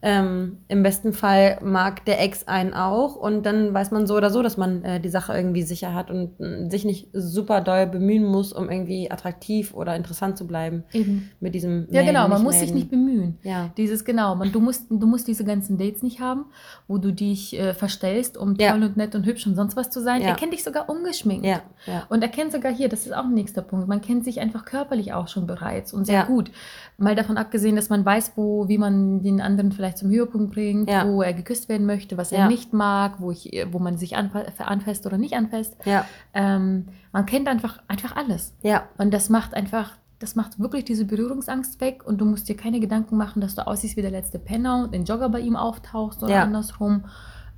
Ähm, 0.00 0.58
Im 0.68 0.84
besten 0.84 1.12
Fall 1.12 1.58
mag 1.60 2.04
der 2.04 2.22
Ex 2.22 2.46
einen 2.46 2.72
auch 2.72 3.16
und 3.16 3.44
dann 3.44 3.74
weiß 3.74 3.90
man 3.90 4.06
so 4.06 4.14
oder 4.14 4.30
so, 4.30 4.42
dass 4.42 4.56
man 4.56 4.84
äh, 4.84 5.00
die 5.00 5.08
Sache 5.08 5.32
irgendwie 5.32 5.62
sicher 5.62 5.92
hat 5.92 6.08
und 6.08 6.38
äh, 6.40 6.70
sich 6.70 6.84
nicht 6.84 7.08
super 7.12 7.60
doll 7.60 7.88
bemühen 7.88 8.24
muss, 8.24 8.52
um 8.52 8.70
irgendwie 8.70 9.10
attraktiv 9.10 9.74
oder 9.74 9.96
interessant 9.96 10.38
zu 10.38 10.46
bleiben 10.46 10.84
Eben. 10.92 11.30
mit 11.40 11.52
diesem 11.56 11.88
Ja, 11.90 12.02
genau, 12.02 12.28
man 12.28 12.44
muss 12.44 12.52
sich 12.60 12.68
melden. 12.72 12.74
nicht 12.76 12.90
bemühen. 12.90 13.38
Ja. 13.42 13.70
Dieses, 13.76 14.04
genau, 14.04 14.36
man, 14.36 14.52
du, 14.52 14.60
musst, 14.60 14.84
du 14.88 15.04
musst 15.04 15.26
diese 15.26 15.42
ganzen 15.44 15.78
Dates 15.78 16.04
nicht 16.04 16.20
haben, 16.20 16.44
wo 16.86 16.98
du 16.98 17.12
dich 17.12 17.58
äh, 17.58 17.74
verstellst, 17.74 18.36
um 18.36 18.54
Ja. 18.54 18.70
toll 18.70 18.84
und 18.84 18.96
nett 18.96 19.16
und 19.16 19.26
hübsch 19.26 19.48
und 19.48 19.56
sonst 19.56 19.74
was 19.76 19.90
zu 19.90 20.00
sein. 20.00 20.22
Ja. 20.22 20.28
Er 20.28 20.34
kennt 20.36 20.52
dich 20.52 20.62
sogar 20.62 20.88
ungeschminkt. 20.88 21.44
Ja, 21.44 21.62
ja. 21.86 22.04
Und 22.08 22.22
er 22.22 22.28
kennt 22.28 22.52
sogar 22.52 22.72
hier, 22.72 22.88
das 22.88 23.04
ist 23.04 23.12
auch 23.16 23.24
ein 23.24 23.34
nächster 23.34 23.62
Punkt, 23.62 23.88
man 23.88 24.00
kennt 24.00 24.22
sich 24.24 24.38
einfach 24.38 24.64
körperlich 24.64 25.12
auch 25.12 25.26
schon 25.26 25.48
bereits 25.48 25.92
und 25.92 26.04
sehr 26.04 26.22
gut. 26.22 26.52
Mal 26.98 27.16
davon 27.16 27.36
abgesehen, 27.36 27.74
dass 27.74 27.88
man 27.90 28.04
weiß, 28.04 28.32
wo, 28.36 28.68
wie 28.68 28.78
man 28.78 29.22
den 29.22 29.40
anderen 29.40 29.72
vielleicht 29.72 29.87
zum 29.94 30.10
Höhepunkt 30.10 30.52
bringt, 30.52 30.88
Ja. 30.90 31.06
wo 31.06 31.22
er 31.22 31.32
geküsst 31.32 31.68
werden 31.68 31.86
möchte, 31.86 32.16
was 32.16 32.32
er 32.32 32.40
Ja. 32.40 32.48
nicht 32.48 32.72
mag, 32.72 33.14
wo, 33.20 33.30
ich, 33.30 33.50
wo 33.70 33.78
man 33.78 33.96
sich 33.98 34.16
anfa 34.16 34.40
anfasst 34.64 35.06
oder 35.06 35.18
nicht 35.18 35.34
anfasst. 35.34 35.76
Ja, 35.84 36.04
Ähm, 36.34 36.88
man 37.12 37.26
kennt 37.26 37.48
einfach, 37.48 37.80
einfach 37.88 38.16
alles. 38.16 38.54
ja, 38.62 38.84
Und 38.98 39.12
das 39.14 39.28
macht 39.28 39.54
einfach, 39.54 39.92
das 40.18 40.34
macht 40.34 40.58
wirklich 40.58 40.84
diese 40.84 41.04
Berührungsangst 41.04 41.80
weg 41.80 42.02
und 42.06 42.18
du 42.20 42.24
musst 42.24 42.48
dir 42.48 42.56
keine 42.56 42.80
Gedanken 42.80 43.16
machen, 43.16 43.40
dass 43.40 43.54
du 43.54 43.66
aussiehst 43.66 43.96
wie 43.96 44.02
der 44.02 44.10
letzte 44.10 44.38
Penner 44.38 44.82
und 44.84 44.94
den 44.94 45.04
Jogger 45.04 45.28
bei 45.28 45.40
ihm 45.40 45.56
auftauchst 45.56 46.22
oder 46.22 46.34
andersrum, 46.42 47.04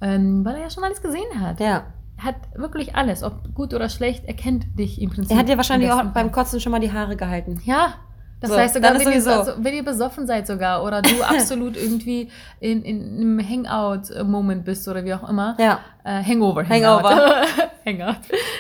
ähm, 0.01 0.45
weil 0.45 0.57
er 0.57 0.63
ja 0.63 0.71
schon 0.71 0.85
alles 0.85 1.03
gesehen 1.03 1.41
hat. 1.41 1.61
ja. 1.61 1.85
Er 2.23 2.27
hat 2.27 2.35
wirklich 2.55 2.95
alles, 2.97 3.23
ob 3.23 3.55
gut 3.55 3.73
oder 3.73 3.89
schlecht, 3.89 4.27
er 4.27 4.35
kennt 4.35 4.79
dich 4.79 5.01
im 5.01 5.09
Prinzip. 5.09 5.31
Er 5.33 5.39
hat 5.39 5.49
dir 5.49 5.57
wahrscheinlich 5.57 5.91
auch 5.91 6.05
beim. 6.05 6.31
Kotzen 6.31 6.61
schon 6.61 6.71
mal 6.71 6.79
die 6.79 6.93
Haare 6.93 7.17
gehalten. 7.17 7.59
Ja, 7.65 7.95
das 8.41 8.51
So, 8.51 8.57
heißt 8.57 8.75
sogar, 8.75 8.95
wenn 8.99 9.01
ihr, 9.13 9.27
also, 9.27 9.53
wenn 9.59 9.75
ihr 9.75 9.85
besoffen 9.85 10.27
seid 10.27 10.47
sogar 10.47 10.83
oder 10.83 11.03
du 11.03 11.23
absolut 11.29 11.77
irgendwie 11.77 12.29
in, 12.59 12.83
in 12.83 13.17
einem 13.17 13.49
Hangout-Moment 13.49 14.65
bist 14.65 14.89
oder 14.89 15.05
wie 15.05 15.13
auch 15.15 15.29
immer. 15.29 15.57
Ja, 15.59 15.81
Äh, 16.05 16.23
Hangover. 16.25 16.67
Hangover. 16.67 17.43
Hangout. 17.87 18.17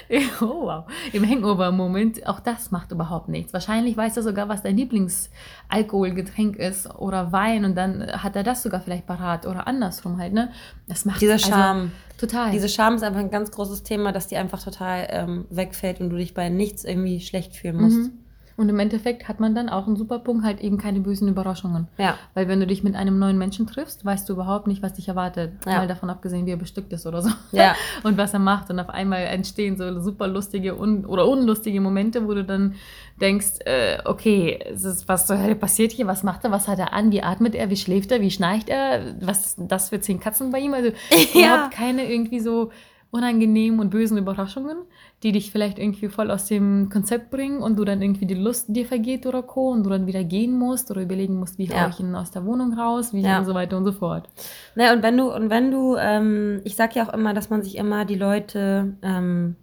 oh, 0.42 0.66
wow. 0.66 0.84
Im 1.12 1.26
Hangover-Moment, 1.28 2.26
auch 2.26 2.40
das 2.40 2.70
macht 2.70 2.92
überhaupt 2.92 3.28
nichts. 3.28 3.52
Wahrscheinlich 3.54 3.96
weiß 3.96 4.16
er 4.18 4.22
sogar, 4.22 4.48
was 4.50 4.62
dein 4.62 4.76
Lieblingsalkoholgetränk 4.76 6.56
ist 6.56 6.94
oder 6.96 7.32
Wein 7.32 7.64
und 7.64 7.74
dann 7.76 8.06
hat 8.22 8.36
er 8.36 8.42
das 8.42 8.62
sogar 8.62 8.80
vielleicht 8.80 9.06
parat 9.06 9.46
oder 9.46 9.66
andersrum 9.66 10.18
halt, 10.18 10.32
ne? 10.32 10.50
Das 10.88 11.04
macht 11.04 11.20
Dieser 11.20 11.38
Charme. 11.38 11.92
total. 12.18 12.50
Diese 12.50 12.68
Scham 12.68 12.94
ist 12.96 13.02
einfach 13.02 13.20
ein 13.20 13.30
ganz 13.30 13.50
großes 13.50 13.82
Thema, 13.82 14.12
dass 14.12 14.26
die 14.26 14.36
einfach 14.36 14.62
total 14.62 15.06
ähm, 15.10 15.46
wegfällt 15.50 16.00
und 16.00 16.10
du 16.10 16.16
dich 16.16 16.34
bei 16.34 16.48
nichts 16.48 16.84
irgendwie 16.84 17.20
schlecht 17.20 17.54
fühlen 17.56 17.76
musst. 17.76 17.96
Mhm. 17.98 18.12
Und 18.60 18.68
im 18.68 18.78
Endeffekt 18.78 19.26
hat 19.26 19.40
man 19.40 19.54
dann 19.54 19.70
auch 19.70 19.86
einen 19.86 19.96
super 19.96 20.18
Punkt, 20.18 20.44
halt 20.44 20.60
eben 20.60 20.76
keine 20.76 21.00
bösen 21.00 21.28
Überraschungen. 21.28 21.88
Ja, 21.96 22.16
Weil 22.34 22.46
wenn 22.46 22.60
du 22.60 22.66
dich 22.66 22.82
mit 22.84 22.94
einem 22.94 23.18
neuen 23.18 23.38
Menschen 23.38 23.66
triffst, 23.66 24.04
weißt 24.04 24.28
du 24.28 24.34
überhaupt 24.34 24.66
nicht, 24.66 24.82
was 24.82 24.92
dich 24.92 25.08
erwartet. 25.08 25.52
Ja. 25.64 25.78
Mal 25.78 25.88
davon 25.88 26.10
abgesehen, 26.10 26.44
wie 26.44 26.50
er 26.50 26.58
bestückt 26.58 26.92
ist 26.92 27.06
oder 27.06 27.22
so. 27.22 27.30
ja, 27.52 27.74
Und 28.02 28.18
was 28.18 28.34
er 28.34 28.38
macht. 28.38 28.68
Und 28.68 28.78
auf 28.78 28.90
einmal 28.90 29.22
entstehen 29.22 29.78
so 29.78 29.98
super 30.02 30.28
lustige 30.28 30.76
un 30.76 31.06
oder 31.06 31.26
unlustige 31.26 31.80
Momente, 31.80 32.28
wo 32.28 32.34
du 32.34 32.44
dann 32.44 32.74
denkst, 33.18 33.60
äh, 33.64 33.98
okay, 34.04 34.58
ist, 34.74 35.08
was 35.08 35.26
zur 35.26 35.38
Hölle 35.38 35.54
passiert 35.54 35.92
hier? 35.92 36.06
Was 36.06 36.22
macht 36.22 36.44
er? 36.44 36.50
Was 36.50 36.68
hat 36.68 36.78
er 36.78 36.92
an? 36.92 37.12
Wie 37.12 37.22
atmet 37.22 37.54
er? 37.54 37.70
Wie 37.70 37.76
schläft 37.78 38.12
er? 38.12 38.20
Wie 38.20 38.30
schnarcht 38.30 38.68
er? 38.68 39.14
Was 39.22 39.54
sind 39.54 39.72
das 39.72 39.88
für 39.88 40.00
zehn 40.00 40.20
Katzen 40.20 40.50
bei 40.52 40.58
ihm? 40.58 40.74
Also 40.74 40.90
Ja. 41.32 41.54
überhaupt 41.54 41.72
keine 41.74 42.12
irgendwie 42.12 42.40
so 42.40 42.72
unangenehmen 43.12 43.80
und 43.80 43.90
bösen 43.90 44.16
Überraschungen, 44.18 44.78
die 45.22 45.32
dich 45.32 45.50
vielleicht 45.50 45.78
irgendwie 45.78 46.08
voll 46.08 46.30
aus 46.30 46.46
dem 46.46 46.88
Konzept 46.90 47.30
bringen 47.30 47.60
und 47.60 47.76
du 47.76 47.84
dann 47.84 48.00
irgendwie 48.02 48.26
die 48.26 48.34
Lust 48.34 48.66
dir 48.68 48.86
vergeht 48.86 49.26
oder 49.26 49.42
Co. 49.42 49.70
und 49.70 49.82
du 49.84 49.90
dann 49.90 50.06
wieder 50.06 50.22
gehen 50.22 50.56
musst 50.56 50.90
oder 50.92 51.02
überlegen 51.02 51.34
musst, 51.36 51.58
wie 51.58 51.64
Ja. 51.66 51.82
hau 51.84 51.88
ich 51.88 51.98
ihn 52.00 52.14
aus 52.14 52.30
der 52.30 52.44
Wohnung 52.46 52.72
raus, 52.74 53.12
wie 53.12 53.22
Ja. 53.22 53.38
und 53.40 53.46
so 53.46 53.54
weiter 53.54 53.76
und 53.76 53.84
so 53.84 53.92
fort. 53.92 54.28
Ne, 54.76 54.92
und 54.94 55.02
wenn 55.02 55.16
du, 55.16 55.34
und 55.34 55.50
wenn 55.50 55.70
du, 55.72 55.96
ähm, 55.96 56.60
ich 56.64 56.76
sag 56.76 56.94
ja 56.94 57.08
auch 57.08 57.12
immer, 57.12 57.34
dass 57.34 57.50
man 57.50 57.62
sich 57.62 57.76
immer 57.76 58.04
die 58.04 58.14
Leute, 58.14 58.94
ähm, 59.02 59.56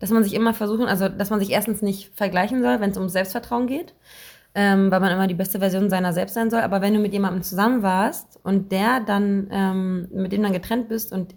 dass 0.00 0.10
man 0.10 0.24
sich 0.24 0.32
immer 0.34 0.54
versuchen, 0.54 0.86
also 0.86 1.08
dass 1.08 1.28
man 1.30 1.38
sich 1.38 1.50
erstens 1.50 1.82
nicht 1.82 2.12
vergleichen 2.16 2.62
soll, 2.62 2.80
wenn 2.80 2.90
es 2.90 2.96
um 2.98 3.08
Selbstvertrauen 3.10 3.66
geht, 3.66 3.94
ähm, 4.54 4.90
weil 4.90 5.00
man 5.00 5.12
immer 5.12 5.26
die 5.26 5.34
beste 5.34 5.58
Version 5.58 5.90
seiner 5.90 6.14
selbst 6.14 6.32
sein 6.32 6.48
soll. 6.50 6.60
Aber 6.60 6.80
wenn 6.80 6.94
du 6.94 7.00
mit 7.00 7.12
jemandem 7.12 7.42
zusammen 7.42 7.82
warst 7.82 8.40
und 8.42 8.72
der 8.72 9.00
dann, 9.00 9.48
ähm, 9.50 10.08
mit 10.12 10.32
dem 10.32 10.42
dann 10.42 10.52
getrennt 10.54 10.88
bist 10.88 11.12
und 11.12 11.34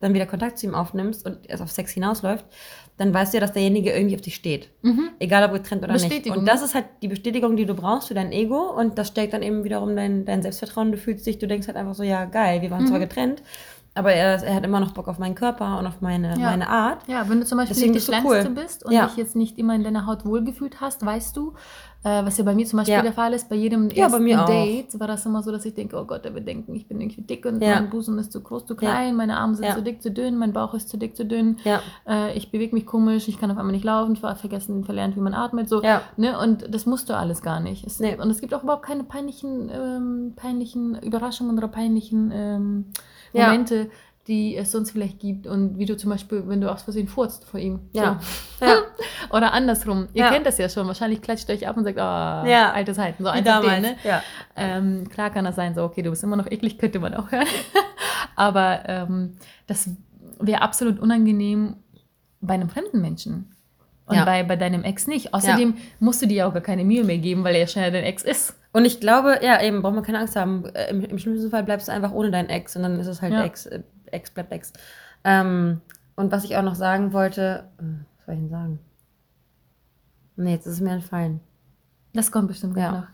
dann 0.00 0.14
wieder 0.14 0.26
Kontakt 0.26 0.58
zu 0.58 0.66
ihm 0.66 0.74
aufnimmst 0.74 1.26
und 1.26 1.38
es 1.48 1.60
auf 1.60 1.70
Sex 1.70 1.92
hinausläuft, 1.92 2.44
dann 2.98 3.12
weißt 3.14 3.32
du 3.32 3.36
ja, 3.38 3.40
dass 3.40 3.52
derjenige 3.52 3.92
irgendwie 3.92 4.14
auf 4.16 4.20
dich 4.20 4.34
steht. 4.34 4.70
Mhm. 4.82 5.10
Egal 5.18 5.44
ob 5.44 5.52
getrennt 5.52 5.82
oder 5.84 5.92
nicht. 5.92 6.26
Und 6.30 6.46
das 6.46 6.62
ist 6.62 6.74
halt 6.74 6.86
die 7.02 7.08
Bestätigung, 7.08 7.56
die 7.56 7.66
du 7.66 7.74
brauchst 7.74 8.08
für 8.08 8.14
dein 8.14 8.32
Ego 8.32 8.70
und 8.76 8.98
das 8.98 9.08
stärkt 9.08 9.32
dann 9.32 9.42
eben 9.42 9.64
wiederum 9.64 9.94
dein, 9.96 10.24
dein 10.24 10.42
Selbstvertrauen. 10.42 10.92
Du 10.92 10.98
fühlst 10.98 11.26
dich, 11.26 11.38
du 11.38 11.46
denkst 11.46 11.66
halt 11.68 11.76
einfach 11.76 11.94
so, 11.94 12.02
ja 12.02 12.24
geil, 12.26 12.62
wir 12.62 12.70
waren 12.70 12.86
zwar 12.86 12.98
getrennt, 12.98 13.42
aber 13.94 14.12
er, 14.12 14.42
er 14.44 14.54
hat 14.54 14.64
immer 14.64 14.78
noch 14.80 14.92
Bock 14.92 15.08
auf 15.08 15.18
meinen 15.18 15.34
Körper 15.34 15.78
und 15.78 15.86
auf 15.86 16.00
meine, 16.00 16.30
Ja. 16.30 16.38
meine 16.50 16.68
Art. 16.68 16.98
Ja, 17.08 17.28
wenn 17.28 17.40
du 17.40 17.46
zum 17.46 17.58
Beispiel 17.58 17.74
Deswegen 17.74 17.92
nicht 17.92 18.06
die 18.06 18.12
bist 18.12 18.22
du 18.24 18.28
cool. 18.28 18.40
Kleinste 18.40 18.62
bist 18.62 18.84
und 18.84 18.92
Ja. 18.92 19.06
dich 19.06 19.16
jetzt 19.16 19.34
nicht 19.36 19.58
immer 19.58 19.74
in 19.74 19.82
deiner 19.82 20.06
Haut 20.06 20.24
wohlgefühlt 20.24 20.80
hast, 20.80 21.04
weißt 21.04 21.36
du, 21.36 21.54
äh, 22.04 22.24
was 22.24 22.38
ja 22.38 22.44
bei 22.44 22.54
mir 22.54 22.64
zum 22.64 22.78
Beispiel 22.78 22.94
Ja. 22.94 23.02
der 23.02 23.12
Fall 23.12 23.32
ist, 23.32 23.48
bei 23.48 23.56
jedem 23.56 23.90
Ja, 23.90 24.08
bei 24.08 24.18
ersten 24.18 24.36
auch. 24.38 24.46
Date 24.46 25.00
war 25.00 25.08
das 25.08 25.26
immer 25.26 25.42
so, 25.42 25.50
dass 25.50 25.64
ich 25.64 25.74
denke, 25.74 25.96
oh 25.96 26.04
Gott, 26.04 26.24
er 26.24 26.32
wird 26.34 26.46
denken, 26.46 26.74
ich 26.74 26.86
bin 26.86 27.00
irgendwie 27.00 27.22
dick 27.22 27.44
und 27.44 27.60
Ja. 27.60 27.74
mein 27.74 27.90
Busen 27.90 28.18
ist 28.18 28.32
zu 28.32 28.40
groß, 28.40 28.66
zu 28.66 28.76
klein, 28.76 29.16
meine 29.16 29.36
Arme 29.36 29.54
sind 29.56 29.66
zu 29.74 29.82
dick, 29.82 30.00
zu 30.02 30.10
dünn, 30.12 30.36
mein 30.38 30.52
Bauch 30.52 30.74
ist 30.74 30.88
zu 30.88 30.96
dick, 30.96 31.16
zu 31.16 31.24
dünn, 31.26 31.56
äh, 32.08 32.36
ich 32.36 32.50
bewege 32.52 32.74
mich 32.74 32.86
komisch, 32.86 33.26
ich 33.28 33.38
kann 33.40 33.50
auf 33.50 33.58
einmal 33.58 33.72
nicht 33.72 33.84
laufen, 33.84 34.12
ich 34.12 34.22
war 34.22 34.36
vergessen, 34.36 34.84
verlernt, 34.84 35.16
wie 35.16 35.20
man 35.20 35.34
atmet, 35.34 35.68
so. 35.68 35.82
Ne? 36.16 36.38
Und 36.38 36.72
das 36.72 36.86
musst 36.86 37.08
du 37.10 37.16
alles 37.16 37.42
gar 37.42 37.58
nicht. 37.60 37.84
Es, 37.86 37.98
Nee. 37.98 38.16
Und 38.20 38.30
es 38.30 38.40
gibt 38.40 38.54
auch 38.54 38.62
überhaupt 38.62 38.84
keine 38.84 39.02
peinlichen, 39.04 39.68
ähm, 39.72 40.32
peinlichen 40.36 40.94
Überraschungen 41.02 41.58
oder 41.58 41.68
peinlichen 41.68 42.30
ähm. 42.32 42.84
Momente, 43.34 43.90
die 44.28 44.56
es 44.56 44.70
sonst 44.70 44.90
vielleicht 44.92 45.18
gibt. 45.18 45.46
Und 45.46 45.78
wie 45.78 45.86
du 45.86 45.96
zum 45.96 46.10
Beispiel, 46.10 46.44
wenn 46.46 46.60
du 46.60 46.70
aus 46.70 46.82
Versehen 46.82 47.08
furzt 47.08 47.44
vor 47.46 47.58
ihm. 47.58 47.80
Ja. 47.92 48.20
So. 48.60 48.66
Ja. 48.66 48.82
Oder 49.30 49.52
andersrum. 49.52 50.08
Ihr 50.12 50.24
Ja. 50.24 50.30
kennt 50.30 50.46
das 50.46 50.58
ja 50.58 50.68
schon. 50.68 50.86
Wahrscheinlich 50.86 51.20
klatscht 51.22 51.48
ihr 51.48 51.54
euch 51.56 51.66
ab 51.66 51.76
und 51.76 51.84
sagt, 51.84 51.98
ah, 51.98 52.44
Ja. 52.46 52.70
alte 52.72 52.92
Zeiten. 52.92 53.22
So 53.24 53.28
eins 53.30 53.48
auf 53.48 53.60
den, 53.62 53.70
damals. 53.70 53.82
ne? 53.82 53.96
Ja. 54.04 54.22
Ähm, 54.54 55.08
klar 55.08 55.30
kann 55.30 55.44
das 55.44 55.56
sein, 55.56 55.74
so, 55.74 55.82
okay, 55.82 56.02
du 56.02 56.10
bist 56.10 56.22
immer 56.22 56.36
noch 56.36 56.46
eklig, 56.50 56.78
könnte 56.78 57.00
man 57.00 57.14
auch 57.14 57.32
hören. 57.32 57.46
Aber 58.36 58.82
ähm, 58.86 59.36
das 59.66 59.90
wäre 60.40 60.62
absolut 60.62 60.98
unangenehm 61.00 61.76
bei 62.40 62.54
einem 62.54 62.68
fremden 62.68 63.00
Menschen. 63.00 63.54
Und 64.06 64.16
Ja. 64.16 64.24
bei, 64.24 64.42
bei 64.42 64.56
deinem 64.56 64.84
Ex 64.84 65.06
nicht. 65.06 65.34
Außerdem 65.34 65.74
musst 66.00 66.22
du 66.22 66.26
dir 66.26 66.46
auch 66.46 66.52
gar 66.54 66.62
keine 66.62 66.84
Mühe 66.84 67.04
mehr 67.04 67.18
geben, 67.18 67.44
weil 67.44 67.54
er 67.54 67.62
ja 67.62 67.66
schon 67.66 67.82
ja 67.82 67.90
dein 67.90 68.04
Ex 68.04 68.22
ist. 68.22 68.54
Und 68.72 68.84
ich 68.84 69.00
glaube, 69.00 69.40
ja, 69.42 69.60
eben, 69.62 69.82
braucht 69.82 69.94
man 69.94 70.04
keine 70.04 70.18
Angst 70.20 70.36
haben. 70.36 70.64
Äh, 70.74 70.90
Im, 70.90 71.02
Im 71.04 71.18
schlimmsten 71.18 71.50
Fall 71.50 71.62
bleibst 71.64 71.88
du 71.88 71.92
einfach 71.92 72.12
ohne 72.12 72.30
deinen 72.30 72.48
Ex 72.48 72.76
und 72.76 72.82
dann 72.84 72.98
ist 73.00 73.06
es 73.06 73.20
halt 73.20 73.32
Ja. 73.32 73.44
Ex, 73.44 73.66
äh, 73.66 73.82
Ex 74.12 74.30
bleibt 74.30 74.52
Ex. 74.52 74.72
Ähm, 75.24 75.80
und 76.16 76.32
was 76.32 76.44
ich 76.44 76.56
auch 76.56 76.62
noch 76.62 76.74
sagen 76.74 77.12
wollte, 77.12 77.68
äh, 77.78 77.82
was 78.16 78.26
soll 78.26 78.34
ich 78.34 78.40
denn 78.40 78.50
sagen? 78.50 78.78
Nee, 80.36 80.52
jetzt 80.52 80.66
ist 80.66 80.74
es 80.74 80.80
mir 80.80 80.92
entfallen. 80.92 81.40
Das 82.12 82.30
kommt 82.32 82.48
bestimmt 82.48 82.76
Ja. 82.76 82.92
noch. 82.92 83.06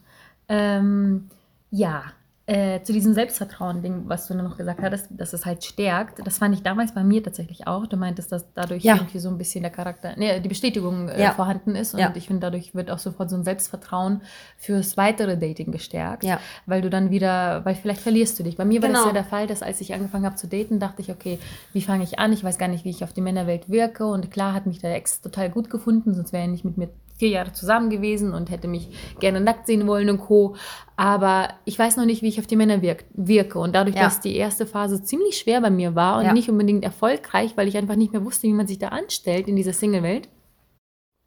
Ähm, 0.49 1.29
ja, 1.71 2.05
äh, 2.47 2.83
zu 2.83 2.93
diesem 2.93 3.15
Selbstvertrauen-Ding, 3.15 4.03
was 4.07 4.27
du 4.29 4.35
noch 4.35 4.59
gesagt 4.59 4.83
hattest, 4.83 5.07
dass 5.11 5.33
es 5.33 5.47
halt 5.47 5.65
stärkt, 5.65 6.27
das 6.27 6.37
fand 6.39 6.55
ich 6.55 6.63
damals 6.63 6.93
bei 6.93 7.03
mir 7.03 7.23
tatsächlich 7.23 7.67
auch. 7.67 7.87
Du 7.87 7.97
meintest, 7.97 8.33
dass 8.33 8.45
dadurch 8.53 8.85
Ja. 8.85 8.97
irgendwie 8.97 9.19
so 9.19 9.31
ein 9.31 9.39
bisschen 9.39 9.63
der 9.63 9.71
Charakter, 9.71 10.13
nee, 10.17 10.41
die 10.41 10.49
Bestätigung 10.51 11.09
äh, 11.09 11.23
Ja. 11.23 11.31
vorhanden 11.33 11.75
ist. 11.75 11.95
Und 11.95 12.01
Ja. 12.01 12.13
ich 12.15 12.27
finde, 12.27 12.41
dadurch 12.41 12.75
wird 12.75 12.91
auch 12.91 12.99
sofort 12.99 13.31
so 13.31 13.37
ein 13.37 13.45
Selbstvertrauen 13.45 14.21
fürs 14.59 14.99
weitere 14.99 15.39
Dating 15.39 15.73
gestärkt. 15.73 16.23
Ja. 16.25 16.39
Weil 16.67 16.83
du 16.83 16.91
dann 16.91 17.11
wieder, 17.11 17.65
weil 17.65 17.75
vielleicht 17.77 18.03
verlierst 18.03 18.39
du 18.39 18.43
dich. 18.43 18.57
Bei 18.59 18.67
mir 18.67 18.83
war 18.83 18.91
das 18.91 18.99
Genau. 18.99 19.07
ja 19.09 19.15
der 19.15 19.25
Fall, 19.25 19.47
dass 19.47 19.63
als 19.63 19.81
ich 19.81 19.95
angefangen 19.95 20.27
habe 20.27 20.37
zu 20.37 20.47
daten, 20.47 20.79
dachte 20.79 21.01
ich, 21.01 21.11
okay, 21.11 21.39
wie 21.73 21.81
fange 21.81 22.05
ich 22.05 22.19
an? 22.19 22.33
Ich 22.35 22.45
weiß 22.45 22.59
gar 22.59 22.69
nicht, 22.69 22.85
wie 22.85 22.91
ich 22.91 23.05
auf 23.05 23.15
die 23.15 23.23
Männerwelt 23.23 23.71
wirke. 23.71 24.05
Und 24.07 24.31
klar 24.31 24.53
hat 24.53 24.67
mich 24.67 24.81
der 24.81 24.95
Ex 24.95 25.23
total 25.23 25.49
gut 25.49 25.71
gefunden, 25.71 26.13
sonst 26.13 26.35
wäre 26.35 26.43
er 26.45 26.49
nicht 26.51 26.65
mit 26.67 26.77
mir 26.77 26.91
vier 27.17 27.29
Jahre 27.29 27.53
zusammen 27.53 27.91
gewesen 27.91 28.35
und 28.35 28.51
hätte 28.51 28.69
mich 28.69 28.89
gerne 29.21 29.41
nackt 29.41 29.67
sehen 29.67 29.87
wollen 29.87 30.11
und 30.11 30.19
Co. 30.19 30.57
Aber 30.97 31.49
ich 31.65 31.79
weiß 31.79 31.97
noch 31.97 32.05
nicht, 32.05 32.23
wie 32.23 32.29
ich 32.29 32.41
auf 32.41 32.47
die 32.47 32.57
Männer 32.57 32.83
wirk 32.83 33.05
wirke. 33.15 33.59
Und 33.59 33.75
dadurch, 33.75 33.97
Ja. 33.97 34.03
dass 34.03 34.21
die 34.21 34.37
erste 34.37 34.67
Phase 34.67 35.03
ziemlich 35.03 35.39
schwer 35.39 35.61
bei 35.61 35.71
mir 35.71 35.95
war 35.95 36.19
und 36.19 36.25
Ja. 36.27 36.33
nicht 36.33 36.51
unbedingt 36.51 36.85
erfolgreich, 36.85 37.53
weil 37.57 37.69
ich 37.69 37.77
einfach 37.77 37.97
nicht 37.97 38.13
mehr 38.13 38.25
wusste, 38.25 38.49
wie 38.49 38.53
man 38.53 38.67
sich 38.67 38.79
da 38.79 38.89
anstellt 38.89 39.49
in 39.49 39.57
dieser 39.57 39.73
Single-Welt, 39.73 40.29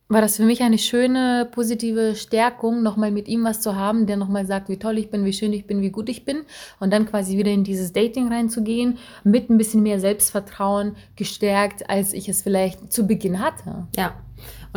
war 0.09 0.21
das 0.21 0.37
für 0.37 0.43
mich 0.43 0.61
eine 0.61 0.77
schöne, 0.77 1.49
positive 1.51 2.15
Stärkung, 2.15 2.81
nochmal 2.81 3.11
mit 3.11 3.27
ihm 3.27 3.43
was 3.43 3.59
zu 3.59 3.75
haben, 3.75 4.05
der 4.05 4.15
nochmal 4.15 4.45
sagt, 4.45 4.69
wie 4.69 4.77
toll 4.77 4.97
ich 4.97 5.09
bin, 5.09 5.25
wie 5.25 5.33
schön 5.33 5.51
ich 5.51 5.67
bin, 5.67 5.81
wie 5.81 5.89
gut 5.89 6.07
ich 6.07 6.23
bin. 6.23 6.43
Und 6.79 6.93
dann 6.93 7.05
quasi 7.05 7.37
wieder 7.37 7.51
in 7.51 7.65
dieses 7.65 7.91
Dating 7.91 8.29
reinzugehen, 8.29 8.99
mit 9.25 9.49
ein 9.49 9.57
bisschen 9.57 9.83
mehr 9.83 9.99
Selbstvertrauen 9.99 10.95
gestärkt, 11.17 11.89
als 11.89 12.13
ich 12.13 12.29
es 12.29 12.41
vielleicht 12.41 12.91
zu 12.93 13.05
Beginn 13.05 13.41
hatte. 13.41 13.87
Ja. 13.97 14.13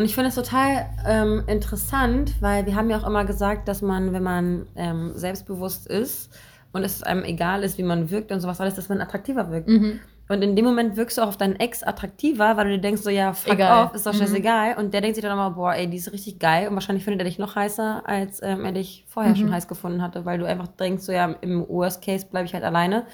Und 0.00 0.06
ich 0.06 0.14
finde 0.14 0.30
es 0.30 0.34
total 0.34 0.86
ähm, 1.06 1.42
interessant, 1.46 2.32
weil 2.40 2.64
wir 2.64 2.74
haben 2.74 2.88
ja 2.88 2.96
auch 2.98 3.06
immer 3.06 3.26
gesagt, 3.26 3.68
dass 3.68 3.82
man, 3.82 4.14
wenn 4.14 4.22
man 4.22 4.66
ähm, 4.74 5.12
selbstbewusst 5.14 5.86
ist 5.88 6.30
und 6.72 6.84
es 6.84 7.02
einem 7.02 7.22
egal 7.22 7.62
ist, 7.64 7.76
wie 7.76 7.82
man 7.82 8.10
wirkt 8.10 8.32
und 8.32 8.40
sowas 8.40 8.62
alles, 8.62 8.76
dass 8.76 8.88
man 8.88 9.02
attraktiver 9.02 9.50
wirkt. 9.50 9.68
Mhm. 9.68 10.00
Und 10.30 10.40
in 10.40 10.56
dem 10.56 10.64
Moment 10.64 10.96
wirkst 10.96 11.18
du 11.18 11.22
auch 11.22 11.28
auf 11.28 11.36
deinen 11.36 11.56
Ex 11.56 11.82
attraktiver, 11.82 12.56
weil 12.56 12.64
du 12.64 12.70
dir 12.76 12.80
denkst, 12.80 13.02
so, 13.02 13.10
ja, 13.10 13.34
fuck 13.34 13.52
Egal. 13.52 13.84
off, 13.84 13.94
ist 13.94 14.06
doch 14.06 14.14
Mhm. 14.14 14.20
scheißegal. 14.20 14.78
Und 14.78 14.94
der 14.94 15.02
denkt 15.02 15.16
sich 15.16 15.22
dann 15.22 15.34
immer, 15.34 15.50
boah, 15.50 15.74
ey, 15.74 15.86
die 15.86 15.98
ist 15.98 16.10
richtig 16.14 16.38
geil. 16.38 16.68
Und 16.68 16.72
wahrscheinlich 16.76 17.04
findet 17.04 17.20
er 17.20 17.24
dich 17.26 17.38
noch 17.38 17.54
heißer, 17.54 18.02
als 18.06 18.42
ähm, 18.42 18.64
er 18.64 18.72
dich 18.72 19.04
vorher 19.06 19.32
Mhm. 19.32 19.36
schon 19.36 19.52
heiß 19.52 19.68
gefunden 19.68 20.00
hatte, 20.00 20.24
weil 20.24 20.38
du 20.38 20.46
einfach 20.46 20.68
denkst, 20.68 21.02
so, 21.02 21.12
ja, 21.12 21.26
im 21.42 21.68
Worst 21.68 22.02
Case 22.02 22.24
bleibe 22.24 22.46
ich 22.46 22.54
halt 22.54 22.64
alleine. 22.64 23.04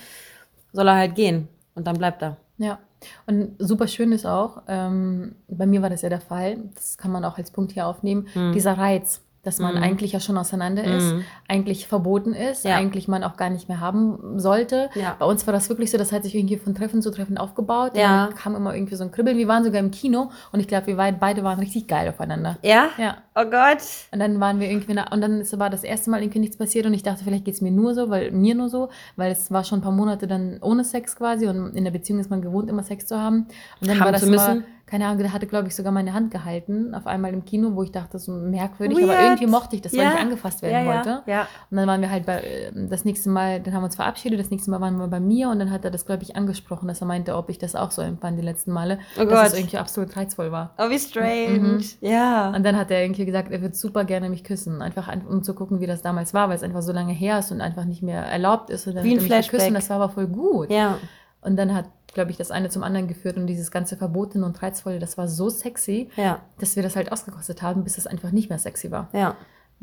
Soll 0.73 0.87
er 0.87 0.95
halt 0.95 1.17
gehen. 1.17 1.49
Und 1.75 1.89
dann 1.89 1.99
bleibt 1.99 2.23
er. 2.23 2.37
Ja, 2.59 2.79
und 3.27 3.55
super 3.59 3.87
schön 3.87 4.13
ist 4.13 4.25
auch, 4.27 4.63
ähm, 4.67 5.35
bei 5.49 5.67
mir 5.67 5.83
war 5.83 5.91
das 5.91 6.03
ja 6.03 6.09
der 6.09 6.21
Fall, 6.23 6.59
das 6.75 6.97
kann 6.97 7.13
man 7.13 7.25
auch 7.25 7.37
als 7.37 7.51
Punkt 7.51 7.73
hier 7.73 7.87
aufnehmen, 7.87 8.27
dieser 8.55 8.79
Reiz, 8.79 9.21
dass 9.47 9.59
man 9.59 9.77
Mhm. 9.77 9.83
eigentlich 9.83 10.13
ja 10.13 10.21
schon 10.21 10.37
auseinander 10.37 10.85
ist, 10.85 11.13
Mhm. 11.13 11.25
eigentlich 11.49 11.87
verboten 11.87 12.35
ist, 12.35 12.65
Ja. 12.65 12.77
eigentlich 12.77 13.09
man 13.09 13.23
auch 13.25 13.37
gar 13.37 13.49
nicht 13.51 13.69
mehr 13.69 13.81
haben 13.81 14.39
sollte. 14.41 14.91
Ja. 14.95 15.17
Bei 15.19 15.27
uns 15.27 15.47
war 15.47 15.53
das 15.53 15.69
wirklich 15.69 15.91
so, 15.91 15.99
das 15.99 16.13
hat 16.13 16.25
sich 16.25 16.35
irgendwie 16.35 16.57
von 16.57 16.75
Treffen 16.75 17.01
zu 17.03 17.11
Treffen 17.11 17.39
aufgebaut. 17.39 17.93
Ja. 17.97 18.27
dann 18.27 18.35
kam 18.35 18.55
immer 18.57 18.75
irgendwie 18.75 18.95
so 18.97 19.05
ein 19.05 19.11
Kribbeln. 19.11 19.39
Wir 19.39 19.49
waren 19.49 19.65
sogar 19.65 19.81
im 19.81 19.91
Kino 19.91 20.31
und 20.53 20.61
ich 20.61 20.69
glaube, 20.69 20.89
wir 20.89 20.97
beide 20.97 21.43
waren 21.45 21.59
richtig 21.59 21.87
geil 21.87 22.09
aufeinander. 22.09 22.59
Ja? 22.63 22.89
Ja. 22.99 23.17
Oh 23.35 23.45
Gott. 23.45 23.79
Und 24.13 24.19
dann 24.19 24.41
waren 24.41 24.61
wir 24.61 24.69
irgendwie, 24.71 24.99
und 25.11 25.21
dann 25.21 25.43
aber 25.53 25.71
das 25.71 25.85
erste 25.85 26.11
Mal 26.11 26.23
irgendwie 26.23 26.41
nichts 26.41 26.57
passiert 26.57 26.87
und 26.87 26.95
ich 26.95 27.03
dachte, 27.03 27.23
vielleicht 27.25 27.45
geht 27.45 27.55
es 27.55 27.61
mir 27.61 27.71
nur 27.71 27.95
so, 27.95 28.11
weil 28.11 28.31
mir 28.33 28.55
nur 28.55 28.69
so, 28.69 28.89
weil 29.17 29.31
es 29.31 29.51
war 29.51 29.63
schon 29.65 29.79
ein 29.79 29.83
paar 29.83 29.93
Monate 29.93 30.27
dann 30.27 30.59
ohne 30.63 30.85
Sex 30.85 31.17
quasi 31.17 31.47
und 31.47 31.75
in 31.77 31.85
der 31.85 31.91
Beziehung 31.91 32.19
ist 32.21 32.31
man 32.31 32.43
gewohnt, 32.43 32.69
immer 32.69 32.83
Sex 32.83 33.07
zu 33.07 33.19
haben. 33.21 33.47
Und 33.81 33.89
dann 33.89 33.99
Haben 34.01 34.05
war 34.07 34.13
das 34.13 34.23
zu 34.23 34.29
müssen. 34.31 34.59
Mal, 34.59 34.65
keine 34.87 35.07
Ahnung, 35.07 35.19
der 35.19 35.33
hatte, 35.33 35.49
glaube 35.49 35.67
ich, 35.67 35.75
sogar 35.75 35.91
meine 35.91 36.15
Hand 36.15 36.31
gehalten, 36.31 36.95
auf 36.95 37.09
einmal 37.09 37.33
im 37.33 37.45
Kino, 37.45 37.75
wo 37.75 37.83
ich 37.83 37.91
dachte, 37.91 38.21
so 38.21 38.31
merkwürdig, 38.31 38.97
Weird. 38.99 39.11
aber 39.11 39.21
irgendwie 39.21 39.47
mochte 39.49 39.75
ich 39.75 39.83
das, 39.83 39.93
weil 39.93 40.03
Ja. 40.05 40.15
ich 40.15 40.21
angefasst 40.21 40.63
werden 40.63 40.87
ja, 40.87 40.95
wollte. 40.95 41.23
Ja. 41.27 41.49
Und 41.71 41.77
dann 41.77 41.89
waren 41.89 42.01
wir 42.01 42.11
halt 42.11 42.25
bei, 42.25 42.39
äh, 42.41 42.71
das 42.89 43.05
nächste 43.05 43.29
Mal, 43.29 43.61
dann 43.61 43.75
haben 43.75 43.83
wir 43.83 43.87
uns 43.87 43.97
verabschiedet, 43.97 44.39
das 44.39 44.51
nächste 44.51 44.71
Mal 44.71 44.81
waren 44.81 44.97
wir 44.97 45.09
bei 45.09 45.19
mir 45.19 45.49
und 45.51 45.59
dann 45.59 45.73
hat 45.73 45.85
er 45.85 45.91
das, 45.91 46.07
glaube 46.07 46.23
ich, 46.23 46.37
angesprochen, 46.37 46.87
dass 46.87 47.01
er 47.01 47.09
meinte, 47.09 47.35
ob 47.37 47.51
ich 47.51 47.59
das 47.59 47.75
auch 47.75 47.91
so 47.91 48.01
empfand 48.01 48.39
die 48.39 48.45
letzten 48.45 48.71
Male, 48.73 48.99
Oh 49.19 49.25
dass 49.25 49.29
Gott. 49.29 49.47
es 49.49 49.59
irgendwie 49.59 49.79
absolut 49.79 50.17
reizvoll 50.17 50.53
war. 50.53 50.73
Oh, 50.79 50.89
wie 50.89 50.99
strange. 51.01 51.59
Mhm. 51.59 51.85
Ja. 52.01 52.51
Und 52.55 52.65
dann 52.65 52.77
hat 52.77 52.91
er 52.93 53.03
irgendwie 53.03 53.25
gesagt, 53.27 53.51
er 53.51 53.61
würde 53.63 53.75
super 53.75 54.05
gerne 54.05 54.29
mich 54.31 54.45
küssen. 54.45 54.83
Einfach 54.83 55.09
ein- 55.09 55.27
um 55.27 55.43
zu 55.43 55.55
gucken, 55.55 55.81
wie 55.81 55.87
das 55.87 56.03
damals 56.03 56.33
war, 56.33 56.49
weil 56.49 56.55
es 56.57 56.63
einfach 56.63 56.83
so 56.83 56.93
lange 56.93 57.13
her 57.13 57.41
ist 57.41 57.51
und 57.51 57.61
einfach 57.61 57.85
nicht 57.87 58.03
mehr 58.05 58.23
erlaubt 58.25 58.71
ist. 58.71 58.87
Und 58.87 58.95
dann 58.95 59.03
Wie 59.05 59.09
ein 59.11 59.17
hat 59.17 59.19
er 59.19 59.23
mich 59.23 59.27
Flashback. 59.33 59.51
geküsst 59.51 59.69
und 59.69 59.75
das 59.75 59.91
war 59.91 59.97
aber 59.97 60.11
voll 60.11 60.29
gut. 60.29 60.71
Ja. 60.71 60.99
Und 61.47 61.57
dann 61.57 61.75
hat, 61.75 61.87
glaube 62.13 62.31
ich, 62.33 62.37
das 62.37 62.51
eine 62.51 62.69
zum 62.69 62.83
anderen 62.83 63.09
geführt 63.09 63.37
und 63.37 63.47
dieses 63.47 63.71
ganze 63.71 63.97
Verbotene 63.97 64.45
und 64.45 64.61
Reizvolle, 64.63 64.99
das 64.99 65.17
war 65.17 65.29
so 65.29 65.49
sexy, 65.49 66.11
Ja. 66.17 66.41
dass 66.59 66.77
wir 66.77 66.83
das 66.83 66.97
halt 66.97 67.13
ausgekostet 67.13 67.63
haben, 67.63 67.85
bis 67.85 67.97
es 67.99 68.07
einfach 68.07 68.33
nicht 68.33 68.49
mehr 68.51 68.59
sexy 68.59 68.91
war. 68.91 69.09
Ja. 69.13 69.37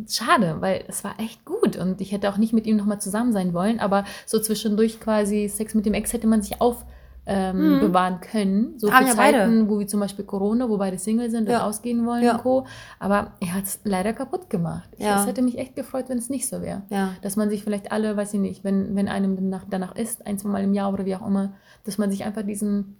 Schade, 0.10 0.58
weil 0.60 0.84
es 0.88 1.04
war 1.04 1.20
echt 1.20 1.46
gut 1.46 1.78
und 1.78 2.02
ich 2.02 2.12
hätte 2.12 2.30
auch 2.32 2.38
nicht 2.38 2.52
mit 2.52 2.66
ihm 2.66 2.76
nochmal 2.78 3.00
zusammen 3.00 3.32
sein 3.32 3.54
wollen, 3.54 3.80
aber 3.80 4.06
so 4.26 4.40
zwischendurch 4.40 5.00
quasi 5.00 5.48
Sex 5.48 5.76
mit 5.76 5.86
dem 5.86 5.94
Ex 5.94 6.14
hätte 6.14 6.28
man 6.28 6.42
sich 6.42 6.60
auf 6.62 6.84
ähm, 7.26 7.76
Mhm. 7.76 7.80
bewahren 7.80 8.20
können. 8.20 8.78
So 8.78 8.92
Haben 8.92 9.06
für 9.06 9.12
ja 9.12 9.16
beide. 9.16 9.38
Zeiten, 9.40 9.70
wo 9.70 9.80
wir 9.80 9.88
zum 9.88 10.00
Beispiel 10.02 10.26
Corona, 10.26 10.68
wo 10.68 10.78
beide 10.78 10.98
Single 10.98 11.30
sind 11.30 11.48
Ja. 11.48 11.60
und 11.60 11.64
ausgehen 11.70 12.06
wollen 12.06 12.24
Ja. 12.24 12.34
und 12.36 12.42
Co. 12.42 12.66
Aber 13.00 13.32
er 13.40 13.54
hat 13.54 13.64
es 13.64 13.80
leider 13.86 14.12
kaputt 14.12 14.50
gemacht. 14.50 14.90
Ich- 14.98 15.06
Ja. 15.06 15.22
Es 15.22 15.26
hätte 15.28 15.42
mich 15.42 15.58
echt 15.58 15.76
gefreut, 15.76 16.06
wenn 16.10 16.18
es 16.18 16.30
nicht 16.30 16.48
so 16.50 16.62
wäre. 16.62 16.82
Ja. 16.90 17.12
Dass 17.22 17.36
man 17.38 17.50
sich 17.50 17.64
vielleicht 17.64 17.92
alle, 17.94 18.18
weiß 18.18 18.34
ich 18.34 18.40
nicht, 18.42 18.64
wenn, 18.66 18.96
wenn 18.96 19.08
einem 19.08 19.36
danach, 19.38 19.64
danach 19.70 19.96
ist, 19.96 20.28
ein, 20.28 20.38
zwei 20.38 20.50
Mal 20.50 20.64
im 20.64 20.74
Jahr 20.74 20.92
oder 20.92 21.06
wie 21.06 21.16
auch 21.16 21.26
immer, 21.26 21.54
dass 21.86 21.98
man 21.98 22.12
sich 22.12 22.26
einfach 22.26 22.42
diesen 22.44 22.98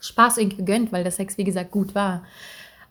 Spaß 0.00 0.36
irgendwie 0.38 0.64
gönnt, 0.66 0.92
weil 0.92 1.02
der 1.02 1.12
Sex, 1.12 1.38
wie 1.38 1.44
gesagt, 1.44 1.70
gut 1.70 1.94
war. 1.94 2.22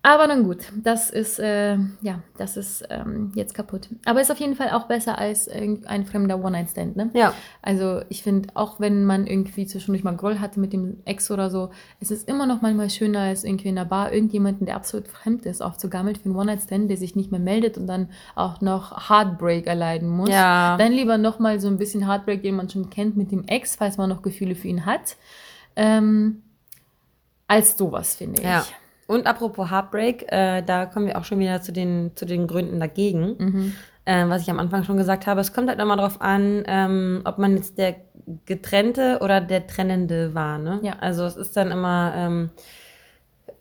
Aber 0.06 0.28
nun 0.28 0.44
gut, 0.44 0.58
das 0.76 1.10
ist, 1.10 1.40
äh, 1.40 1.78
ja, 2.02 2.20
das 2.38 2.58
ist 2.58 2.84
ähm, 2.90 3.32
jetzt 3.36 3.54
kaputt. 3.54 3.88
Aber 4.04 4.20
ist 4.20 4.34
auf 4.34 4.40
jeden 4.40 4.56
Fall 4.56 4.72
auch 4.72 4.88
besser 4.88 5.18
als 5.18 5.48
ein 5.48 6.06
fremder 6.06 6.44
One-Night-Stand, 6.44 6.98
ne? 6.98 7.10
Ja. 7.14 7.34
Also 7.62 8.02
ich 8.10 8.22
finde, 8.22 8.50
auch 8.54 8.82
wenn 8.82 9.06
man 9.06 9.26
irgendwie 9.26 9.66
zwischendurch 9.66 10.04
mal 10.04 10.18
Groll 10.18 10.42
hatte 10.42 10.60
mit 10.60 10.74
dem 10.74 10.98
Ex 11.06 11.32
oder 11.32 11.50
so, 11.50 11.70
es 12.02 12.12
ist 12.12 12.28
immer 12.28 12.46
noch 12.46 12.62
manchmal 12.62 12.90
schöner, 12.90 13.22
als 13.22 13.46
irgendwie 13.46 13.70
in 13.70 13.76
der 13.76 13.86
Bar 13.86 14.12
irgendjemanden, 14.12 14.66
der 14.66 14.76
absolut 14.76 15.08
fremd 15.08 15.46
ist, 15.46 15.62
aufzugammeln 15.62 16.18
für 16.18 16.26
einen 16.26 16.36
One-Night-Stand, 16.36 16.90
der 16.90 16.98
sich 16.98 17.16
nicht 17.16 17.32
mehr 17.32 17.40
meldet 17.40 17.78
und 17.78 17.88
dann 17.88 18.10
auch 18.36 18.60
noch 18.60 19.10
Heartbreak 19.10 19.68
erleiden 19.68 20.10
muss. 20.10 20.28
Ja. 20.28 20.76
Dann 20.76 20.92
lieber 20.92 21.18
nochmal 21.18 21.62
so 21.62 21.70
ein 21.70 21.78
bisschen 21.78 22.10
Heartbreak, 22.10 22.44
den 22.44 22.58
man 22.58 22.70
schon 22.70 22.90
kennt 22.90 23.16
mit 23.16 23.32
dem 23.32 23.46
Ex, 23.48 23.78
falls 23.78 23.96
man 23.96 24.10
noch 24.10 24.22
Gefühle 24.22 24.56
für 24.56 24.68
ihn 24.68 24.86
hat. 24.86 25.16
Ähm, 25.78 26.44
als 27.48 27.78
sowas, 27.78 28.16
finde 28.16 28.42
ich. 28.42 28.74
Und 29.08 29.28
apropos 29.28 29.70
Heartbreak, 29.70 30.32
äh, 30.32 30.62
da 30.62 30.86
kommen 30.86 31.08
wir 31.08 31.18
auch 31.18 31.26
schon 31.26 31.40
wieder 31.40 31.62
zu 31.62 31.72
den, 31.72 32.12
zu 32.16 32.26
den 32.26 32.48
Gründen 32.48 32.80
dagegen. 32.80 33.36
Mhm. 33.38 33.74
Ähm, 34.06 34.30
was 34.30 34.42
ich 34.42 34.50
am 34.50 34.60
Anfang 34.60 34.84
schon 34.84 34.98
gesagt 34.98 35.28
habe, 35.28 35.40
es 35.40 35.54
kommt 35.54 35.70
halt 35.70 35.80
immer 35.80 35.96
darauf 35.96 36.20
an, 36.22 36.64
ähm, 36.68 37.22
ob 37.24 37.38
man 37.38 37.56
jetzt 37.56 37.78
der 37.78 37.96
Getrennte 38.46 39.20
oder 39.22 39.40
der 39.40 39.68
Trennende 39.68 40.34
war. 40.34 40.58
Ne? 40.58 40.80
Ja. 40.84 40.98
Also 41.00 41.24
es 41.24 41.38
ist 41.38 41.56
dann 41.56 41.72
immer 41.72 42.14
ähm, 42.16 42.50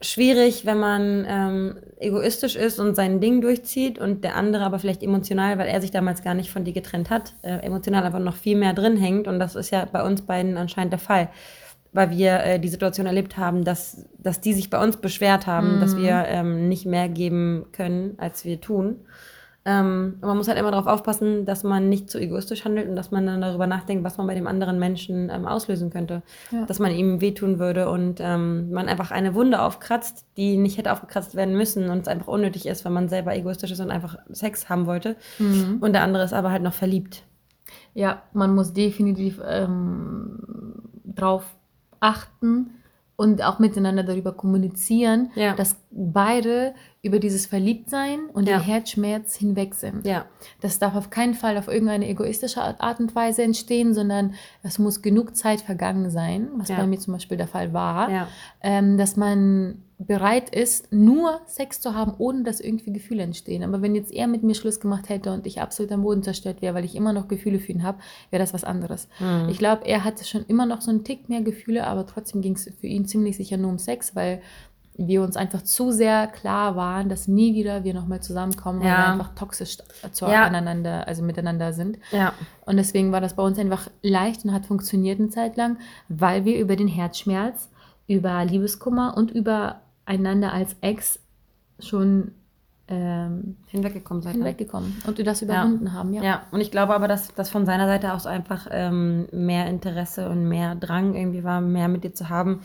schwierig, 0.00 0.66
wenn 0.66 0.78
man 0.78 1.26
ähm, 1.28 1.76
egoistisch 1.98 2.56
ist 2.56 2.80
und 2.80 2.94
sein 2.94 3.20
Ding 3.20 3.40
durchzieht 3.40 3.98
und 3.98 4.24
der 4.24 4.36
andere 4.36 4.64
aber 4.64 4.78
vielleicht 4.78 5.02
emotional, 5.02 5.58
weil 5.58 5.68
er 5.68 5.80
sich 5.80 5.92
damals 5.92 6.22
gar 6.22 6.34
nicht 6.34 6.50
von 6.50 6.64
dir 6.64 6.72
getrennt 6.72 7.10
hat, 7.10 7.34
äh, 7.42 7.58
emotional 7.58 8.04
aber 8.04 8.18
noch 8.18 8.36
viel 8.36 8.56
mehr 8.56 8.72
drin 8.72 8.96
hängt. 8.96 9.28
Und 9.28 9.38
das 9.38 9.54
ist 9.54 9.70
ja 9.70 9.86
bei 9.90 10.02
uns 10.02 10.22
beiden 10.22 10.56
anscheinend 10.56 10.92
der 10.92 11.00
Fall. 11.00 11.28
Weil 11.92 12.10
wir 12.10 12.40
äh, 12.40 12.58
die 12.58 12.68
Situation 12.68 13.06
erlebt 13.06 13.36
haben, 13.36 13.64
dass, 13.64 14.08
dass 14.18 14.40
die 14.40 14.54
sich 14.54 14.70
bei 14.70 14.82
uns 14.82 14.96
beschwert 14.96 15.46
haben, 15.46 15.78
dass 15.80 15.96
wir 15.96 16.24
ähm, 16.26 16.68
nicht 16.68 16.86
mehr 16.86 17.08
geben 17.08 17.66
können, 17.72 18.14
als 18.18 18.44
wir 18.44 18.60
tun. 18.60 18.96
Ähm, 19.64 20.14
und 20.20 20.26
man 20.26 20.36
muss 20.36 20.48
halt 20.48 20.58
immer 20.58 20.72
darauf 20.72 20.88
aufpassen, 20.88 21.44
dass 21.44 21.62
man 21.62 21.88
nicht 21.88 22.10
zu 22.10 22.18
egoistisch 22.18 22.64
handelt 22.64 22.88
und 22.88 22.96
dass 22.96 23.12
man 23.12 23.26
dann 23.26 23.40
darüber 23.40 23.68
nachdenkt, 23.68 24.02
was 24.02 24.16
man 24.16 24.26
bei 24.26 24.34
dem 24.34 24.48
anderen 24.48 24.78
Menschen 24.78 25.30
ähm, 25.30 25.46
auslösen 25.46 25.90
könnte. 25.90 26.22
Ja. 26.50 26.66
Dass 26.66 26.80
man 26.80 26.90
ihm 26.90 27.20
wehtun 27.20 27.60
würde 27.60 27.88
und 27.88 28.18
ähm, 28.20 28.72
man 28.72 28.88
einfach 28.88 29.12
eine 29.12 29.34
Wunde 29.34 29.62
aufkratzt, 29.62 30.26
die 30.36 30.56
nicht 30.56 30.78
hätte 30.78 30.92
aufgekratzt 30.92 31.36
werden 31.36 31.56
müssen 31.56 31.90
und 31.90 32.00
es 32.00 32.08
einfach 32.08 32.26
unnötig 32.26 32.66
ist, 32.66 32.84
weil 32.84 32.92
man 32.92 33.08
selber 33.08 33.36
egoistisch 33.36 33.70
ist 33.70 33.80
und 33.80 33.92
einfach 33.92 34.16
Sex 34.30 34.68
haben 34.68 34.86
wollte. 34.86 35.16
Mhm. 35.38 35.78
Und 35.80 35.92
der 35.92 36.02
andere 36.02 36.24
ist 36.24 36.32
aber 36.32 36.50
halt 36.50 36.62
noch 36.62 36.74
verliebt. 36.74 37.22
Ja, 37.94 38.22
man 38.32 38.54
muss 38.54 38.72
definitiv 38.72 39.40
ähm, 39.46 40.40
drauf 41.04 41.44
achten 42.02 42.70
und 43.16 43.42
auch 43.44 43.58
miteinander 43.58 44.02
darüber 44.02 44.32
kommunizieren, 44.32 45.30
Ja. 45.34 45.54
dass 45.54 45.76
beide 45.90 46.74
über 47.02 47.18
dieses 47.18 47.46
Verliebtsein 47.46 48.20
und 48.32 48.48
Ja. 48.48 48.58
den 48.58 48.64
Herzschmerz 48.64 49.36
hinweg 49.36 49.74
sind. 49.74 50.06
Ja. 50.06 50.24
Das 50.60 50.78
darf 50.78 50.96
auf 50.96 51.10
keinen 51.10 51.34
Fall 51.34 51.56
auf 51.58 51.68
irgendeine 51.68 52.08
egoistische 52.08 52.60
Art 52.80 52.98
und 53.00 53.14
Weise 53.14 53.42
entstehen, 53.42 53.94
sondern 53.94 54.34
es 54.62 54.78
muss 54.78 55.02
genug 55.02 55.36
Zeit 55.36 55.60
vergangen 55.60 56.10
sein, 56.10 56.48
was 56.56 56.68
bei 56.68 56.86
mir 56.86 56.98
zum 56.98 57.12
Beispiel 57.12 57.36
der 57.36 57.48
Fall 57.48 57.72
war, 57.72 58.28
ähm, 58.62 58.96
dass 58.96 59.16
man 59.16 59.82
bereit 60.06 60.50
ist, 60.54 60.92
nur 60.92 61.40
Sex 61.46 61.80
zu 61.80 61.94
haben, 61.94 62.14
ohne 62.18 62.42
dass 62.42 62.60
irgendwie 62.60 62.92
Gefühle 62.92 63.22
entstehen. 63.22 63.62
Aber 63.62 63.82
wenn 63.82 63.94
jetzt 63.94 64.12
er 64.12 64.26
mit 64.26 64.42
mir 64.42 64.54
Schluss 64.54 64.80
gemacht 64.80 65.08
hätte 65.08 65.32
und 65.32 65.46
ich 65.46 65.60
absolut 65.60 65.92
am 65.92 66.02
Boden 66.02 66.22
zerstört 66.22 66.62
wäre, 66.62 66.74
weil 66.74 66.84
ich 66.84 66.94
immer 66.96 67.12
noch 67.12 67.28
Gefühle 67.28 67.58
für 67.58 67.72
ihn 67.72 67.82
habe, 67.82 67.98
wäre 68.30 68.42
das 68.42 68.54
was 68.54 68.64
anderes. 68.64 69.08
Mhm. 69.20 69.48
Ich 69.50 69.58
glaube, 69.58 69.86
er 69.86 70.04
hatte 70.04 70.24
schon 70.24 70.44
immer 70.46 70.66
noch 70.66 70.80
so 70.80 70.90
einen 70.90 71.04
Tick 71.04 71.28
mehr 71.28 71.42
Gefühle, 71.42 71.86
aber 71.86 72.06
trotzdem 72.06 72.40
ging 72.42 72.54
es 72.54 72.70
für 72.80 72.86
ihn 72.86 73.06
ziemlich 73.06 73.36
sicher 73.36 73.56
nur 73.56 73.70
um 73.70 73.78
Sex, 73.78 74.16
weil 74.16 74.40
wir 74.94 75.22
uns 75.22 75.36
einfach 75.36 75.62
zu 75.62 75.90
sehr 75.90 76.26
klar 76.26 76.76
waren, 76.76 77.08
dass 77.08 77.26
nie 77.28 77.54
wieder 77.54 77.82
wir 77.84 77.94
nochmal 77.94 78.20
zusammenkommen, 78.20 78.80
weil 78.80 78.88
Ja. 78.88 78.96
wir 78.98 79.12
einfach 79.12 79.34
toxisch 79.34 79.78
Ja. 80.02 80.12
zueinander, 80.12 81.06
also 81.08 81.22
miteinander 81.22 81.72
sind. 81.72 81.98
Ja. 82.10 82.32
Und 82.66 82.76
deswegen 82.76 83.12
war 83.12 83.20
das 83.20 83.34
bei 83.34 83.42
uns 83.42 83.58
einfach 83.58 83.88
leicht 84.02 84.44
und 84.44 84.52
hat 84.52 84.66
funktioniert 84.66 85.18
eine 85.20 85.30
Zeit 85.30 85.56
lang, 85.56 85.78
weil 86.08 86.44
wir 86.44 86.58
über 86.58 86.76
den 86.76 86.88
Herzschmerz, 86.88 87.68
über 88.06 88.44
Liebeskummer 88.44 89.16
und 89.16 89.30
über 89.30 89.81
einander 90.04 90.52
als 90.52 90.76
Ex 90.80 91.18
schon 91.78 92.32
ähm, 92.88 93.56
Hinweggekommen 93.66 94.22
seid. 94.22 94.34
ne? 94.34 94.44
hinweggekommen 94.44 95.02
und 95.06 95.18
das 95.24 95.42
überwunden 95.42 95.92
haben. 95.92 96.12
Ja. 96.12 96.22
Ja, 96.22 96.42
und 96.50 96.60
ich 96.60 96.70
glaube 96.70 96.94
aber, 96.94 97.08
dass 97.08 97.34
das 97.34 97.48
von 97.48 97.64
seiner 97.64 97.86
Seite 97.86 98.12
aus 98.12 98.26
einfach 98.26 98.66
ähm, 98.70 99.28
mehr 99.32 99.66
Interesse 99.66 100.28
und 100.28 100.48
mehr 100.48 100.74
Drang 100.74 101.14
irgendwie 101.14 101.44
war, 101.44 101.60
mehr 101.60 101.88
mit 101.88 102.04
dir 102.04 102.12
zu 102.12 102.28
haben. 102.28 102.60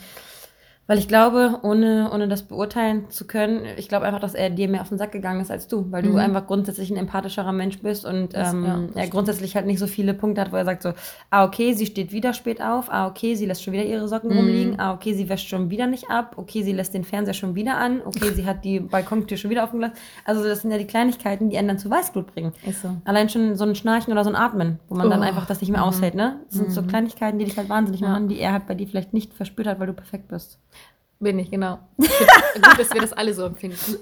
Weil 0.90 1.00
ich 1.00 1.10
glaube, 1.10 1.60
ohne, 1.64 2.10
ohne 2.14 2.30
das 2.30 2.44
beurteilen 2.44 3.10
zu 3.10 3.28
können, 3.28 3.66
ich 3.76 3.90
glaube 3.90 4.06
einfach, 4.06 4.22
dass 4.22 4.34
er 4.34 4.50
dir 4.50 4.70
mehr 4.70 4.80
auf 4.82 4.88
den 4.88 4.98
Sack 4.98 5.12
gegangen 5.12 5.42
ist 5.42 5.52
als 5.52 5.68
du, 5.68 5.92
weil 5.92 6.02
du 6.02 6.12
Mhm. 6.12 6.16
einfach 6.18 6.48
grundsätzlich 6.48 6.90
ein 6.90 6.96
empathischerer 6.96 7.52
Mensch 7.52 7.80
bist 7.80 8.06
und 8.06 8.34
Das- 8.34 8.54
ähm, 8.54 8.64
ja, 8.66 8.80
er 8.96 9.08
grundsätzlich 9.10 9.56
halt 9.58 9.66
nicht 9.66 9.80
so 9.80 9.88
viele 9.88 10.14
Punkte 10.14 10.40
hat, 10.40 10.54
wo 10.54 10.56
er 10.56 10.64
sagt 10.64 10.84
so, 10.84 10.94
ah, 11.30 11.44
okay, 11.44 11.74
sie 11.74 11.86
steht 11.88 12.14
wieder 12.14 12.34
spät 12.34 12.62
auf, 12.62 12.90
ah, 12.90 13.08
okay, 13.08 13.36
sie 13.36 13.46
lässt 13.46 13.64
schon 13.64 13.74
wieder 13.74 13.84
ihre 13.84 14.08
Socken 14.08 14.32
Mhm. 14.32 14.38
rumliegen, 14.38 14.80
ah, 14.80 14.94
okay, 14.94 15.14
sie 15.14 15.28
wäscht 15.28 15.50
schon 15.50 15.70
wieder 15.70 15.88
nicht 15.88 16.10
ab, 16.10 16.36
okay, 16.38 16.64
sie 16.64 16.72
lässt 16.72 16.94
den 16.94 17.04
Fernseher 17.04 17.34
schon 17.34 17.54
wieder 17.56 17.76
an, 17.78 18.02
okay, 18.06 18.32
sie 18.34 18.46
hat 18.46 18.64
die 18.64 18.80
Balkontür 19.28 19.36
schon 19.36 19.52
wieder 19.52 19.64
offen 19.66 19.80
gelassen. 19.80 19.98
Also 20.24 20.42
das 20.46 20.62
sind 20.62 20.72
ja 20.72 20.78
die 20.78 20.88
Kleinigkeiten, 20.88 21.50
die 21.50 21.58
einen 21.58 21.68
dann 21.68 21.80
zu 21.80 21.90
Weißglut 21.90 22.28
bringen. 22.34 22.54
Ist 22.66 22.82
so. 22.84 22.96
Allein 23.04 23.28
schon 23.28 23.58
so 23.58 23.66
ein 23.66 23.76
Schnarchen 23.76 24.14
oder 24.14 24.24
so 24.24 24.30
ein 24.30 24.38
Atmen, 24.38 24.80
wo 24.88 24.96
man 24.96 25.10
dann 25.10 25.20
Oh. 25.20 25.24
einfach 25.24 25.46
das 25.46 25.60
nicht 25.60 25.70
mehr 25.72 25.84
aushält, 25.84 26.16
ne? 26.16 26.40
Das 26.48 26.54
sind 26.60 26.72
so 26.72 26.82
Kleinigkeiten, 26.82 27.40
die 27.40 27.44
dich 27.46 27.58
halt 27.58 27.68
wahnsinnig 27.68 28.00
Ja. 28.00 28.08
machen, 28.12 28.30
die 28.30 28.40
er 28.40 28.54
halt 28.54 28.68
bei 28.68 28.74
dir 28.74 28.88
vielleicht 28.88 29.12
nicht 29.14 29.34
verspürt 29.34 29.68
hat, 29.68 29.82
weil 29.82 29.88
du 29.88 29.94
perfekt 29.94 30.30
bist. 30.30 30.60
Bin 31.20 31.40
ich, 31.40 31.50
genau. 31.50 31.80
gut, 31.98 32.10
dass 32.78 32.94
wir 32.94 33.02
das 33.02 33.12
alle 33.12 33.34
so 33.34 33.44
empfinden. 33.44 33.98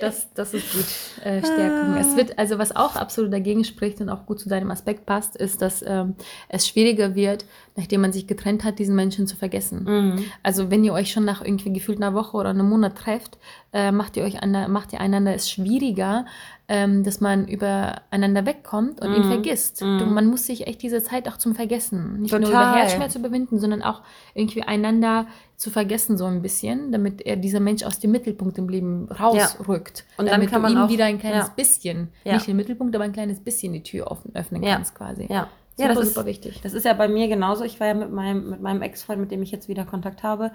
Das, 0.00 0.32
das 0.34 0.54
ist 0.54 0.72
gut. 0.72 1.24
Äh, 1.24 1.40
Stärkung. 1.40 1.94
Es 1.96 2.16
wird, 2.16 2.38
also 2.38 2.58
was 2.58 2.74
auch 2.74 2.96
absolut 2.96 3.32
dagegen 3.32 3.64
spricht 3.64 4.00
und 4.00 4.08
auch 4.08 4.26
gut 4.26 4.40
zu 4.40 4.48
deinem 4.48 4.70
Aspekt 4.70 5.06
passt, 5.06 5.36
ist, 5.36 5.62
dass 5.62 5.84
ähm, 5.86 6.14
es 6.48 6.66
schwieriger 6.66 7.14
wird, 7.14 7.44
nachdem 7.76 8.00
man 8.00 8.12
sich 8.12 8.26
getrennt 8.26 8.64
hat, 8.64 8.78
diesen 8.78 8.96
Menschen 8.96 9.26
zu 9.26 9.36
vergessen. 9.36 9.84
Mhm. 9.84 10.24
Also 10.42 10.70
wenn 10.70 10.82
ihr 10.84 10.92
euch 10.92 11.12
schon 11.12 11.24
nach 11.24 11.44
irgendwie 11.44 11.72
gefühlt 11.72 11.98
einer 11.98 12.14
Woche 12.14 12.36
oder 12.36 12.50
einem 12.50 12.68
Monat 12.68 12.96
trefft, 12.96 13.38
äh, 13.72 13.92
macht 13.92 14.16
ihr 14.16 14.24
euch 14.24 14.42
an, 14.42 14.72
macht 14.72 14.92
ihr 14.92 15.00
einander 15.00 15.34
es 15.34 15.50
schwieriger, 15.50 16.26
ähm, 16.68 17.02
dass 17.04 17.20
man 17.20 17.46
übereinander 17.48 18.46
wegkommt 18.46 19.00
und 19.02 19.12
ihn 19.14 19.22
Mhm. 19.26 19.28
vergisst. 19.32 19.82
Mhm. 19.82 19.98
Du, 19.98 20.06
man 20.06 20.26
muss 20.26 20.46
sich 20.46 20.66
echt 20.66 20.80
diese 20.82 21.02
Zeit 21.02 21.28
auch 21.28 21.36
zum 21.36 21.54
Vergessen, 21.54 22.20
nicht 22.20 22.30
nur 22.32 22.40
Total. 22.40 22.70
über 22.70 22.78
Herzschmerz 22.80 23.14
überwinden, 23.16 23.58
sondern 23.58 23.82
auch 23.82 24.02
irgendwie 24.34 24.62
einander 24.62 25.26
zu 25.56 25.70
vergessen 25.70 26.16
so 26.16 26.24
ein 26.24 26.40
bisschen, 26.40 26.92
damit 26.92 27.20
er 27.22 27.36
dieser 27.36 27.60
Mensch 27.60 27.82
aus 27.82 27.98
dem 27.98 28.10
Mittelpunkt 28.12 28.58
im 28.58 28.68
Leben 28.68 29.08
rausrückt. 29.10 30.04
Und 30.16 30.26
dann 30.26 30.34
damit 30.36 30.50
kann 30.50 30.62
du 30.62 30.68
man 30.68 30.76
ihm 30.76 30.84
auch- 30.84 30.88
wieder 30.90 31.04
ein 31.04 31.18
kleines 31.18 31.48
ja. 31.48 31.52
bisschen, 31.54 32.08
Ja. 32.24 32.34
nicht 32.34 32.46
den 32.46 32.56
Mittelpunkt, 32.56 32.94
aber 32.94 33.04
ein 33.04 33.12
kleines 33.12 33.40
bisschen 33.40 33.72
die 33.72 33.82
Tür 33.82 34.10
offen, 34.10 34.34
öffnen 34.34 34.62
Ja. 34.62 34.74
kannst 34.74 34.94
quasi. 34.94 35.26
Ja. 35.30 35.48
Super, 35.76 35.88
Ja, 35.88 35.94
das 35.94 36.04
ist, 36.04 36.14
super 36.14 36.26
wichtig. 36.26 36.60
das 36.62 36.74
ist 36.74 36.84
ja 36.84 36.92
bei 36.92 37.08
mir 37.08 37.28
genauso. 37.28 37.64
Ich 37.64 37.80
war 37.80 37.86
ja 37.86 37.94
mit 37.94 38.12
meinem, 38.12 38.50
mit 38.50 38.60
meinem 38.60 38.82
Ex-Freund, 38.82 39.20
mit 39.20 39.30
dem 39.30 39.42
ich 39.42 39.50
jetzt 39.50 39.68
wieder 39.68 39.84
Kontakt 39.86 40.22
habe, 40.22 40.52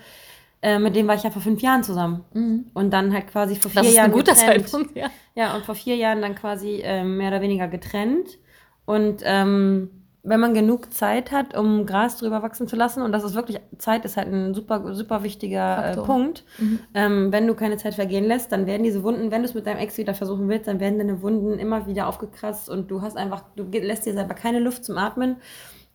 äh, 0.61 0.79
mit 0.79 0.95
dem 0.95 1.07
war 1.07 1.15
ich 1.15 1.23
ja 1.23 1.29
vor 1.29 1.41
fünf 1.41 1.61
Jahren 1.61 1.83
zusammen. 1.83 2.23
Mhm. 2.33 2.65
Und 2.73 2.91
dann 2.91 3.13
halt 3.13 3.27
quasi 3.27 3.55
vor 3.55 3.71
vier 3.71 3.81
Das 3.81 3.89
ist 3.89 3.95
Jahren 3.95 4.11
ein 4.11 4.17
guter 4.17 4.33
getrennt. 4.33 4.69
Zeitpunkt, 4.69 4.97
ja. 4.97 5.09
Ja, 5.35 5.55
und 5.55 5.65
vor 5.65 5.75
vier 5.75 5.95
Jahren 5.95 6.21
dann 6.21 6.35
quasi 6.35 6.81
ähm, 6.83 7.17
mehr 7.17 7.29
oder 7.29 7.41
weniger 7.41 7.67
getrennt. 7.67 8.39
Und 8.85 9.21
ähm, 9.23 9.89
wenn 10.23 10.39
man 10.41 10.53
genug 10.53 10.93
Zeit 10.93 11.31
hat, 11.31 11.57
um 11.57 11.85
Gras 11.85 12.17
drüber 12.17 12.43
wachsen 12.43 12.67
zu 12.67 12.75
lassen, 12.75 13.01
und 13.01 13.13
das 13.13 13.23
ist 13.23 13.33
wirklich, 13.33 13.59
Zeit 13.77 14.03
ist 14.03 14.17
halt 14.17 14.27
ein 14.27 14.53
super, 14.53 14.93
super 14.93 15.23
wichtiger 15.23 15.91
äh. 15.91 15.95
Punkt. 15.95 16.43
Mhm. 16.57 16.79
Ähm, 16.93 17.31
wenn 17.31 17.47
du 17.47 17.53
keine 17.53 17.77
Zeit 17.77 17.93
vergehen 17.93 18.25
lässt, 18.25 18.51
dann 18.51 18.65
werden 18.65 18.83
diese 18.83 19.03
Wunden, 19.03 19.31
wenn 19.31 19.43
du 19.43 19.47
es 19.47 19.53
mit 19.53 19.65
deinem 19.65 19.77
Ex 19.77 19.97
wieder 19.97 20.13
versuchen 20.13 20.49
willst, 20.49 20.67
dann 20.67 20.79
werden 20.79 20.97
deine 20.97 21.21
Wunden 21.21 21.59
immer 21.59 21.87
wieder 21.87 22.07
aufgekratzt 22.07 22.69
und 22.69 22.91
du 22.91 23.01
hast 23.01 23.15
einfach, 23.15 23.43
du 23.55 23.63
lässt 23.63 24.05
dir 24.05 24.13
selber 24.13 24.33
keine 24.33 24.59
Luft 24.59 24.83
zum 24.83 24.97
Atmen 24.97 25.37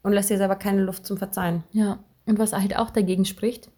und 0.03 0.13
lässt 0.13 0.31
dir 0.31 0.39
selber 0.39 0.57
keine 0.57 0.83
Luft 0.83 1.05
zum 1.05 1.19
Verzeihen. 1.19 1.65
Ja, 1.73 1.99
und 2.27 2.39
was 2.39 2.53
halt 2.55 2.79
auch 2.79 2.91
dagegen 2.91 3.25
spricht, 3.27 3.71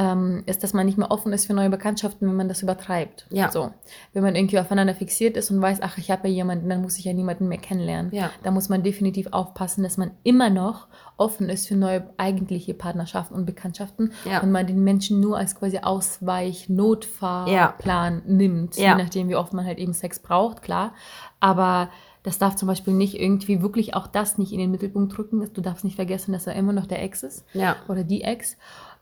ähm, 0.00 0.44
ist, 0.46 0.62
dass 0.62 0.74
man 0.74 0.86
nicht 0.86 0.96
mehr 0.96 1.10
offen 1.10 1.32
ist 1.32 1.46
für 1.46 1.54
neue 1.54 1.70
Bekanntschaften, 1.70 2.28
wenn 2.28 2.36
man 2.36 2.46
das 2.48 2.62
übertreibt. 2.62 3.26
Ja. 3.30 3.50
So. 3.50 3.72
Wenn 4.12 4.22
man 4.22 4.36
irgendwie 4.36 4.60
aufeinander 4.60 4.94
fixiert 4.94 5.36
ist 5.36 5.50
und 5.50 5.60
weiß, 5.60 5.78
ach, 5.82 5.98
ich 5.98 6.12
habe 6.12 6.28
ja 6.28 6.34
jemanden, 6.34 6.68
dann 6.68 6.82
muss 6.82 6.98
ich 6.98 7.04
ja 7.04 7.12
niemanden 7.12 7.48
mehr 7.48 7.58
kennenlernen. 7.58 8.12
Ja. 8.14 8.30
Da 8.44 8.52
muss 8.52 8.68
man 8.68 8.84
definitiv 8.84 9.26
aufpassen, 9.32 9.82
dass 9.82 9.96
man 9.96 10.12
immer 10.22 10.50
noch 10.50 10.86
offen 11.16 11.48
ist 11.48 11.66
für 11.66 11.74
neue 11.74 12.08
eigentliche 12.16 12.74
Partnerschaften 12.74 13.34
und 13.34 13.44
Bekanntschaften 13.44 14.12
Ja. 14.24 14.40
und 14.40 14.52
man 14.52 14.68
den 14.68 14.84
Menschen 14.84 15.18
nur 15.18 15.36
als 15.36 15.56
quasi 15.56 15.78
Ausweich, 15.80 16.68
Notfahrplan 16.68 18.22
nimmt, 18.26 18.76
Ja. 18.76 18.96
je 18.96 19.02
nachdem, 19.02 19.28
wie 19.28 19.36
oft 19.36 19.52
man 19.52 19.64
halt 19.64 19.78
eben 19.78 19.92
Sex 19.94 20.20
braucht, 20.20 20.62
klar. 20.62 20.92
Aber 21.40 21.88
das 22.22 22.38
darf 22.38 22.56
zum 22.56 22.68
Beispiel 22.68 22.92
nicht 22.94 23.18
irgendwie 23.18 23.62
wirklich 23.62 23.94
auch 23.94 24.06
das 24.06 24.38
nicht 24.38 24.52
in 24.52 24.58
den 24.58 24.70
Mittelpunkt 24.70 25.16
rücken. 25.18 25.48
Du 25.54 25.60
darfst 25.60 25.84
nicht 25.84 25.96
vergessen, 25.96 26.32
dass 26.32 26.46
er 26.46 26.54
immer 26.54 26.72
noch 26.72 26.86
der 26.86 27.02
Ex 27.02 27.22
ist 27.22 27.44
Ja. 27.54 27.76
oder 27.88 28.04
die 28.04 28.22
Ex. 28.22 28.56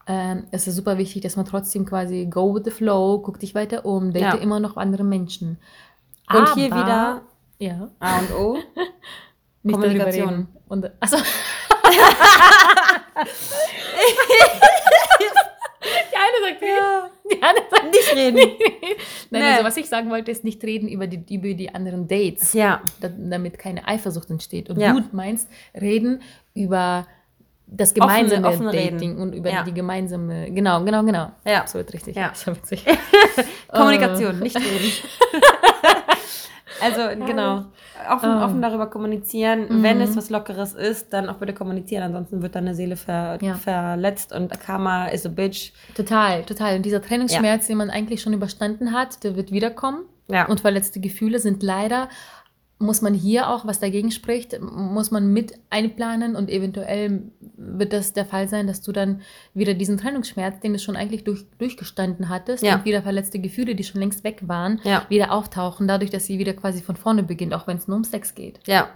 Ähm, 0.09 0.45
es 0.53 0.67
ist 0.69 0.77
super 0.77 0.99
wichtig, 0.99 1.23
dass 1.23 1.35
man 1.37 1.47
trotzdem 1.47 1.85
quasi 1.85 2.27
go 2.27 2.55
with 2.55 2.63
the 2.65 2.71
flow, 2.71 3.19
guck 3.19 3.41
dich 3.41 3.55
weiter 3.55 3.85
um, 3.85 4.13
date 4.13 4.23
Ja. 4.23 4.35
immer 4.35 4.61
noch 4.61 4.77
andere 4.77 5.03
Menschen. 5.05 5.59
Und 6.33 6.55
hier 6.55 6.67
wieder 6.67 7.23
ja, 7.59 7.89
A 8.01 8.19
und 8.19 8.33
O. 8.35 8.59
nicht 9.63 9.75
Kommunikation. 9.75 10.29
reden. 10.29 10.49
Und, 10.69 10.91
achso. 11.01 11.17
die 15.83 16.17
eine 16.17 16.51
sagt 16.51 16.63
ja. 16.63 17.11
die 17.31 17.43
andere 17.43 17.65
sagt 17.71 17.85
Nicht 17.93 18.15
reden. 18.17 18.37
Nein, 19.31 19.43
Nee. 19.43 19.51
also 19.53 19.65
was 19.65 19.77
ich 19.77 19.87
sagen 19.89 20.11
wollte, 20.11 20.31
ist 20.31 20.45
nicht 20.45 20.63
reden 20.65 20.89
über 20.89 21.07
die, 21.07 21.35
über 21.35 21.55
die 21.55 21.75
anderen 21.75 22.09
Dates, 22.09 22.53
Ja. 22.53 22.81
da, 23.01 23.09
damit 23.09 23.59
keine 23.59 23.87
Eifersucht 23.87 24.31
entsteht. 24.31 24.71
Und 24.71 24.79
Ja. 24.81 24.93
du 24.93 25.03
meinst 25.13 25.49
reden 25.75 26.23
über 26.55 27.07
das 27.67 27.93
gemeinsame 27.95 28.47
offen 28.47 28.69
reden. 28.69 28.97
Dating 28.99 29.19
und 29.19 29.33
über 29.35 29.51
Ja. 29.51 29.63
die 29.65 29.75
gemeinsame, 29.75 30.51
genau, 30.53 30.83
genau, 30.85 31.03
genau. 31.03 31.31
Ja. 31.45 31.61
Absolut 31.61 31.93
richtig. 31.93 32.17
Ja. 32.17 32.29
Das 32.31 32.47
war 32.47 32.57
witzig. 32.57 32.85
Kommunikation, 33.73 34.39
nicht 34.39 34.57
reden. 34.57 34.93
also 36.81 37.25
genau, 37.27 37.65
offen, 38.11 38.31
Ah. 38.31 38.45
offen 38.45 38.63
darüber 38.63 38.87
kommunizieren. 38.89 39.67
Mhm. 39.69 39.83
Wenn 39.83 40.01
es 40.01 40.17
was 40.17 40.31
Lockeres 40.31 40.75
ist, 40.75 41.13
dann 41.13 41.29
auch 41.29 41.37
bitte 41.37 41.55
kommunizieren. 41.55 42.03
Ansonsten 42.05 42.43
wird 42.43 42.55
deine 42.55 42.75
Seele 42.75 42.97
ver 42.97 43.39
Ja. 43.41 43.55
verletzt 43.55 44.33
und 44.33 44.59
Karma 44.61 45.07
is 45.07 45.27
a 45.27 45.29
bitch. 45.29 45.73
Total, 45.95 46.43
total. 46.45 46.77
Und 46.77 46.83
dieser 46.87 47.03
Trennungsschmerz, 47.03 47.67
den 47.67 47.79
man 47.79 47.91
eigentlich 47.91 48.23
schon 48.23 48.33
überstanden 48.33 48.93
hat, 48.93 49.25
der 49.25 49.37
wird 49.37 49.51
wiederkommen. 49.53 50.05
Ja. 50.29 50.47
Und 50.47 50.61
verletzte 50.61 50.99
Gefühle 51.01 51.39
sind 51.39 51.63
leider, 51.63 52.09
muss 52.79 53.01
man 53.01 53.15
hier 53.15 53.49
auch, 53.49 53.67
was 53.67 53.81
dagegen 53.81 54.11
spricht, 54.11 54.61
muss 54.61 55.11
man 55.11 55.33
mit 55.33 55.55
einplanen 55.71 56.37
und 56.37 56.51
eventuell 56.51 57.23
wird 57.57 57.95
das 57.95 58.13
der 58.13 58.27
Fall 58.27 58.49
sein, 58.49 58.67
dass 58.67 58.83
du 58.83 58.93
dann 58.93 59.23
wieder 59.55 59.73
diesen 59.73 59.97
Trennungsschmerz, 59.97 60.61
den 60.61 60.75
du 60.75 60.79
schon 60.79 60.95
eigentlich 60.95 61.25
durch, 61.25 61.47
durchgestanden 61.59 62.29
hattest 62.29 62.63
Ja. 62.63 62.75
und 62.77 62.85
wieder 62.85 63.01
verletzte 63.03 63.39
Gefühle, 63.39 63.75
die 63.75 63.85
schon 63.85 64.01
längst 64.03 64.25
weg 64.25 64.43
waren, 64.47 64.79
Ja. 64.85 65.07
wieder 65.09 65.33
auftauchen, 65.33 65.89
dadurch, 65.89 66.11
dass 66.11 66.27
sie 66.27 66.39
wieder 66.39 66.53
quasi 66.53 66.83
von 66.83 66.97
vorne 66.97 67.23
beginnt, 67.23 67.55
auch 67.55 67.67
wenn 67.67 67.79
es 67.79 67.89
nur 67.89 67.97
um 67.97 68.05
Sex 68.05 68.35
geht. 68.35 68.61
Ja. 68.67 68.91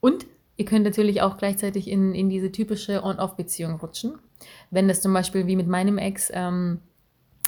Und 0.00 0.26
ihr 0.56 0.64
könnt 0.64 0.84
natürlich 0.84 1.22
auch 1.22 1.38
gleichzeitig 1.38 1.88
in, 1.88 2.14
in 2.14 2.28
diese 2.30 2.52
typische 2.52 3.02
On-Off-Beziehung 3.02 3.80
rutschen. 3.80 4.12
Wenn 4.70 4.86
das 4.86 5.00
zum 5.02 5.12
Beispiel 5.12 5.48
wie 5.48 5.56
mit 5.56 5.66
meinem 5.66 5.98
Ex, 5.98 6.30
ähm, 6.32 6.78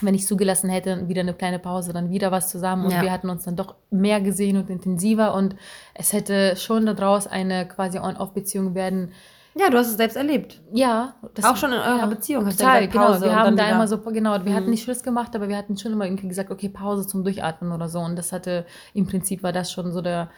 wenn 0.02 0.14
ich 0.14 0.26
zugelassen 0.26 0.70
hätte, 0.70 1.08
wieder 1.08 1.20
eine 1.22 1.34
kleine 1.34 1.58
Pause, 1.58 1.92
dann 1.92 2.10
wieder 2.10 2.30
was 2.30 2.48
zusammen 2.50 2.84
und 2.86 2.90
Ja. 2.92 3.02
wir 3.02 3.12
hatten 3.12 3.28
uns 3.30 3.44
dann 3.44 3.56
doch 3.56 3.74
mehr 3.90 4.20
gesehen 4.20 4.56
und 4.56 4.70
intensiver 4.70 5.34
und 5.34 5.56
es 5.94 6.12
hätte 6.12 6.56
schon 6.56 6.86
daraus 6.86 7.26
eine 7.26 7.66
quasi 7.66 7.98
On-Off-Beziehung 7.98 8.74
werden. 8.74 9.12
Ja, 9.54 9.70
du 9.70 9.78
hast 9.78 9.88
es 9.88 9.96
selbst 9.96 10.16
erlebt. 10.16 10.60
Ja, 10.72 11.14
Auch 11.42 11.56
schon 11.56 11.72
in 11.72 11.78
eurer 11.78 11.98
ja, 11.98 12.06
Beziehung 12.06 12.48
Total, 12.48 12.86
genau. 12.86 13.20
Wir 13.20 13.34
haben 13.34 13.56
da 13.56 13.64
wieder- 13.64 13.74
immer 13.74 13.88
so, 13.88 13.98
genau, 13.98 14.34
wir 14.44 14.52
Mhm. 14.52 14.54
hatten 14.54 14.70
nicht 14.70 14.84
Schluss 14.84 15.02
gemacht, 15.02 15.34
aber 15.34 15.48
wir 15.48 15.56
hatten 15.56 15.76
schon 15.76 15.92
immer 15.92 16.04
irgendwie 16.04 16.28
gesagt, 16.28 16.50
okay, 16.52 16.68
Pause 16.68 17.06
zum 17.08 17.24
Durchatmen 17.24 17.72
oder 17.72 17.88
so. 17.88 17.98
Und 17.98 18.14
das 18.16 18.30
hatte, 18.30 18.66
im 18.94 19.06
Prinzip 19.06 19.42
war 19.42 19.52
das 19.52 19.72
schon 19.72 19.90
so 19.92 20.00
der 20.00 20.28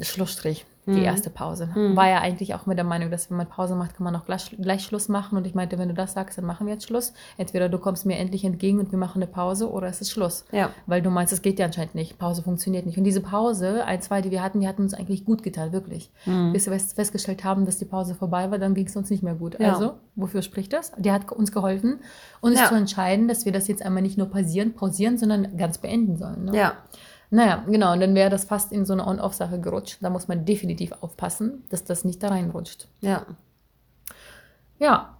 Schlussstrich, 0.00 0.64
die 0.94 0.98
Mhm. 1.00 1.04
erste 1.04 1.30
Pause. 1.30 1.68
Mhm. 1.74 1.96
War 1.96 2.08
ja 2.08 2.20
eigentlich 2.20 2.54
auch 2.54 2.66
mit 2.66 2.78
der 2.78 2.84
Meinung, 2.84 3.10
dass 3.10 3.30
wenn 3.30 3.36
man 3.36 3.48
Pause 3.48 3.74
macht, 3.74 3.94
kann 3.96 4.04
man 4.04 4.14
auch 4.16 4.24
gleich, 4.24 4.56
gleich 4.60 4.82
Schluss 4.82 5.08
machen. 5.08 5.36
Und 5.38 5.46
ich 5.46 5.54
meinte, 5.54 5.78
wenn 5.78 5.88
du 5.88 5.94
das 5.94 6.12
sagst, 6.12 6.38
dann 6.38 6.44
machen 6.44 6.66
wir 6.66 6.74
jetzt 6.74 6.86
Schluss. 6.86 7.12
Entweder 7.38 7.68
du 7.68 7.78
kommst 7.78 8.06
mir 8.06 8.16
endlich 8.18 8.44
entgegen 8.44 8.78
und 8.78 8.90
wir 8.92 8.98
machen 8.98 9.22
eine 9.22 9.30
Pause 9.30 9.70
oder 9.70 9.88
es 9.88 10.00
ist 10.00 10.10
Schluss. 10.10 10.44
Ja. 10.52 10.70
Weil 10.86 11.02
du 11.02 11.10
meinst, 11.10 11.32
es 11.32 11.42
geht 11.42 11.58
ja 11.58 11.66
anscheinend 11.66 11.94
nicht. 11.94 12.18
Pause 12.18 12.42
funktioniert 12.42 12.86
nicht. 12.86 12.98
Und 12.98 13.04
diese 13.04 13.20
Pause, 13.20 13.84
ein, 13.84 14.00
zwei, 14.02 14.20
die 14.22 14.30
wir 14.30 14.42
hatten, 14.42 14.60
die 14.60 14.68
hatten 14.68 14.82
uns 14.82 14.94
eigentlich 14.94 15.24
gut 15.24 15.42
getan, 15.42 15.72
wirklich. 15.72 16.10
Mhm. 16.26 16.52
Bis 16.52 16.66
wir 16.66 16.72
fest- 16.72 16.94
festgestellt 16.94 17.44
haben, 17.44 17.66
dass 17.66 17.78
die 17.78 17.84
Pause 17.84 18.14
vorbei 18.14 18.50
war, 18.50 18.58
dann 18.58 18.74
ging 18.74 18.86
es 18.86 18.96
uns 18.96 19.10
nicht 19.10 19.22
mehr 19.22 19.34
gut. 19.34 19.58
Ja. 19.60 19.72
Also, 19.74 19.94
wofür 20.16 20.42
spricht 20.42 20.72
das? 20.72 20.92
Der 20.98 21.12
hat 21.12 21.30
uns 21.32 21.52
geholfen, 21.52 22.00
uns 22.40 22.58
Ja. 22.58 22.66
zu 22.68 22.74
entscheiden, 22.74 23.28
dass 23.28 23.44
wir 23.44 23.52
das 23.52 23.68
jetzt 23.68 23.82
einmal 23.84 24.02
nicht 24.02 24.18
nur 24.18 24.28
pausieren, 24.28 24.74
pausieren 24.74 25.18
sondern 25.18 25.56
ganz 25.56 25.78
beenden 25.78 26.16
sollen. 26.16 26.46
Ne? 26.46 26.56
Ja. 26.56 26.72
Naja, 27.30 27.64
genau. 27.68 27.92
Und 27.92 28.00
dann 28.00 28.14
wäre 28.14 28.28
das 28.30 28.44
fast 28.44 28.72
in 28.72 28.84
so 28.84 28.92
eine 28.92 29.06
On-Off-Sache 29.06 29.60
gerutscht. 29.60 29.98
Da 30.00 30.10
muss 30.10 30.26
man 30.28 30.44
definitiv 30.44 30.92
aufpassen, 31.00 31.64
dass 31.70 31.84
das 31.84 32.04
nicht 32.04 32.22
da 32.22 32.28
reinrutscht. 32.28 32.88
Ja. 33.00 33.24
Ja. 34.78 35.16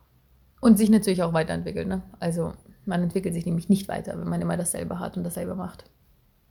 Und 0.61 0.76
sich 0.76 0.90
natürlich 0.90 1.22
auch 1.22 1.32
weiterentwickelt. 1.32 1.86
Ne? 1.88 2.02
Also, 2.18 2.52
man 2.84 3.02
entwickelt 3.02 3.34
sich 3.34 3.46
nämlich 3.46 3.68
nicht 3.68 3.88
weiter, 3.88 4.18
wenn 4.18 4.28
man 4.28 4.42
immer 4.42 4.56
dasselbe 4.56 4.98
hat 4.98 5.16
und 5.16 5.24
dasselbe 5.24 5.54
macht. 5.54 5.84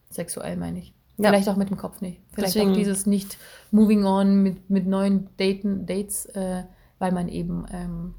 Sexuell 0.09 0.55
meine 0.57 0.79
ich. 0.79 0.93
Ja. 1.17 1.29
Vielleicht 1.29 1.49
auch 1.49 1.57
mit 1.57 1.69
dem 1.69 1.77
Kopf 1.77 2.01
nicht. 2.01 2.21
Vielleicht 2.31 2.55
Deswegen- 2.55 2.71
auch 2.71 2.75
dieses 2.75 3.05
nicht 3.05 3.37
moving 3.71 4.05
on 4.05 4.41
mit, 4.41 4.69
mit 4.69 4.87
neuen 4.87 5.27
Daten, 5.37 5.85
Dates, 5.85 6.25
äh, 6.27 6.63
weil 6.97 7.11
man 7.11 7.27
eben 7.27 7.65
ähm, 7.71 8.15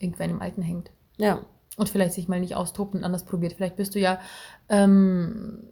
irgendwann 0.00 0.30
im 0.30 0.42
Alten 0.42 0.62
hängt. 0.62 0.90
Ja. 1.18 1.40
Und 1.76 1.88
vielleicht 1.88 2.14
sich 2.14 2.26
mal 2.26 2.40
nicht 2.40 2.56
austobt 2.56 2.94
und 2.94 3.04
anders 3.04 3.24
probiert. 3.24 3.52
Vielleicht 3.52 3.76
bist 3.76 3.94
du 3.94 4.00
ja, 4.00 4.18
ähm, 4.68 5.62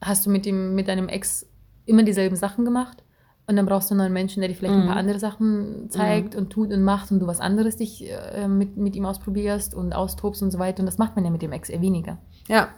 hast 0.00 0.24
du 0.26 0.30
mit, 0.30 0.46
dem, 0.46 0.74
mit 0.74 0.88
deinem 0.88 1.08
Ex 1.08 1.46
immer 1.86 2.02
dieselben 2.02 2.36
Sachen 2.36 2.64
gemacht 2.64 3.02
Und 3.46 3.56
dann 3.56 3.66
brauchst 3.66 3.90
du 3.90 3.94
einen 3.94 3.98
neuen 4.02 4.12
Menschen, 4.12 4.40
der 4.40 4.48
dir 4.48 4.54
vielleicht 4.54 4.74
ein 4.74 4.82
Mhm. 4.84 4.86
paar 4.88 4.96
andere 4.96 5.18
Sachen 5.18 5.90
zeigt 5.90 6.36
und 6.36 6.50
tut 6.50 6.72
und 6.72 6.84
macht 6.84 7.10
und 7.10 7.18
du 7.18 7.26
was 7.26 7.40
anderes 7.40 7.76
dich 7.76 8.08
äh, 8.08 8.46
mit, 8.46 8.76
mit 8.76 8.94
ihm 8.94 9.04
ausprobierst 9.06 9.74
und 9.74 9.92
austobst 9.92 10.40
und 10.42 10.52
so 10.52 10.58
weiter. 10.60 10.80
Und 10.80 10.86
das 10.86 10.98
macht 10.98 11.16
man 11.16 11.24
ja 11.24 11.32
mit 11.32 11.42
dem 11.42 11.50
Ex 11.50 11.68
eher 11.68 11.80
weniger. 11.80 12.18
Ja. 12.46 12.68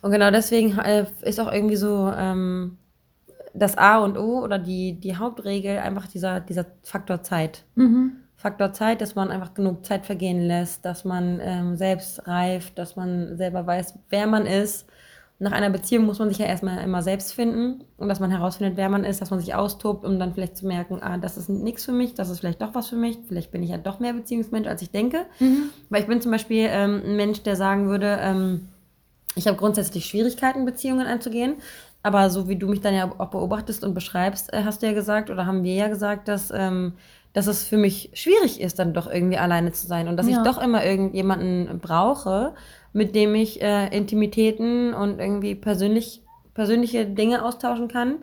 Und 0.00 0.10
genau 0.10 0.32
deswegen 0.32 0.76
äh, 0.78 1.06
ist 1.20 1.38
auch 1.38 1.52
irgendwie 1.52 1.76
so 1.76 2.10
ähm, 2.16 2.78
das 3.54 3.78
A 3.78 3.98
und 3.98 4.18
O 4.18 4.40
oder 4.42 4.58
die, 4.58 4.98
die 4.98 5.16
Hauptregel 5.16 5.78
einfach 5.78 6.08
dieser, 6.08 6.40
dieser 6.40 6.66
Faktor 6.82 7.22
Zeit. 7.22 7.64
Faktor 8.34 8.72
Zeit, 8.72 9.00
dass 9.02 9.14
man 9.14 9.30
einfach 9.30 9.54
genug 9.54 9.84
Zeit 9.86 10.04
vergehen 10.04 10.40
lässt, 10.40 10.84
dass 10.84 11.04
man 11.04 11.38
ähm, 11.40 11.76
selbst 11.76 12.26
reift, 12.26 12.76
dass 12.76 12.96
man 12.96 13.36
selber 13.36 13.64
weiß, 13.68 13.96
wer 14.08 14.26
man 14.26 14.46
ist. 14.46 14.88
Nach 15.38 15.50
einer 15.52 15.70
Beziehung 15.70 16.04
muss 16.06 16.20
man 16.20 16.28
sich 16.28 16.38
ja 16.38 16.46
erstmal 16.46 16.78
immer 16.84 17.02
selbst 17.02 17.32
finden 17.32 17.82
und 17.96 18.08
dass 18.08 18.20
man 18.20 18.30
herausfindet, 18.30 18.76
wer 18.76 18.88
man 18.88 19.02
ist, 19.02 19.20
dass 19.20 19.30
man 19.30 19.40
sich 19.40 19.54
austobt, 19.56 20.04
um 20.04 20.18
dann 20.20 20.34
vielleicht 20.34 20.56
zu 20.56 20.66
merken, 20.66 20.98
ah, 21.02 21.18
das 21.18 21.36
ist 21.36 21.48
nichts 21.48 21.84
für 21.84 21.90
mich, 21.92 22.14
das 22.14 22.30
ist 22.30 22.38
vielleicht 22.40 22.62
doch 22.62 22.74
was 22.74 22.88
für 22.88 22.96
mich, 22.96 23.18
vielleicht 23.26 23.50
bin 23.50 23.62
ich 23.64 23.70
ja 23.70 23.78
doch 23.78 23.98
mehr 23.98 24.12
Beziehungsmensch, 24.12 24.68
als 24.68 24.82
ich 24.82 24.90
denke. 24.90 25.26
Weil 25.90 26.02
ich 26.02 26.06
bin 26.06 26.20
zum 26.20 26.30
Beispiel 26.30 26.68
ähm, 26.70 27.02
ein 27.04 27.16
Mensch, 27.16 27.42
der 27.42 27.56
sagen 27.56 27.88
würde, 27.88 28.18
ähm, 28.20 28.68
ich 29.34 29.46
habe 29.48 29.56
grundsätzlich 29.56 30.04
Schwierigkeiten, 30.06 30.64
Beziehungen 30.64 31.06
einzugehen. 31.06 31.54
Aber 32.04 32.30
so 32.30 32.48
wie 32.48 32.56
du 32.56 32.68
mich 32.68 32.80
dann 32.80 32.94
ja 32.94 33.10
auch 33.18 33.28
beobachtest 33.30 33.82
und 33.84 33.94
beschreibst, 33.94 34.52
äh, 34.52 34.62
hast 34.64 34.82
du 34.82 34.86
ja 34.86 34.92
gesagt, 34.92 35.30
oder 35.30 35.46
haben 35.46 35.62
wir 35.64 35.74
ja 35.74 35.88
gesagt, 35.88 36.28
dass, 36.28 36.52
ähm, 36.54 36.92
dass 37.32 37.46
es 37.46 37.62
für 37.64 37.78
mich 37.78 38.10
schwierig 38.12 38.60
ist, 38.60 38.78
dann 38.78 38.92
doch 38.92 39.10
irgendwie 39.10 39.38
alleine 39.38 39.72
zu 39.72 39.86
sein 39.86 40.06
und 40.08 40.16
dass 40.16 40.28
Ja. 40.28 40.38
ich 40.38 40.42
doch 40.48 40.60
immer 40.62 40.84
irgendjemanden 40.84 41.78
brauche, 41.80 42.54
mit 42.92 43.14
dem 43.14 43.34
ich 43.34 43.62
äh, 43.62 43.88
Intimitäten 43.96 44.94
und 44.94 45.18
irgendwie 45.18 45.54
persönlich, 45.54 46.22
persönliche 46.54 47.06
Dinge 47.06 47.44
austauschen 47.44 47.88
kann. 47.88 48.16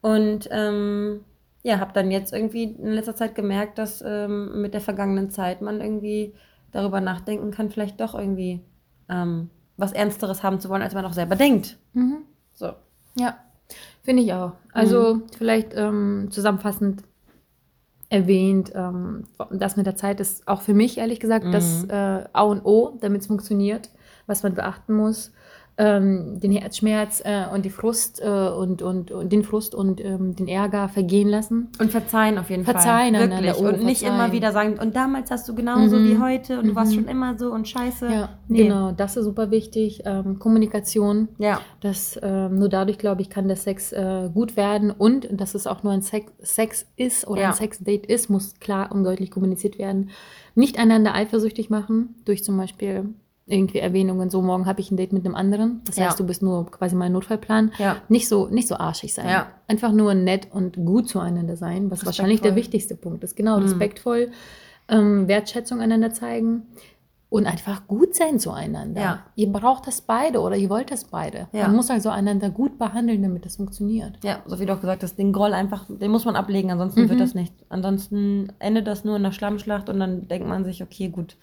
Und 0.00 0.48
ähm, 0.50 1.20
ja, 1.62 1.80
habe 1.80 1.92
dann 1.92 2.10
jetzt 2.10 2.32
irgendwie 2.32 2.64
in 2.64 2.92
letzter 2.92 3.16
Zeit 3.16 3.34
gemerkt, 3.34 3.78
dass 3.78 4.02
ähm, 4.06 4.60
mit 4.62 4.72
der 4.72 4.80
vergangenen 4.80 5.30
Zeit 5.30 5.62
man 5.62 5.80
irgendwie 5.80 6.32
darüber 6.72 7.00
nachdenken 7.00 7.50
kann, 7.50 7.70
vielleicht 7.70 8.00
doch 8.00 8.14
irgendwie 8.14 8.60
ähm, 9.08 9.50
was 9.76 9.92
Ernsteres 9.92 10.42
haben 10.42 10.60
zu 10.60 10.68
wollen, 10.68 10.82
als 10.82 10.94
man 10.94 11.04
auch 11.04 11.12
selber 11.12 11.36
denkt. 11.36 11.78
So. 12.54 12.72
Ja, 13.18 13.36
finde 14.02 14.22
ich 14.22 14.32
auch. 14.32 14.52
Also 14.72 15.22
vielleicht 15.36 15.74
ähm, 15.74 16.28
zusammenfassend 16.30 17.02
erwähnt, 18.08 18.72
ähm, 18.74 19.24
das 19.50 19.76
mit 19.76 19.86
der 19.86 19.96
Zeit 19.96 20.20
ist 20.20 20.46
auch 20.46 20.62
für 20.62 20.74
mich 20.74 20.98
ehrlich 20.98 21.18
gesagt 21.18 21.46
das 21.52 21.84
äh, 21.84 22.24
A 22.32 22.42
und 22.42 22.64
O, 22.64 22.96
damit 23.00 23.22
es 23.22 23.26
funktioniert, 23.26 23.90
was 24.26 24.42
man 24.42 24.54
beachten 24.54 24.94
muss. 24.94 25.32
Ähm, 25.78 26.40
den 26.40 26.52
Herzschmerz 26.52 27.20
äh, 27.22 27.44
und 27.52 27.66
die 27.66 27.70
Frust 27.70 28.22
äh, 28.22 28.26
und, 28.48 28.80
und, 28.80 29.10
und 29.10 29.30
den 29.30 29.44
Frust 29.44 29.74
und 29.74 30.02
ähm, 30.02 30.34
den 30.34 30.48
Ärger 30.48 30.88
vergehen 30.88 31.28
lassen. 31.28 31.68
Und 31.78 31.90
verzeihen 31.90 32.38
auf 32.38 32.48
jeden 32.48 32.64
Verzeihen 32.64 33.14
Fall. 33.14 33.24
einander, 33.24 33.42
Wirklich. 33.48 33.62
oh, 33.62 33.68
und 33.68 33.84
nicht 33.84 34.00
verzeihen. 34.00 34.18
immer 34.18 34.32
wieder 34.32 34.52
sagen, 34.52 34.78
und 34.78 34.96
damals 34.96 35.30
hast 35.30 35.46
du 35.50 35.54
genauso 35.54 35.98
Mhm. 35.98 36.04
wie 36.08 36.18
heute 36.18 36.58
und 36.60 36.68
du 36.68 36.74
warst 36.74 36.92
Mhm. 36.92 37.00
schon 37.00 37.08
immer 37.08 37.36
so 37.38 37.52
und 37.52 37.68
scheiße. 37.68 38.06
Ja, 38.10 38.30
Nee. 38.48 38.62
genau, 38.62 38.92
das 38.92 39.18
ist 39.18 39.24
super 39.26 39.50
wichtig. 39.50 40.00
Ähm, 40.06 40.38
Kommunikation, 40.38 41.28
Ja. 41.36 41.60
Das, 41.82 42.18
ähm, 42.22 42.58
nur 42.58 42.70
dadurch, 42.70 42.96
glaube 42.96 43.20
ich, 43.20 43.28
kann 43.28 43.46
der 43.46 43.58
Sex 43.58 43.92
äh, 43.92 44.30
gut 44.32 44.56
werden 44.56 44.90
und 44.90 45.28
dass 45.38 45.54
es 45.54 45.66
auch 45.66 45.82
nur 45.82 45.92
ein 45.92 46.00
Sex, 46.00 46.32
Sex 46.40 46.86
ist 46.96 47.26
oder 47.28 47.42
Ja. 47.42 47.48
ein 47.48 47.54
Sexdate 47.54 48.06
ist, 48.06 48.30
muss 48.30 48.54
klar 48.60 48.92
und 48.92 49.04
deutlich 49.04 49.30
kommuniziert 49.30 49.78
werden. 49.78 50.08
Nicht 50.54 50.78
einander 50.78 51.14
eifersüchtig 51.14 51.68
machen, 51.68 52.14
durch 52.24 52.42
zum 52.42 52.56
Beispiel 52.56 53.10
irgendwie 53.48 53.78
Erwähnungen, 53.78 54.28
so 54.28 54.42
morgen 54.42 54.66
habe 54.66 54.80
ich 54.80 54.90
ein 54.90 54.96
Date 54.96 55.12
mit 55.12 55.24
einem 55.24 55.36
anderen. 55.36 55.80
Das 55.86 55.96
Ja. 55.96 56.06
heißt, 56.06 56.18
du 56.18 56.24
bist 56.26 56.42
nur 56.42 56.66
quasi 56.70 56.96
mein 56.96 57.12
Notfallplan. 57.12 57.70
Ja. 57.78 57.96
Nicht 58.08 58.28
so, 58.28 58.48
nicht 58.48 58.66
so 58.66 58.76
arschig 58.76 59.14
sein. 59.14 59.28
Ja. 59.28 59.46
Einfach 59.68 59.92
nur 59.92 60.14
nett 60.14 60.48
und 60.52 60.76
gut 60.76 61.08
zueinander 61.08 61.56
sein, 61.56 61.90
was 61.90 62.04
wahrscheinlich 62.04 62.40
der 62.40 62.56
wichtigste 62.56 62.96
Punkt 62.96 63.22
ist. 63.22 63.36
Genau, 63.36 63.56
Mhm. 63.58 63.62
respektvoll, 63.64 64.32
ähm, 64.88 65.28
Wertschätzung 65.28 65.80
einander 65.80 66.12
zeigen 66.12 66.62
und 67.28 67.46
einfach 67.46 67.86
gut 67.86 68.16
sein 68.16 68.40
zueinander. 68.40 69.00
Ja. 69.00 69.18
Ihr 69.36 69.52
braucht 69.52 69.86
das 69.86 70.00
beide 70.00 70.40
oder 70.40 70.56
ihr 70.56 70.68
wollt 70.70 70.90
das 70.90 71.04
beide. 71.04 71.46
Ja. 71.52 71.68
Man 71.68 71.76
muss 71.76 71.88
also 71.90 72.08
einander 72.10 72.50
gut 72.50 72.78
behandeln, 72.78 73.22
damit 73.22 73.44
das 73.44 73.56
funktioniert. 73.56 74.18
Ja, 74.24 74.40
so 74.46 74.58
wie 74.58 74.66
du 74.66 74.72
auch 74.72 74.80
gesagt 74.80 75.04
hast, 75.04 75.16
den 75.18 75.32
Groll 75.32 75.52
einfach, 75.52 75.84
den 75.88 76.10
muss 76.10 76.24
man 76.24 76.34
ablegen, 76.34 76.72
ansonsten 76.72 77.02
Mhm. 77.04 77.08
wird 77.10 77.20
das 77.20 77.34
nicht. 77.34 77.52
Ansonsten 77.68 78.52
endet 78.58 78.88
das 78.88 79.04
nur 79.04 79.14
in 79.16 79.24
einer 79.24 79.32
Schlammschlacht 79.32 79.88
und 79.88 80.00
dann 80.00 80.26
denkt 80.26 80.48
man 80.48 80.64
sich, 80.64 80.82
okay, 80.82 81.08
gut, 81.08 81.36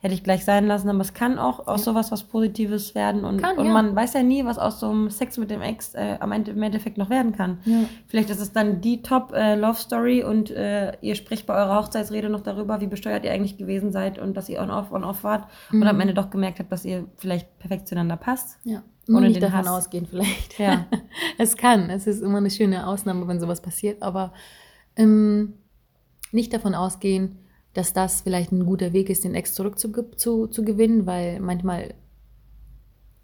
hätte 0.00 0.14
ich 0.14 0.22
gleich 0.22 0.44
sein 0.44 0.66
lassen, 0.66 0.88
aber 0.88 1.00
es 1.00 1.12
kann 1.12 1.38
auch 1.38 1.66
aus 1.66 1.84
sowas 1.84 2.12
was 2.12 2.22
Positives 2.22 2.94
werden 2.94 3.24
und, 3.24 3.42
Kann, 3.42 3.58
und 3.58 3.66
ja. 3.66 3.72
man 3.72 3.96
weiß 3.96 4.14
ja 4.14 4.22
nie, 4.22 4.44
was 4.44 4.56
aus 4.56 4.78
so 4.78 4.90
einem 4.90 5.10
Sex 5.10 5.38
mit 5.38 5.50
dem 5.50 5.60
Ex 5.60 5.94
äh, 5.94 6.16
am 6.20 6.30
Ende, 6.30 6.52
im 6.52 6.62
Endeffekt 6.62 6.98
noch 6.98 7.10
werden 7.10 7.32
kann. 7.32 7.58
Ja. 7.64 7.80
Vielleicht 8.06 8.30
ist 8.30 8.40
es 8.40 8.52
dann 8.52 8.80
die 8.80 9.02
Top-Love-Story 9.02 10.22
und 10.22 10.50
äh, 10.52 10.92
ihr 11.00 11.16
spricht 11.16 11.46
bei 11.46 11.54
eurer 11.54 11.82
Hochzeitsrede 11.82 12.28
noch 12.28 12.42
darüber, 12.42 12.80
wie 12.80 12.86
besteuert 12.86 13.24
ihr 13.24 13.32
eigentlich 13.32 13.56
gewesen 13.56 13.90
seid 13.90 14.20
und 14.20 14.36
dass 14.36 14.48
ihr 14.48 14.60
on-off, 14.60 14.92
on-off 14.92 15.24
wart 15.24 15.48
und 15.72 15.82
am 15.82 16.00
Ende 16.00 16.14
doch 16.14 16.30
gemerkt 16.30 16.60
habt, 16.60 16.70
dass 16.70 16.84
ihr 16.84 17.06
vielleicht 17.16 17.58
perfekt 17.58 17.88
zueinander 17.88 18.16
passt. 18.16 18.58
Ja. 18.62 18.84
Nur 19.08 19.18
Ohne 19.18 19.28
nicht 19.28 19.36
den 19.36 19.50
davon 19.50 19.66
Hass. 19.66 19.86
ausgehen 19.86 20.06
vielleicht. 20.06 20.58
Ja. 20.60 20.86
es 21.38 21.56
kann. 21.56 21.90
Es 21.90 22.06
ist 22.06 22.22
immer 22.22 22.38
eine 22.38 22.50
schöne 22.50 22.86
Ausnahme, 22.86 23.26
wenn 23.26 23.40
sowas 23.40 23.62
passiert, 23.62 24.02
aber 24.02 24.32
ähm, 24.96 25.54
nicht 26.30 26.52
davon 26.52 26.74
ausgehen, 26.74 27.38
dass 27.78 27.92
das 27.92 28.20
vielleicht 28.22 28.52
ein 28.52 28.66
guter 28.66 28.92
Weg 28.92 29.08
ist, 29.10 29.24
den 29.24 29.34
Ex 29.34 29.54
zurück 29.54 29.78
zu, 29.78 29.92
zu, 30.16 30.46
zu 30.48 30.64
gewinnen, 30.64 31.06
weil 31.06 31.38
manchmal 31.40 31.94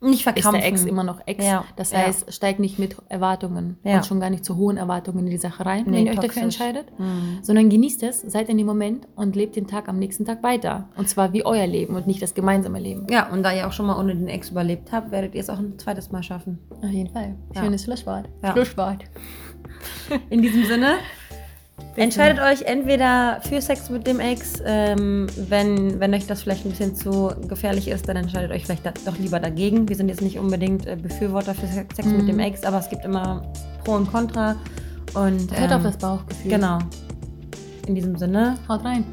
Nicht 0.00 0.26
ist 0.26 0.44
der 0.52 0.66
Ex 0.66 0.84
immer 0.84 1.02
noch 1.02 1.20
Ex. 1.26 1.44
Ja, 1.44 1.64
Das 1.76 1.90
ja. 1.92 1.98
heißt, 1.98 2.32
steigt 2.32 2.61
nicht 2.61 2.78
mit 2.78 2.96
Erwartungen 3.09 3.78
Ja. 3.84 3.96
und 3.96 4.07
schon 4.07 4.20
gar 4.20 4.28
nicht 4.30 4.44
zu 4.44 4.57
hohen 4.57 4.76
Erwartungen 4.76 5.20
in 5.24 5.30
die 5.30 5.38
Sache 5.38 5.64
rein, 5.64 5.84
Nee, 5.86 5.92
wenn 5.98 6.07
ihr 6.07 6.12
euch 6.12 6.18
dafür 6.20 6.42
entscheidet, 6.42 6.86
Mhm. 6.98 7.38
sondern 7.42 7.68
genießt 7.70 8.02
es, 8.02 8.20
seid 8.20 8.48
in 8.50 8.59
dem 8.59 8.66
Moment 8.66 9.09
und 9.16 9.34
lebt 9.34 9.57
den 9.57 9.66
Tag 9.66 9.88
am 9.88 9.98
nächsten 9.98 10.24
Tag 10.26 10.42
weiter. 10.42 10.88
Und 10.96 11.09
zwar 11.09 11.32
wie 11.32 11.44
euer 11.44 11.66
Leben 11.66 11.96
und 11.96 12.07
nicht 12.07 12.20
das 12.22 12.34
gemeinsame 12.34 12.78
Leben. 12.80 13.07
Ja, 13.11 13.30
und 13.32 13.42
da 13.42 13.52
ihr 13.55 13.66
auch 13.66 13.72
schon 13.72 13.86
mal 13.86 13.98
ohne 13.98 14.14
den 14.14 14.28
Ex 14.28 14.50
überlebt 14.50 14.92
habt, 14.92 15.11
werdet 15.11 15.34
ihr 15.34 15.40
es 15.40 15.48
auch 15.50 15.59
ein 15.59 15.78
zweites 15.78 16.12
Mal 16.12 16.22
schaffen. 16.22 16.59
Auf 16.82 16.90
jeden 16.90 17.11
Fall. 17.11 17.34
Ja. 17.55 17.62
Schönes 17.64 17.84
Schlusswort. 17.84 18.28
Ja. 18.42 18.52
Schlusswort. 18.52 19.05
In 20.30 20.42
diesem 20.42 20.64
Sinne, 20.64 20.96
entscheidet 21.96 22.40
euch 22.40 22.62
entweder 22.62 23.40
für 23.48 23.60
Sex 23.60 23.90
mit 23.90 24.06
dem 24.06 24.20
Ex, 24.20 24.62
ähm, 24.64 25.26
wenn, 25.48 26.00
wenn 26.00 26.14
euch 26.14 26.26
das 26.26 26.42
vielleicht 26.42 26.64
ein 26.64 26.70
bisschen 26.70 26.94
zu 26.96 27.32
gefährlich 27.48 27.88
ist, 27.88 28.08
dann 28.08 28.16
entscheidet 28.16 28.50
euch 28.50 28.64
vielleicht 28.64 28.86
da, 28.86 28.92
doch 29.04 29.18
lieber 29.18 29.40
dagegen. 29.40 29.88
Wir 29.88 29.96
sind 29.96 30.08
jetzt 30.08 30.22
nicht 30.22 30.38
unbedingt 30.38 30.86
äh, 30.86 30.96
Befürworter 30.96 31.54
für 31.54 31.66
Sex 31.66 31.96
mit 32.04 32.22
Mhm. 32.22 32.26
dem 32.26 32.38
Ex, 32.40 32.64
aber 32.64 32.78
es 32.78 32.88
gibt 32.88 33.04
immer 33.04 33.42
Pro 33.84 33.92
und 33.92 34.10
Contra. 34.10 34.56
Und, 35.14 35.56
Hört 35.56 35.70
ähm, 35.70 35.76
auf 35.76 35.82
das 35.84 35.96
Bauchgefühl. 35.98 36.50
Genau. 36.50 36.78
In 37.86 37.94
diesem 37.94 38.16
Sinne, 38.16 38.56
Haut 38.68 38.84
rein. 38.84 39.04